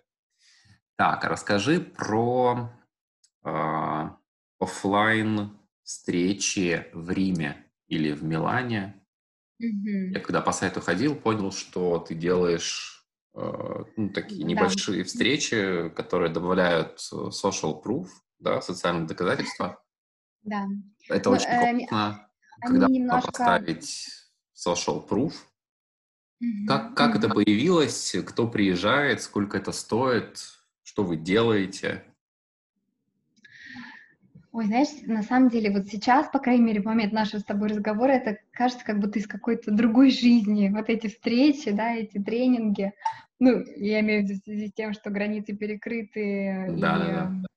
Так, 0.95 1.23
расскажи 1.23 1.79
про 1.79 2.69
э, 3.43 4.09
офлайн 4.59 5.57
встречи 5.83 6.87
в 6.93 7.09
Риме 7.09 7.65
или 7.87 8.11
в 8.11 8.23
Милане 8.23 9.03
Мгм. 9.63 10.11
Я 10.11 10.19
когда 10.19 10.41
по 10.41 10.51
сайту 10.51 10.81
ходил, 10.81 11.15
понял, 11.15 11.51
что 11.51 11.99
ты 11.99 12.15
делаешь 12.15 13.05
э, 13.35 13.83
ну, 13.95 14.09
такие 14.09 14.43
небольшие 14.43 15.03
встречи, 15.03 15.89
которые 15.95 16.31
добавляют 16.31 16.99
э, 17.11 17.15
social 17.29 17.81
proof, 17.81 18.07
да, 18.39 18.61
социальные 18.61 19.07
доказательства. 19.07 19.82
Да. 20.43 20.67
Это 21.09 21.29
Ну, 21.29 21.35
очень 21.35 21.47
э, 21.47 21.57
классно, 21.57 22.29
когда 22.61 22.87
немножко... 22.87 23.31
поставить 23.31 24.09
social 24.55 25.07
proof. 25.07 25.33
Мгм, 26.39 26.67
Как, 26.67 26.95
как 26.95 27.15
это 27.15 27.27
мгм. 27.27 27.35
появилось, 27.35 28.15
кто 28.25 28.47
приезжает, 28.47 29.21
сколько 29.21 29.57
это 29.57 29.71
стоит, 29.71 30.39
что 30.83 31.03
вы 31.03 31.17
делаете? 31.17 32.03
Ой, 34.51 34.65
знаешь, 34.65 34.89
на 35.07 35.23
самом 35.23 35.49
деле, 35.49 35.71
вот 35.71 35.87
сейчас, 35.87 36.27
по 36.27 36.37
крайней 36.37 36.63
мере, 36.63 36.81
в 36.81 36.85
момент 36.85 37.11
нашего 37.11 37.39
с 37.39 37.43
тобой 37.43 37.69
разговора, 37.69 38.11
это 38.11 38.37
кажется, 38.51 38.85
как 38.85 38.99
будто 38.99 39.17
из 39.17 39.25
какой-то 39.25 39.71
другой 39.71 40.11
жизни. 40.11 40.69
Вот 40.69 40.89
эти 40.89 41.07
встречи, 41.07 41.71
да, 41.71 41.95
эти 41.95 42.19
тренинги. 42.21 42.93
Ну, 43.39 43.63
я 43.77 44.01
имею 44.01 44.21
в 44.21 44.29
виду 44.29 44.39
в 44.39 44.43
связи 44.43 44.67
с 44.67 44.73
тем, 44.73 44.93
что 44.93 45.09
границы 45.09 45.55
перекрыты, 45.55 46.67
Да, 46.69 46.99
да, 46.99 47.31
да. 47.41 47.47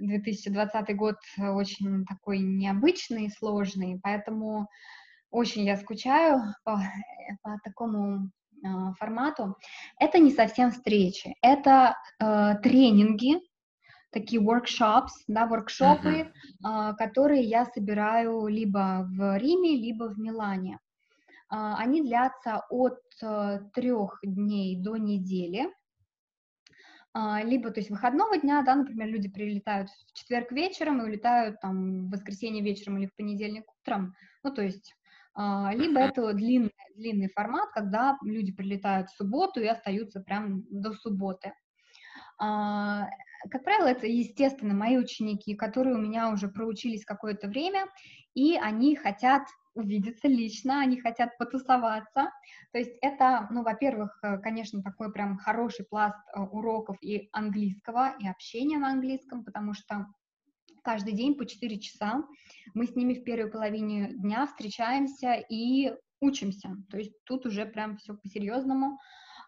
И 0.00 0.06
2020 0.06 0.96
год 0.96 1.16
очень 1.38 2.04
такой 2.06 2.38
необычный, 2.38 3.30
сложный, 3.30 4.00
поэтому 4.02 4.68
очень 5.30 5.64
я 5.64 5.76
скучаю 5.76 6.40
по, 6.64 6.80
по 7.42 7.58
такому 7.62 8.30
э, 8.64 8.68
формату. 8.98 9.56
Это 9.98 10.18
не 10.18 10.30
совсем 10.30 10.70
встречи, 10.70 11.34
это 11.42 11.96
э, 12.18 12.54
тренинги, 12.62 13.40
такие 14.10 14.42
workshops, 14.42 15.12
да, 15.28 15.46
воркшопы, 15.46 16.32
uh-huh. 16.64 16.96
которые 16.96 17.44
я 17.44 17.64
собираю 17.66 18.48
либо 18.48 19.06
в 19.08 19.38
Риме, 19.38 19.76
либо 19.76 20.04
в 20.04 20.18
Милане. 20.18 20.80
А, 21.48 21.76
они 21.76 22.02
длятся 22.02 22.64
от 22.70 22.98
э, 23.22 23.60
трех 23.74 24.18
дней 24.22 24.76
до 24.76 24.96
недели, 24.96 25.68
либо, 27.14 27.70
то 27.70 27.80
есть, 27.80 27.90
выходного 27.90 28.38
дня, 28.38 28.62
да, 28.62 28.76
например, 28.76 29.08
люди 29.08 29.28
прилетают 29.28 29.90
в 29.90 30.12
четверг 30.12 30.52
вечером 30.52 31.00
и 31.00 31.04
улетают 31.04 31.60
там 31.60 32.06
в 32.06 32.10
воскресенье 32.10 32.62
вечером 32.62 32.98
или 32.98 33.06
в 33.06 33.16
понедельник 33.16 33.64
утром, 33.80 34.14
ну, 34.44 34.52
то 34.54 34.62
есть, 34.62 34.94
либо 35.36 36.00
это 36.00 36.32
длинный, 36.32 36.72
длинный 36.96 37.28
формат, 37.28 37.70
когда 37.72 38.18
люди 38.22 38.52
прилетают 38.52 39.08
в 39.08 39.16
субботу 39.16 39.60
и 39.60 39.66
остаются 39.66 40.20
прям 40.20 40.64
до 40.70 40.92
субботы. 40.92 41.52
Как 42.38 43.64
правило, 43.64 43.86
это, 43.86 44.06
естественно, 44.06 44.74
мои 44.74 44.98
ученики, 44.98 45.54
которые 45.54 45.94
у 45.96 46.00
меня 46.00 46.30
уже 46.30 46.48
проучились 46.48 47.04
какое-то 47.04 47.48
время, 47.48 47.86
и 48.34 48.56
они 48.56 48.96
хотят 48.96 49.42
увидеться 49.74 50.28
лично, 50.28 50.80
они 50.80 51.00
хотят 51.00 51.36
потусоваться. 51.38 52.30
То 52.72 52.78
есть 52.78 52.92
это, 53.00 53.48
ну, 53.50 53.62
во-первых, 53.62 54.18
э, 54.22 54.38
конечно, 54.38 54.82
такой 54.82 55.12
прям 55.12 55.38
хороший 55.38 55.84
пласт 55.84 56.18
э, 56.34 56.40
уроков 56.40 56.96
и 57.00 57.28
английского, 57.32 58.14
и 58.18 58.28
общения 58.28 58.78
на 58.78 58.90
английском, 58.90 59.44
потому 59.44 59.74
что 59.74 60.06
каждый 60.82 61.12
день 61.12 61.34
по 61.34 61.46
4 61.46 61.78
часа 61.78 62.24
мы 62.74 62.86
с 62.86 62.96
ними 62.96 63.14
в 63.14 63.24
первой 63.24 63.50
половине 63.50 64.12
дня 64.12 64.46
встречаемся 64.46 65.34
и 65.34 65.92
учимся. 66.20 66.76
То 66.90 66.98
есть 66.98 67.12
тут 67.24 67.46
уже 67.46 67.64
прям 67.66 67.96
все 67.96 68.14
по-серьезному. 68.14 68.98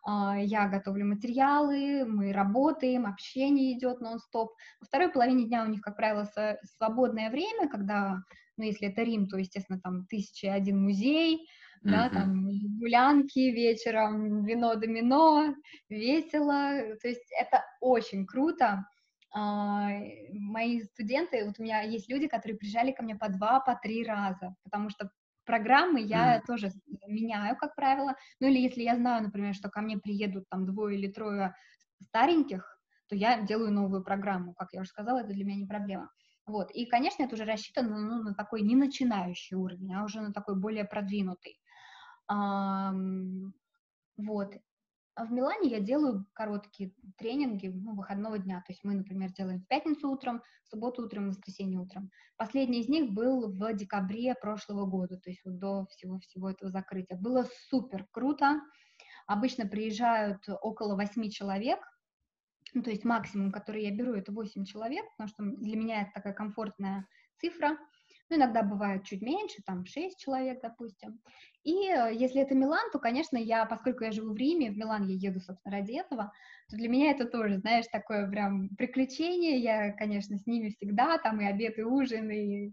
А, 0.04 0.36
я 0.38 0.68
готовлю 0.68 1.06
материалы, 1.06 2.04
мы 2.04 2.32
работаем, 2.32 3.06
общение 3.06 3.76
идет 3.76 4.00
нон-стоп. 4.00 4.52
Во 4.80 4.86
второй 4.86 5.10
половине 5.10 5.46
дня 5.46 5.62
у 5.64 5.68
них, 5.68 5.80
как 5.80 5.96
правило, 5.96 6.28
свободное 6.64 7.30
время, 7.30 7.68
когда, 7.68 8.18
ну, 8.56 8.64
если 8.64 8.88
это 8.88 9.02
Рим, 9.02 9.28
то, 9.28 9.38
естественно, 9.38 9.80
там 9.80 10.06
тысяча 10.06 10.52
один 10.52 10.82
музей, 10.82 11.36
mm-hmm. 11.84 11.90
да, 11.90 12.08
там 12.08 12.48
гулянки 12.78 13.38
вечером, 13.38 14.44
вино 14.44 14.74
домино, 14.74 15.54
весело, 15.88 16.96
то 17.00 17.08
есть 17.08 17.32
это 17.38 17.64
очень 17.80 18.26
круто. 18.26 18.84
Uh, 19.34 20.28
мои 20.34 20.82
студенты, 20.82 21.46
вот 21.46 21.58
у 21.58 21.62
меня 21.62 21.80
есть 21.80 22.06
люди, 22.10 22.28
которые 22.28 22.58
приезжали 22.58 22.92
ко 22.92 23.02
мне 23.02 23.16
по 23.16 23.30
два, 23.30 23.60
по 23.60 23.74
три 23.74 24.04
раза, 24.04 24.54
потому 24.62 24.90
что 24.90 25.10
Программы 25.44 26.00
я 26.00 26.38
mm. 26.38 26.42
тоже 26.46 26.70
меняю, 27.06 27.56
как 27.56 27.74
правило. 27.74 28.14
Ну 28.40 28.48
или 28.48 28.60
если 28.60 28.82
я 28.82 28.96
знаю, 28.96 29.22
например, 29.22 29.54
что 29.54 29.68
ко 29.68 29.80
мне 29.80 29.98
приедут 29.98 30.48
там 30.48 30.66
двое 30.66 30.98
или 30.98 31.10
трое 31.10 31.54
стареньких, 32.00 32.78
то 33.08 33.16
я 33.16 33.42
делаю 33.42 33.72
новую 33.72 34.02
программу. 34.04 34.54
Как 34.54 34.72
я 34.72 34.80
уже 34.80 34.90
сказала, 34.90 35.18
это 35.18 35.32
для 35.32 35.44
меня 35.44 35.56
не 35.56 35.66
проблема. 35.66 36.10
Вот. 36.46 36.70
И, 36.70 36.86
конечно, 36.86 37.22
это 37.24 37.34
уже 37.34 37.44
рассчитано 37.44 37.98
ну, 37.98 38.22
на 38.22 38.34
такой 38.34 38.62
не 38.62 38.74
начинающий 38.74 39.56
уровень, 39.56 39.94
а 39.94 40.04
уже 40.04 40.20
на 40.20 40.32
такой 40.32 40.56
более 40.56 40.84
продвинутый. 40.84 41.58
Вот. 44.16 44.54
А 45.14 45.26
в 45.26 45.32
Милане 45.32 45.68
я 45.68 45.80
делаю 45.80 46.26
короткие 46.32 46.94
тренинги 47.18 47.68
ну, 47.68 47.94
выходного 47.94 48.38
дня. 48.38 48.62
То 48.66 48.72
есть 48.72 48.82
мы, 48.82 48.94
например, 48.94 49.32
делаем 49.32 49.60
в 49.60 49.66
пятницу 49.66 50.08
утром, 50.10 50.42
в 50.64 50.68
субботу 50.68 51.02
утром, 51.02 51.26
в 51.26 51.28
воскресенье 51.28 51.78
утром. 51.78 52.10
Последний 52.36 52.80
из 52.80 52.88
них 52.88 53.12
был 53.12 53.52
в 53.52 53.74
декабре 53.74 54.34
прошлого 54.34 54.86
года, 54.86 55.18
то 55.18 55.30
есть 55.30 55.42
вот 55.44 55.58
до 55.58 55.86
всего-всего 55.86 56.50
этого 56.50 56.70
закрытия. 56.70 57.18
Было 57.18 57.46
супер 57.68 58.06
круто. 58.10 58.60
Обычно 59.26 59.66
приезжают 59.66 60.42
около 60.62 60.96
восьми 60.96 61.30
человек, 61.30 61.78
ну, 62.74 62.82
то 62.82 62.90
есть 62.90 63.04
максимум, 63.04 63.52
который 63.52 63.84
я 63.84 63.90
беру, 63.90 64.14
это 64.14 64.32
8 64.32 64.64
человек, 64.64 65.04
потому 65.12 65.28
что 65.28 65.42
для 65.42 65.76
меня 65.76 66.02
это 66.02 66.12
такая 66.14 66.32
комфортная 66.32 67.06
цифра. 67.38 67.76
Ну, 68.32 68.38
иногда 68.38 68.62
бывает 68.62 69.04
чуть 69.04 69.20
меньше, 69.20 69.62
там 69.66 69.84
6 69.84 70.18
человек, 70.18 70.62
допустим. 70.62 71.20
И 71.64 71.86
э, 71.86 72.14
если 72.14 72.40
это 72.40 72.54
Милан, 72.54 72.90
то, 72.90 72.98
конечно, 72.98 73.36
я, 73.36 73.66
поскольку 73.66 74.04
я 74.04 74.10
живу 74.10 74.32
в 74.32 74.38
Риме, 74.38 74.70
в 74.70 74.78
Милан 74.78 75.06
я 75.06 75.14
еду, 75.28 75.38
собственно, 75.38 75.76
ради 75.76 76.00
этого, 76.00 76.32
то 76.70 76.76
для 76.76 76.88
меня 76.88 77.10
это 77.10 77.26
тоже, 77.26 77.58
знаешь, 77.58 77.84
такое 77.92 78.26
прям 78.30 78.70
приключение. 78.70 79.58
Я, 79.58 79.92
конечно, 79.92 80.38
с 80.38 80.46
ними 80.46 80.70
всегда, 80.70 81.18
там 81.18 81.42
и 81.42 81.44
обед, 81.44 81.78
и 81.78 81.82
ужин, 81.82 82.30
и, 82.30 82.72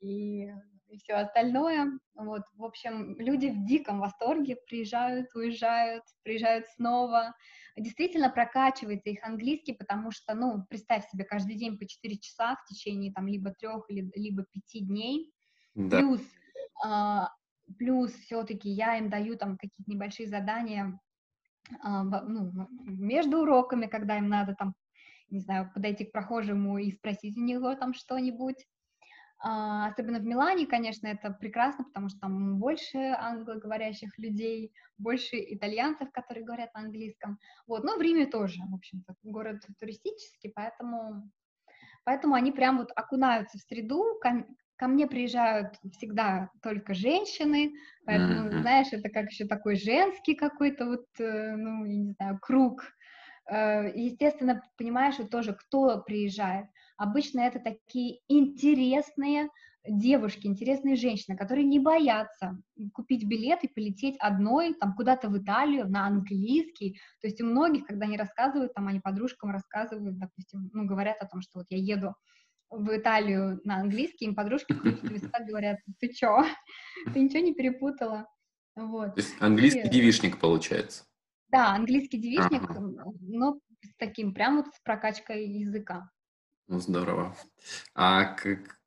и, 0.00 0.52
и 0.90 0.98
все 0.98 1.14
остальное. 1.14 1.98
Вот, 2.14 2.42
в 2.54 2.64
общем, 2.64 3.16
люди 3.18 3.46
в 3.46 3.64
диком 3.64 4.00
восторге 4.00 4.56
приезжают, 4.66 5.34
уезжают, 5.34 6.04
приезжают 6.22 6.66
снова 6.76 7.34
действительно 7.76 8.30
прокачивается 8.30 9.10
их 9.10 9.22
английский, 9.24 9.72
потому 9.72 10.10
что, 10.10 10.34
ну, 10.34 10.64
представь 10.68 11.08
себе, 11.08 11.24
каждый 11.24 11.56
день 11.56 11.78
по 11.78 11.86
4 11.86 12.18
часа 12.18 12.56
в 12.56 12.64
течение 12.68 13.12
там 13.12 13.26
либо 13.26 13.52
трех, 13.52 13.86
либо 13.88 14.44
пяти 14.44 14.80
дней, 14.80 15.32
да. 15.74 15.98
плюс, 15.98 16.20
а, 16.84 17.28
плюс 17.78 18.12
все-таки 18.12 18.68
я 18.68 18.98
им 18.98 19.08
даю 19.08 19.36
там 19.36 19.56
какие-то 19.56 19.90
небольшие 19.90 20.28
задания 20.28 20.98
а, 21.82 22.02
ну, 22.02 22.52
между 22.84 23.40
уроками, 23.42 23.86
когда 23.86 24.18
им 24.18 24.28
надо 24.28 24.54
там, 24.54 24.74
не 25.28 25.40
знаю, 25.40 25.70
подойти 25.72 26.04
к 26.04 26.12
прохожему 26.12 26.78
и 26.78 26.92
спросить 26.92 27.36
у 27.36 27.40
него 27.40 27.74
там 27.76 27.94
что-нибудь, 27.94 28.66
особенно 29.40 30.18
в 30.18 30.24
Милане, 30.24 30.66
конечно, 30.66 31.06
это 31.06 31.30
прекрасно, 31.30 31.84
потому 31.84 32.08
что 32.08 32.20
там 32.20 32.58
больше 32.58 32.98
англоговорящих 32.98 34.18
людей, 34.18 34.72
больше 34.98 35.36
итальянцев, 35.36 36.10
которые 36.12 36.44
говорят 36.44 36.74
на 36.74 36.80
английском. 36.80 37.38
Вот, 37.66 37.84
но 37.84 37.96
в 37.96 38.02
Риме 38.02 38.26
тоже, 38.26 38.60
в 38.70 38.74
общем-то, 38.74 39.14
город 39.22 39.62
туристический, 39.78 40.52
поэтому, 40.54 41.30
поэтому 42.04 42.34
они 42.34 42.52
прям 42.52 42.78
вот 42.78 42.90
окунаются 42.94 43.58
в 43.58 43.62
среду. 43.62 44.18
Ко, 44.20 44.46
ко 44.76 44.88
мне 44.88 45.06
приезжают 45.06 45.74
всегда 45.92 46.50
только 46.62 46.94
женщины, 46.94 47.72
поэтому, 48.04 48.48
mm-hmm. 48.48 48.60
знаешь, 48.60 48.88
это 48.92 49.08
как 49.08 49.30
еще 49.30 49.46
такой 49.46 49.76
женский 49.76 50.34
какой-то 50.34 50.86
вот, 50.86 51.06
э, 51.18 51.56
ну, 51.56 51.84
я 51.86 51.96
не 51.96 52.12
знаю, 52.12 52.38
круг. 52.40 52.82
Э, 53.50 53.90
естественно, 53.94 54.62
понимаешь, 54.78 55.18
вот 55.18 55.30
тоже 55.30 55.54
кто 55.54 56.00
приезжает. 56.00 56.66
Обычно 56.96 57.40
это 57.40 57.58
такие 57.58 58.20
интересные 58.28 59.48
девушки, 59.84 60.46
интересные 60.46 60.94
женщины, 60.94 61.36
которые 61.36 61.64
не 61.64 61.80
боятся 61.80 62.58
купить 62.92 63.26
билет 63.26 63.64
и 63.64 63.68
полететь 63.68 64.16
одной 64.20 64.74
там 64.74 64.94
куда-то 64.94 65.28
в 65.28 65.38
Италию 65.38 65.88
на 65.88 66.06
английский. 66.06 67.00
То 67.20 67.26
есть 67.26 67.40
у 67.40 67.46
многих, 67.46 67.86
когда 67.86 68.06
они 68.06 68.16
рассказывают, 68.16 68.74
там 68.74 68.86
они 68.88 69.00
подружкам 69.00 69.50
рассказывают, 69.50 70.18
допустим, 70.18 70.70
ну, 70.72 70.84
говорят 70.84 71.16
о 71.20 71.26
том, 71.26 71.40
что 71.40 71.60
вот 71.60 71.66
я 71.70 71.78
еду 71.78 72.14
в 72.68 72.96
Италию 72.96 73.60
на 73.64 73.76
английский, 73.76 74.26
им 74.26 74.36
подружки 74.36 74.72
говорят, 75.48 75.78
ты 75.98 76.08
чё, 76.12 76.44
ты 77.12 77.18
ничего 77.18 77.42
не 77.42 77.54
перепутала? 77.54 78.28
Вот. 78.76 79.14
То 79.14 79.20
есть 79.20 79.34
английский 79.40 79.88
и... 79.88 79.90
девишник 79.90 80.38
получается? 80.38 81.04
Да, 81.50 81.74
английский 81.74 82.18
девишник, 82.18 82.62
ага. 82.62 82.80
но 83.20 83.58
с 83.82 83.94
таким, 83.98 84.34
прям 84.34 84.56
вот 84.58 84.66
с 84.74 84.80
прокачкой 84.80 85.46
языка. 85.46 86.10
Ну, 86.68 86.78
здорово. 86.78 87.36
А 87.94 88.24
как, 88.24 88.78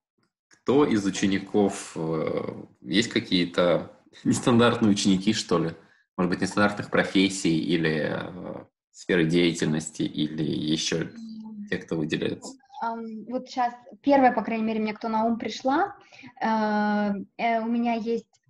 кто 0.47 0.85
из 0.85 1.05
учеников, 1.05 1.91
э, 1.95 2.63
есть 2.81 3.09
какие-то 3.09 3.91
нестандартные 4.23 4.91
ученики, 4.91 5.33
что 5.33 5.59
ли? 5.59 5.71
Может 6.15 6.29
быть, 6.29 6.41
нестандартных 6.41 6.89
профессий 6.89 7.59
или 7.59 8.13
э, 8.13 8.65
сферы 8.91 9.25
деятельности, 9.25 10.03
или 10.03 10.43
еще 10.43 11.11
те, 11.69 11.77
кто 11.77 11.97
выделяется? 11.97 12.53
Вот 13.27 13.47
сейчас 13.47 13.73
первая, 14.01 14.33
по 14.33 14.43
крайней 14.43 14.65
мере, 14.65 14.79
мне 14.79 14.93
кто 14.93 15.07
на 15.07 15.25
ум 15.25 15.37
пришла, 15.37 15.95
э, 16.41 16.49
у 16.49 17.67
меня 17.67 17.93
есть, 17.93 18.41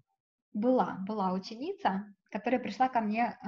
была, 0.53 0.97
была 1.07 1.33
ученица, 1.33 2.05
которая 2.33 2.59
пришла 2.59 2.89
ко 2.89 2.99
мне 2.99 3.37
э, 3.45 3.47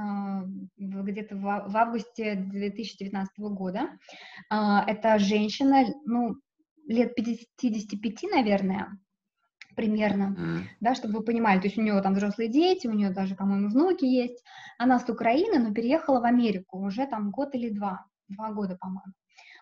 где-то 0.78 1.36
в, 1.36 1.76
августе 1.76 2.36
2019 2.36 3.40
года. 3.40 3.90
Э, 4.52 4.82
это 4.86 5.18
женщина, 5.18 5.86
ну, 6.06 6.36
лет 6.88 7.16
55, 7.16 8.32
наверное, 8.32 9.00
примерно, 9.76 10.36
mm. 10.38 10.60
да, 10.82 10.94
чтобы 10.94 11.16
вы 11.16 11.24
понимали, 11.24 11.60
то 11.60 11.66
есть 11.66 11.80
у 11.80 11.82
нее 11.82 12.00
там 12.02 12.14
взрослые 12.14 12.48
дети, 12.48 12.86
у 12.86 12.94
нее 12.94 13.10
даже, 13.10 13.36
по-моему, 13.36 13.70
внуки 13.70 14.06
есть. 14.06 14.44
Она 14.78 15.00
с 15.00 15.10
Украины, 15.10 15.58
но 15.58 15.74
переехала 15.74 16.22
в 16.22 16.26
Америку 16.26 16.78
уже 16.78 17.08
там 17.08 17.32
год 17.32 17.56
или 17.56 17.70
два, 17.70 18.06
два 18.28 18.52
года, 18.52 18.78
по-моему. 18.80 19.14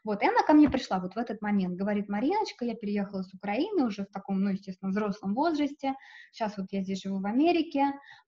Вот, 0.03 0.21
и 0.21 0.27
она 0.27 0.43
ко 0.43 0.53
мне 0.53 0.69
пришла 0.69 0.99
вот 0.99 1.15
в 1.15 1.17
этот 1.17 1.41
момент, 1.41 1.77
говорит, 1.77 2.09
Мариночка, 2.09 2.65
я 2.65 2.75
переехала 2.75 3.21
с 3.21 3.33
Украины 3.33 3.85
уже 3.85 4.03
в 4.03 4.11
таком, 4.11 4.41
ну, 4.41 4.49
естественно, 4.49 4.91
взрослом 4.91 5.33
возрасте, 5.33 5.93
сейчас 6.31 6.57
вот 6.57 6.67
я 6.71 6.81
здесь 6.81 7.01
живу 7.01 7.19
в 7.21 7.25
Америке, 7.25 7.85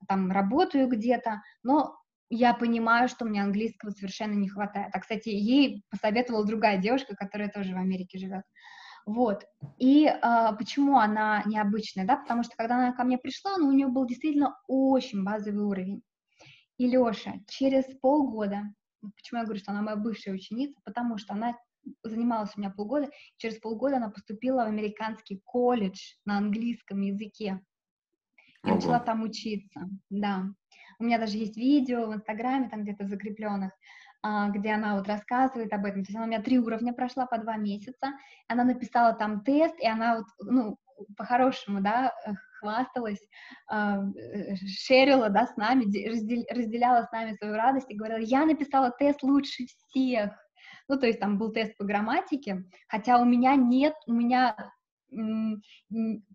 там 0.07 0.32
работаю 0.32 0.88
где-то, 0.88 1.41
но 1.63 1.97
я 2.30 2.53
понимаю, 2.53 3.07
что 3.07 3.26
мне 3.26 3.43
английского 3.43 3.91
совершенно 3.91 4.34
не 4.34 4.47
хватает. 4.47 4.89
А, 4.93 4.99
кстати, 4.99 5.30
ей 5.30 5.84
посоветовала 5.89 6.45
другая 6.45 6.78
девушка, 6.78 7.15
которая 7.15 7.49
тоже 7.49 7.73
в 7.73 7.78
Америке 7.78 8.17
живет. 8.17 8.43
Вот. 9.05 9.45
И 9.78 10.07
э, 10.07 10.55
почему 10.57 10.97
она 10.97 11.43
необычная, 11.45 12.05
да, 12.05 12.17
потому 12.17 12.43
что 12.43 12.55
когда 12.57 12.78
она 12.78 12.93
ко 12.93 13.03
мне 13.03 13.19
пришла, 13.19 13.57
ну, 13.57 13.67
у 13.67 13.71
нее 13.71 13.88
был 13.88 14.07
действительно 14.07 14.57
очень 14.67 15.23
базовый 15.23 15.63
уровень. 15.63 16.01
И 16.78 16.88
Леша 16.88 17.34
через 17.47 17.86
полгода, 18.01 18.63
почему 19.16 19.39
я 19.39 19.45
говорю, 19.45 19.60
что 19.60 19.72
она 19.72 19.82
моя 19.82 19.97
бывшая 19.97 20.34
ученица, 20.34 20.80
потому 20.84 21.18
что 21.18 21.34
она 21.34 21.58
занималась 22.03 22.51
у 22.56 22.60
меня 22.60 22.72
полгода, 22.72 23.10
через 23.38 23.60
полгода 23.60 23.97
она 23.97 24.10
поступила 24.10 24.64
в 24.64 24.68
американский 24.68 25.41
колледж 25.43 26.16
на 26.26 26.38
английском 26.38 27.01
языке 27.01 27.62
и 28.64 28.68
Ого. 28.68 28.76
начала 28.76 28.99
там 28.99 29.24
учиться, 29.24 29.88
да. 30.10 30.45
У 30.99 31.03
меня 31.03 31.20
даже 31.20 31.38
есть 31.38 31.58
видео 31.58 32.08
в 32.08 32.16
Инстаграме, 32.16 32.70
там 32.70 32.84
где-то 32.84 33.08
закрепленных, 33.08 33.72
а, 34.22 34.49
где 34.49 34.72
она 34.72 34.95
вот 34.95 35.08
рассказывает 35.08 35.72
об 35.74 35.86
этом. 35.86 36.03
То 36.03 36.10
есть 36.10 36.16
она 36.16 36.26
у 36.26 36.28
меня 36.28 36.41
три 36.41 36.58
уровня 36.58 36.93
прошла 36.93 37.26
по 37.26 37.38
два 37.38 37.58
месяца, 37.58 38.14
она 38.47 38.64
написала 38.64 39.14
там 39.14 39.43
тест, 39.43 39.80
и 39.80 39.88
она 39.88 40.18
вот, 40.18 40.26
ну, 40.39 40.78
по-хорошему, 41.18 41.82
да, 41.82 42.14
хвасталась, 42.66 43.22
э, 43.72 44.55
шерила, 44.68 45.30
да, 45.30 45.45
с 45.45 45.55
нами, 45.55 45.84
разделяла 46.51 47.03
с 47.03 47.11
нами 47.11 47.34
свою 47.34 47.55
радость 47.55 47.89
и 47.89 47.95
говорила, 47.95 48.20
я 48.20 48.45
написала 48.45 48.91
тест 48.91 49.22
лучше 49.24 49.66
всех, 49.68 50.32
ну, 50.88 50.99
то 50.99 51.05
есть 51.05 51.20
там 51.20 51.38
был 51.38 51.51
тест 51.51 51.78
по 51.78 51.86
грамматике, 51.86 52.66
хотя 52.88 53.20
у 53.20 53.26
меня 53.26 53.55
нет, 53.55 53.93
у 54.07 54.13
меня 54.13 54.55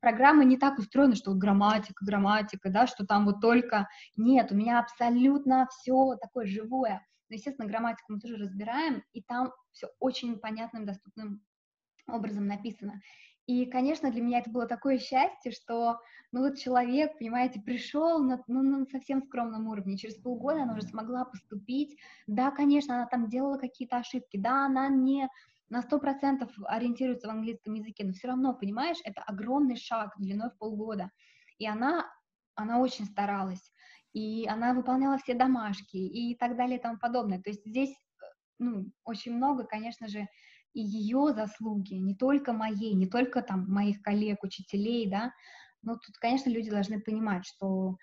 программа 0.00 0.44
не 0.44 0.56
так 0.56 0.78
устроена, 0.78 1.14
что 1.14 1.34
грамматика, 1.34 2.04
грамматика, 2.04 2.70
да, 2.70 2.86
что 2.86 3.04
там 3.04 3.26
вот 3.26 3.40
только... 3.40 3.88
Нет, 4.16 4.52
у 4.52 4.54
меня 4.54 4.78
абсолютно 4.78 5.68
все 5.70 6.16
такое 6.16 6.46
живое. 6.46 7.06
Но, 7.28 7.34
естественно, 7.34 7.68
грамматику 7.68 8.12
мы 8.12 8.20
тоже 8.20 8.36
разбираем, 8.36 9.02
и 9.12 9.22
там 9.22 9.52
все 9.72 9.88
очень 9.98 10.38
понятным, 10.38 10.86
доступным 10.86 11.42
образом 12.06 12.46
написано. 12.46 13.00
И, 13.50 13.66
конечно, 13.66 14.12
для 14.12 14.22
меня 14.22 14.38
это 14.38 14.48
было 14.48 14.64
такое 14.68 15.00
счастье, 15.00 15.50
что, 15.50 15.98
ну 16.30 16.42
вот 16.42 16.56
человек, 16.56 17.18
понимаете, 17.18 17.60
пришел 17.60 18.22
на, 18.22 18.40
ну, 18.46 18.62
на 18.62 18.86
совсем 18.86 19.24
скромном 19.24 19.66
уровне, 19.66 19.96
через 19.96 20.14
полгода 20.14 20.62
она 20.62 20.74
уже 20.74 20.82
смогла 20.82 21.24
поступить, 21.24 21.98
да, 22.28 22.52
конечно, 22.52 22.94
она 22.94 23.06
там 23.06 23.28
делала 23.28 23.58
какие-то 23.58 23.96
ошибки, 23.96 24.36
да, 24.36 24.66
она 24.66 24.88
не 24.88 25.28
на 25.68 25.82
сто 25.82 25.98
процентов 25.98 26.52
ориентируется 26.64 27.26
в 27.26 27.32
английском 27.32 27.74
языке, 27.74 28.04
но 28.04 28.12
все 28.12 28.28
равно, 28.28 28.54
понимаешь, 28.54 28.98
это 29.02 29.20
огромный 29.22 29.74
шаг 29.74 30.14
длиной 30.16 30.50
в 30.50 30.56
полгода, 30.56 31.10
и 31.58 31.66
она, 31.66 32.06
она 32.54 32.78
очень 32.78 33.04
старалась, 33.04 33.72
и 34.12 34.46
она 34.46 34.74
выполняла 34.74 35.18
все 35.18 35.34
домашки 35.34 35.96
и 35.96 36.36
так 36.36 36.56
далее 36.56 36.78
и 36.78 36.80
тому 36.80 37.00
подобное, 37.00 37.42
то 37.42 37.50
есть 37.50 37.66
здесь, 37.66 37.90
э, 37.90 38.26
ну, 38.60 38.92
очень 39.02 39.34
много, 39.34 39.64
конечно 39.64 40.06
же, 40.06 40.28
и 40.72 40.80
ее 40.80 41.32
заслуги, 41.34 41.94
не 41.94 42.14
только 42.14 42.52
моей, 42.52 42.94
не 42.94 43.06
только 43.06 43.42
там 43.42 43.66
моих 43.68 44.02
коллег, 44.02 44.42
учителей, 44.42 45.08
да, 45.08 45.32
но 45.82 45.94
тут, 45.94 46.16
конечно, 46.18 46.50
люди 46.50 46.70
должны 46.70 47.00
понимать, 47.00 47.46
что 47.46 47.96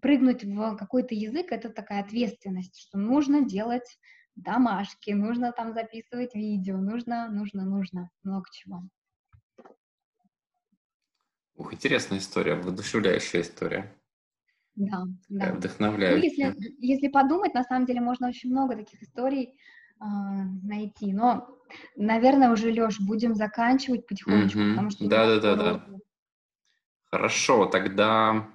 прыгнуть 0.00 0.44
в 0.44 0.76
какой-то 0.76 1.14
язык— 1.14 1.46
это 1.50 1.70
такая 1.70 2.02
ответственность, 2.02 2.78
что 2.78 2.98
нужно 2.98 3.44
делать 3.44 3.98
домашки, 4.34 5.10
нужно 5.10 5.52
там 5.52 5.72
записывать 5.72 6.34
видео, 6.34 6.78
нужно, 6.78 7.28
нужно, 7.30 7.64
нужно, 7.64 8.10
много 8.22 8.46
чего. 8.52 8.82
Ух, 11.56 11.74
интересная 11.74 12.18
история, 12.18 12.54
воодушевляющая 12.54 13.42
история. 13.42 13.94
Да, 14.74 15.04
да. 15.28 15.52
Вдохновляющая. 15.52 16.16
Ну, 16.16 16.54
если, 16.54 16.76
если 16.78 17.08
подумать, 17.08 17.52
на 17.52 17.62
самом 17.62 17.84
деле 17.84 18.00
можно 18.00 18.28
очень 18.28 18.50
много 18.50 18.74
таких 18.74 19.02
историй 19.02 19.54
найти. 20.62 21.12
Но, 21.12 21.48
наверное, 21.96 22.50
уже, 22.50 22.70
Леш, 22.70 23.00
будем 23.00 23.34
заканчивать 23.34 24.06
потихонечку, 24.06 24.58
mm-hmm. 24.58 24.70
потому 24.70 24.90
что... 24.90 25.08
Да, 25.08 25.26
да, 25.26 25.40
да, 25.40 25.56
да. 25.56 25.86
Хорошо, 27.10 27.66
тогда 27.66 28.48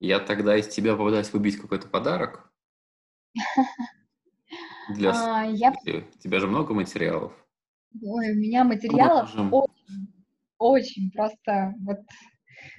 я 0.00 0.18
тогда 0.20 0.56
из 0.56 0.68
тебя 0.68 0.96
попытаюсь 0.96 1.32
выбить 1.32 1.56
какой-то 1.56 1.88
подарок. 1.88 2.50
Для... 4.90 5.12
А, 5.14 5.44
я... 5.44 5.72
У 5.72 6.18
тебя 6.18 6.40
же 6.40 6.46
много 6.46 6.74
материалов. 6.74 7.32
Ой, 8.02 8.32
у 8.32 8.34
меня 8.34 8.64
материалов 8.64 9.32
можем... 9.34 9.52
очень, 9.52 10.12
очень, 10.58 11.10
просто 11.12 11.74
вот 11.80 11.98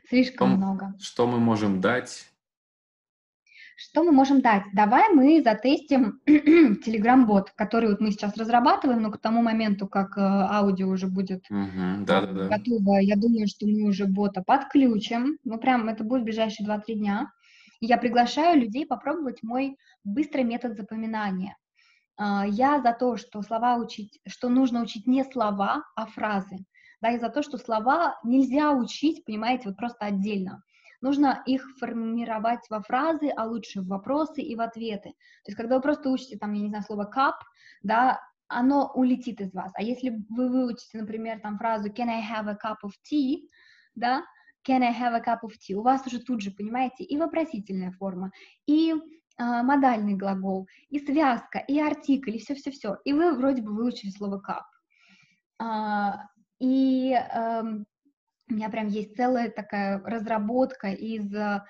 слишком 0.09 0.49
что, 0.49 0.57
много. 0.57 0.93
Что 0.99 1.27
мы 1.27 1.39
можем 1.39 1.81
дать 1.81 2.32
что 3.83 4.03
мы 4.03 4.11
можем 4.11 4.41
дать? 4.41 4.63
Давай 4.73 5.13
мы 5.13 5.41
затестим 5.43 6.21
Telegram-бот, 6.27 7.51
который 7.51 7.89
вот 7.89 7.99
мы 7.99 8.11
сейчас 8.11 8.37
разрабатываем, 8.37 9.01
но 9.01 9.11
к 9.11 9.17
тому 9.17 9.41
моменту, 9.41 9.87
как 9.87 10.17
э, 10.17 10.21
аудио 10.21 10.87
уже 10.87 11.07
будет 11.07 11.45
угу, 11.49 12.05
да, 12.05 12.21
да, 12.21 12.27
да. 12.27 12.47
готово, 12.47 12.99
я 12.99 13.17
думаю, 13.17 13.47
что 13.47 13.67
мы 13.67 13.83
уже 13.83 14.05
бота 14.05 14.41
подключим. 14.41 15.37
Ну, 15.43 15.57
прям 15.57 15.89
это 15.89 16.05
будет 16.05 16.21
в 16.21 16.25
ближайшие 16.25 16.65
2-3 16.65 16.93
дня. 16.93 17.31
И 17.81 17.85
я 17.87 17.97
приглашаю 17.97 18.61
людей 18.61 18.85
попробовать 18.85 19.43
мой 19.43 19.75
быстрый 20.05 20.45
метод 20.45 20.77
запоминания. 20.77 21.57
А, 22.15 22.47
я 22.47 22.81
за 22.81 22.93
то, 22.93 23.17
что 23.17 23.41
слова 23.41 23.75
учить, 23.75 24.21
что 24.25 24.47
нужно 24.47 24.81
учить 24.81 25.07
не 25.07 25.25
слова, 25.25 25.83
а 25.95 26.05
фразы. 26.05 26.65
Да, 27.01 27.11
и 27.11 27.19
за 27.19 27.27
то, 27.27 27.43
что 27.43 27.57
слова 27.57 28.17
нельзя 28.23 28.71
учить, 28.71 29.25
понимаете, 29.25 29.63
вот 29.65 29.75
просто 29.75 30.05
отдельно 30.05 30.63
нужно 31.03 31.43
их 31.45 31.69
формировать 31.77 32.65
во 32.69 32.81
фразы, 32.81 33.29
а 33.35 33.45
лучше 33.45 33.81
в 33.81 33.87
вопросы 33.87 34.41
и 34.41 34.55
в 34.55 34.61
ответы. 34.61 35.09
То 35.43 35.49
есть, 35.49 35.57
когда 35.57 35.75
вы 35.75 35.81
просто 35.81 36.09
учите, 36.09 36.37
там, 36.37 36.53
я 36.53 36.61
не 36.61 36.69
знаю, 36.69 36.83
слово 36.83 37.11
cup, 37.13 37.33
да, 37.83 38.21
оно 38.47 38.91
улетит 38.95 39.41
из 39.41 39.53
вас. 39.53 39.71
А 39.75 39.83
если 39.83 40.17
вы 40.29 40.49
выучите, 40.49 40.97
например, 40.97 41.39
там 41.41 41.57
фразу 41.57 41.89
«Can 41.89 42.07
I 42.07 42.21
have 42.21 42.47
a 42.49 42.53
cup 42.53 42.77
of 42.85 42.91
tea?», 43.11 43.49
да, 43.95 44.23
«Can 44.67 44.81
I 44.81 44.93
have 44.93 45.13
a 45.13 45.19
cup 45.19 45.39
of 45.43 45.51
tea?», 45.59 45.75
у 45.75 45.81
вас 45.81 46.07
уже 46.07 46.19
тут 46.19 46.41
же, 46.41 46.51
понимаете, 46.51 47.03
и 47.03 47.17
вопросительная 47.17 47.91
форма, 47.91 48.31
и 48.65 48.93
а, 49.37 49.61
модальный 49.61 50.13
глагол, 50.13 50.67
и 50.89 50.99
связка, 50.99 51.59
и 51.59 51.79
артикль, 51.81 52.35
и 52.35 52.39
все-все-все. 52.39 52.97
И 53.03 53.11
вы 53.11 53.35
вроде 53.35 53.61
бы 53.61 53.75
выучили 53.75 54.11
слово 54.11 54.41
cup. 54.41 54.63
А, 55.59 56.27
и 56.59 57.13
а, 57.13 57.63
у 58.53 58.55
меня 58.55 58.69
прям 58.69 58.87
есть 58.87 59.15
целая 59.15 59.49
такая 59.49 59.99
разработка 60.03 60.89
из 60.89 61.33
а, 61.35 61.65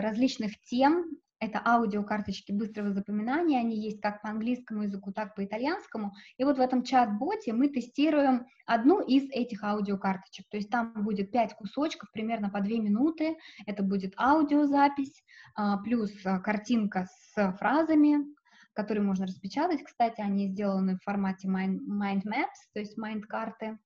различных 0.00 0.60
тем, 0.60 1.18
это 1.40 1.60
аудиокарточки 1.62 2.52
быстрого 2.52 2.92
запоминания, 2.92 3.58
они 3.58 3.76
есть 3.76 4.00
как 4.00 4.22
по 4.22 4.30
английскому 4.30 4.84
языку, 4.84 5.12
так 5.12 5.32
и 5.32 5.34
по 5.34 5.44
итальянскому. 5.44 6.14
И 6.38 6.44
вот 6.44 6.56
в 6.56 6.60
этом 6.60 6.84
чат-боте 6.84 7.52
мы 7.52 7.68
тестируем 7.68 8.46
одну 8.64 9.00
из 9.00 9.28
этих 9.30 9.62
аудиокарточек. 9.62 10.46
То 10.48 10.56
есть 10.56 10.70
там 10.70 10.92
будет 11.04 11.32
5 11.32 11.54
кусочков, 11.54 12.10
примерно 12.12 12.48
по 12.48 12.60
2 12.60 12.68
минуты. 12.78 13.36
Это 13.66 13.82
будет 13.82 14.14
аудиозапись, 14.16 15.24
а, 15.54 15.78
плюс 15.78 16.12
а, 16.24 16.38
картинка 16.38 17.08
с 17.34 17.52
фразами, 17.58 18.24
которые 18.72 19.04
можно 19.04 19.26
распечатать. 19.26 19.82
Кстати, 19.82 20.20
они 20.20 20.48
сделаны 20.48 20.96
в 20.96 21.02
формате 21.02 21.48
mind, 21.48 21.80
mind 21.80 22.22
maps, 22.24 22.62
то 22.72 22.80
есть 22.80 22.98
mind-карты. 22.98 23.78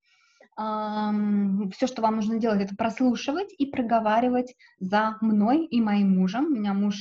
Все, 0.58 1.86
что 1.86 2.02
вам 2.02 2.16
нужно 2.16 2.38
делать, 2.40 2.60
это 2.60 2.74
прослушивать 2.74 3.54
и 3.56 3.66
проговаривать 3.66 4.56
за 4.80 5.16
мной 5.20 5.66
и 5.66 5.80
моим 5.80 6.16
мужем. 6.16 6.46
У 6.46 6.50
меня 6.50 6.74
муж 6.74 6.96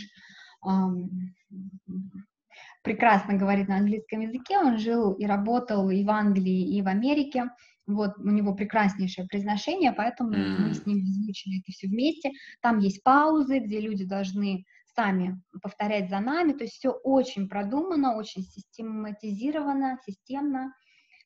прекрасно 2.83 3.33
говорит 3.33 3.67
на 3.67 3.77
английском 3.77 4.21
языке, 4.21 4.59
он 4.59 4.77
жил 4.77 5.13
и 5.13 5.25
работал 5.25 5.89
и 5.89 6.03
в 6.03 6.09
Англии, 6.09 6.77
и 6.77 6.81
в 6.81 6.87
Америке, 6.87 7.45
вот, 7.87 8.17
у 8.17 8.29
него 8.29 8.53
прекраснейшее 8.53 9.27
произношение, 9.27 9.91
поэтому 9.91 10.33
mm. 10.33 10.55
мы 10.59 10.73
с 10.73 10.85
ним 10.85 11.03
озвучили 11.03 11.59
это 11.59 11.71
все 11.71 11.87
вместе. 11.87 12.31
Там 12.61 12.79
есть 12.79 13.01
паузы, 13.03 13.59
где 13.59 13.81
люди 13.81 14.05
должны 14.05 14.65
сами 14.95 15.41
повторять 15.61 16.09
за 16.09 16.19
нами, 16.19 16.53
то 16.53 16.63
есть 16.63 16.75
все 16.75 16.91
очень 16.91 17.49
продумано, 17.49 18.15
очень 18.15 18.43
систематизировано, 18.43 19.99
системно, 20.05 20.73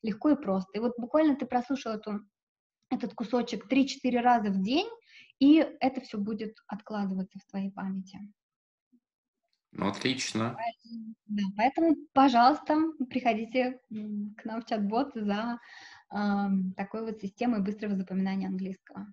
легко 0.02 0.30
и 0.30 0.36
просто. 0.36 0.70
И 0.74 0.80
вот 0.80 0.92
буквально 0.98 1.36
ты 1.36 1.46
прослушал 1.46 1.94
эту, 1.94 2.20
этот 2.90 3.14
кусочек 3.14 3.70
3-4 3.70 4.20
раза 4.20 4.50
в 4.50 4.62
день, 4.62 4.88
и 5.38 5.56
это 5.80 6.00
все 6.00 6.18
будет 6.18 6.56
откладываться 6.66 7.38
в 7.38 7.50
твоей 7.50 7.70
памяти. 7.70 8.18
Ну, 9.72 9.88
отлично. 9.88 10.56
Да, 11.26 11.42
поэтому, 11.56 11.96
пожалуйста, 12.12 12.76
приходите 13.08 13.80
к 14.36 14.44
нам 14.44 14.60
в 14.60 14.66
чат-бот 14.66 15.12
за 15.14 15.58
э, 16.12 16.16
такой 16.76 17.06
вот 17.06 17.20
системой 17.22 17.62
быстрого 17.62 17.96
запоминания 17.96 18.48
английского. 18.48 19.06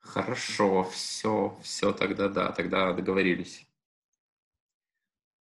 Хорошо, 0.00 0.84
все, 0.84 1.56
все 1.62 1.92
тогда 1.92 2.28
да, 2.28 2.50
тогда 2.50 2.92
договорились. 2.92 3.66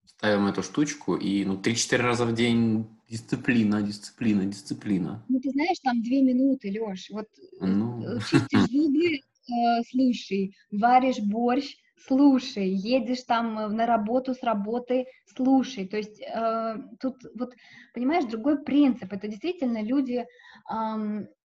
Ставим 0.07 0.47
эту 0.47 0.63
штучку 0.63 1.17
и, 1.17 1.45
ну, 1.45 1.61
3-4 1.61 1.97
раза 1.99 2.27
в 2.27 2.35
день 2.35 2.89
дисциплина, 3.15 3.83
дисциплина, 3.83 4.45
дисциплина. 4.45 5.25
Ну, 5.29 5.39
ты 5.41 5.51
знаешь, 5.51 5.79
там 5.83 6.03
две 6.03 6.23
минуты, 6.23 6.69
Леш, 6.71 7.11
вот 7.11 7.29
э, 7.61 7.67
ну... 7.67 8.19
чистишь 8.29 8.67
зубы, 8.71 9.09
э, 9.15 9.83
слушай, 9.89 10.57
варишь 10.73 11.21
борщ, 11.21 11.77
слушай, 12.07 12.69
едешь 12.69 13.23
там 13.23 13.59
э, 13.59 13.69
на 13.69 13.87
работу 13.87 14.35
с 14.35 14.43
работы, 14.43 15.07
слушай. 15.37 15.87
То 15.87 15.97
есть 15.97 16.21
э, 16.21 16.77
тут 17.01 17.17
вот, 17.39 17.55
понимаешь, 17.95 18.25
другой 18.25 18.65
принцип. 18.65 19.13
Это 19.13 19.29
действительно 19.29 19.81
люди, 19.83 20.19
э, 20.19 20.27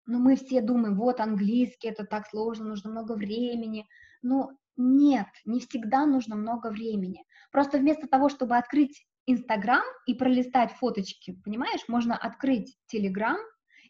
ну 0.06 0.18
мы 0.18 0.36
все 0.36 0.60
думаем, 0.60 0.96
вот 0.96 1.20
английский, 1.20 1.88
это 1.88 2.04
так 2.04 2.26
сложно, 2.28 2.66
нужно 2.66 2.90
много 2.90 3.12
времени. 3.12 3.86
Но 4.22 4.50
нет, 4.76 5.28
не 5.46 5.60
всегда 5.60 6.04
нужно 6.04 6.36
много 6.36 6.70
времени. 6.70 7.24
Просто 7.52 7.78
вместо 7.78 8.06
того, 8.06 8.28
чтобы 8.28 8.56
открыть 8.56 9.06
Инстаграм 9.26 9.84
и 10.06 10.14
пролистать 10.14 10.72
фоточки, 10.72 11.40
понимаешь, 11.44 11.82
можно 11.88 12.16
открыть 12.16 12.76
Телеграм 12.86 13.38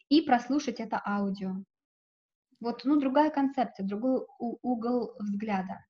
и 0.08 0.22
прослушать 0.22 0.80
это 0.80 1.00
аудио. 1.04 1.56
Вот, 2.60 2.84
ну, 2.84 2.98
другая 3.00 3.30
концепция, 3.30 3.84
другой 3.84 4.24
угол 4.38 5.16
взгляда. 5.18 5.84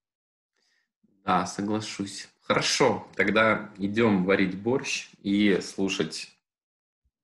Да, 1.25 1.47
соглашусь. 1.47 2.29
Хорошо, 2.41 3.07
тогда 3.17 3.71
идем 3.79 4.25
варить 4.25 4.61
борщ 4.61 5.11
и 5.23 5.61
слушать 5.63 6.37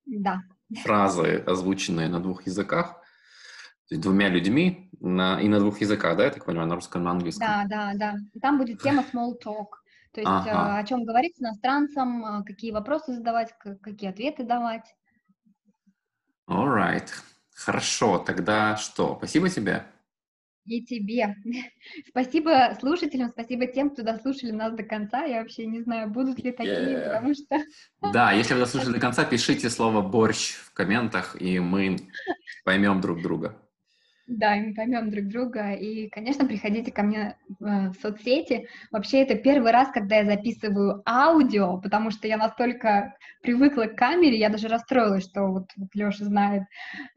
да. 0.07 0.43
фразы, 0.83 1.43
озвученные 1.47 2.09
на 2.09 2.21
двух 2.21 2.47
языках, 2.47 3.03
то 3.89 3.95
есть 3.95 4.03
двумя 4.03 4.29
людьми 4.29 4.89
на, 5.01 5.41
и 5.41 5.49
на 5.49 5.59
двух 5.59 5.81
языках, 5.81 6.17
да, 6.17 6.25
я 6.25 6.31
так 6.31 6.45
понимаю, 6.45 6.69
на 6.69 6.77
русском 6.77 7.03
и 7.03 7.05
на 7.05 7.11
английском? 7.11 7.47
Да, 7.47 7.65
да, 7.69 7.93
да. 7.95 8.17
Там 8.41 8.57
будет 8.57 8.81
тема 8.81 9.05
small 9.13 9.33
talk, 9.45 9.80
то 10.13 10.21
есть 10.21 10.31
ага. 10.31 10.79
Э, 10.79 10.81
о 10.81 10.85
чем 10.85 11.05
говорить 11.05 11.37
с 11.37 11.41
иностранцем, 11.41 12.25
э, 12.25 12.45
какие 12.45 12.73
вопросы 12.73 13.13
задавать, 13.15 13.55
какие 13.83 14.11
ответы 14.11 14.45
давать. 14.45 14.95
All 16.49 16.67
right. 16.67 17.09
Хорошо, 17.55 18.19
тогда 18.19 18.77
что? 18.77 19.17
Спасибо 19.19 19.49
тебе. 19.49 19.85
И 20.65 20.83
тебе. 20.85 21.37
Спасибо 22.09 22.77
слушателям, 22.79 23.31
спасибо 23.31 23.67
тем, 23.67 23.91
кто 23.91 24.03
дослушали 24.03 24.51
нас 24.51 24.73
до 24.75 24.83
конца. 24.83 25.25
Я 25.25 25.41
вообще 25.41 25.67
не 25.67 25.81
знаю, 25.81 26.11
будут 26.11 26.39
ли 26.43 26.53
такие, 26.53 26.97
yeah. 26.97 27.05
потому 27.05 27.35
что... 27.35 27.59
Да, 28.13 28.33
если 28.33 28.55
вы 28.55 28.61
дослушали 28.61 28.95
до 28.95 29.01
конца, 29.01 29.25
пишите 29.25 29.71
слово 29.71 30.01
«борщ» 30.01 30.55
в 30.55 30.73
комментах, 30.73 31.41
и 31.41 31.59
мы 31.61 31.97
поймем 32.65 33.01
друг 33.01 33.23
друга. 33.23 33.57
Да, 34.31 34.55
и 34.55 34.61
мы 34.61 34.75
поймем 34.75 35.11
друг 35.11 35.27
друга. 35.27 35.73
И, 35.73 36.09
конечно, 36.09 36.47
приходите 36.47 36.93
ко 36.93 37.03
мне 37.03 37.37
э, 37.49 37.55
в 37.59 37.95
соцсети. 38.01 38.69
Вообще, 38.93 39.23
это 39.23 39.35
первый 39.35 39.73
раз, 39.73 39.89
когда 39.91 40.19
я 40.19 40.25
записываю 40.25 41.03
аудио, 41.05 41.79
потому 41.79 42.13
что 42.13 42.29
я 42.29 42.37
настолько 42.37 43.17
привыкла 43.43 43.87
к 43.87 43.97
камере, 43.97 44.39
я 44.39 44.49
даже 44.49 44.69
расстроилась, 44.69 45.25
что 45.25 45.49
вот, 45.49 45.71
вот 45.77 45.89
Леша 45.95 46.25
знает, 46.27 46.63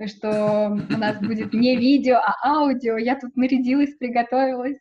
что 0.08 0.72
у 0.72 0.98
нас 0.98 1.20
будет 1.20 1.54
не 1.54 1.78
видео, 1.78 2.16
а 2.16 2.34
аудио. 2.44 2.98
Я 2.98 3.16
тут 3.20 3.36
нарядилась, 3.36 3.94
приготовилась. 3.94 4.80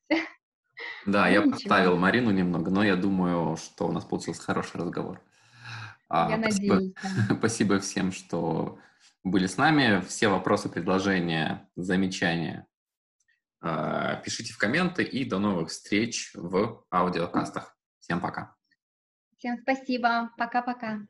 Да, 1.04 1.26
ну, 1.26 1.30
я 1.30 1.38
ничего. 1.40 1.50
подставил 1.50 1.98
Марину 1.98 2.30
немного, 2.30 2.70
но 2.70 2.82
я 2.82 2.96
думаю, 2.96 3.58
что 3.58 3.88
у 3.88 3.92
нас 3.92 4.06
получился 4.06 4.42
хороший 4.42 4.80
разговор. 4.80 5.20
А, 6.08 6.30
я 6.30 6.38
спасибо, 6.38 6.74
надеюсь. 6.76 6.94
Да. 7.28 7.34
Спасибо 7.38 7.78
всем, 7.78 8.10
что 8.10 8.78
были 9.24 9.46
с 9.46 9.56
нами. 9.56 10.00
Все 10.02 10.28
вопросы, 10.28 10.68
предложения, 10.68 11.68
замечания 11.76 12.66
э, 13.62 14.20
пишите 14.24 14.52
в 14.52 14.58
комменты 14.58 15.02
и 15.02 15.24
до 15.24 15.38
новых 15.38 15.70
встреч 15.70 16.32
в 16.34 16.84
аудиокастах. 16.90 17.76
Всем 18.00 18.20
пока. 18.20 18.54
Всем 19.36 19.58
спасибо. 19.62 20.30
Пока-пока. 20.36 21.06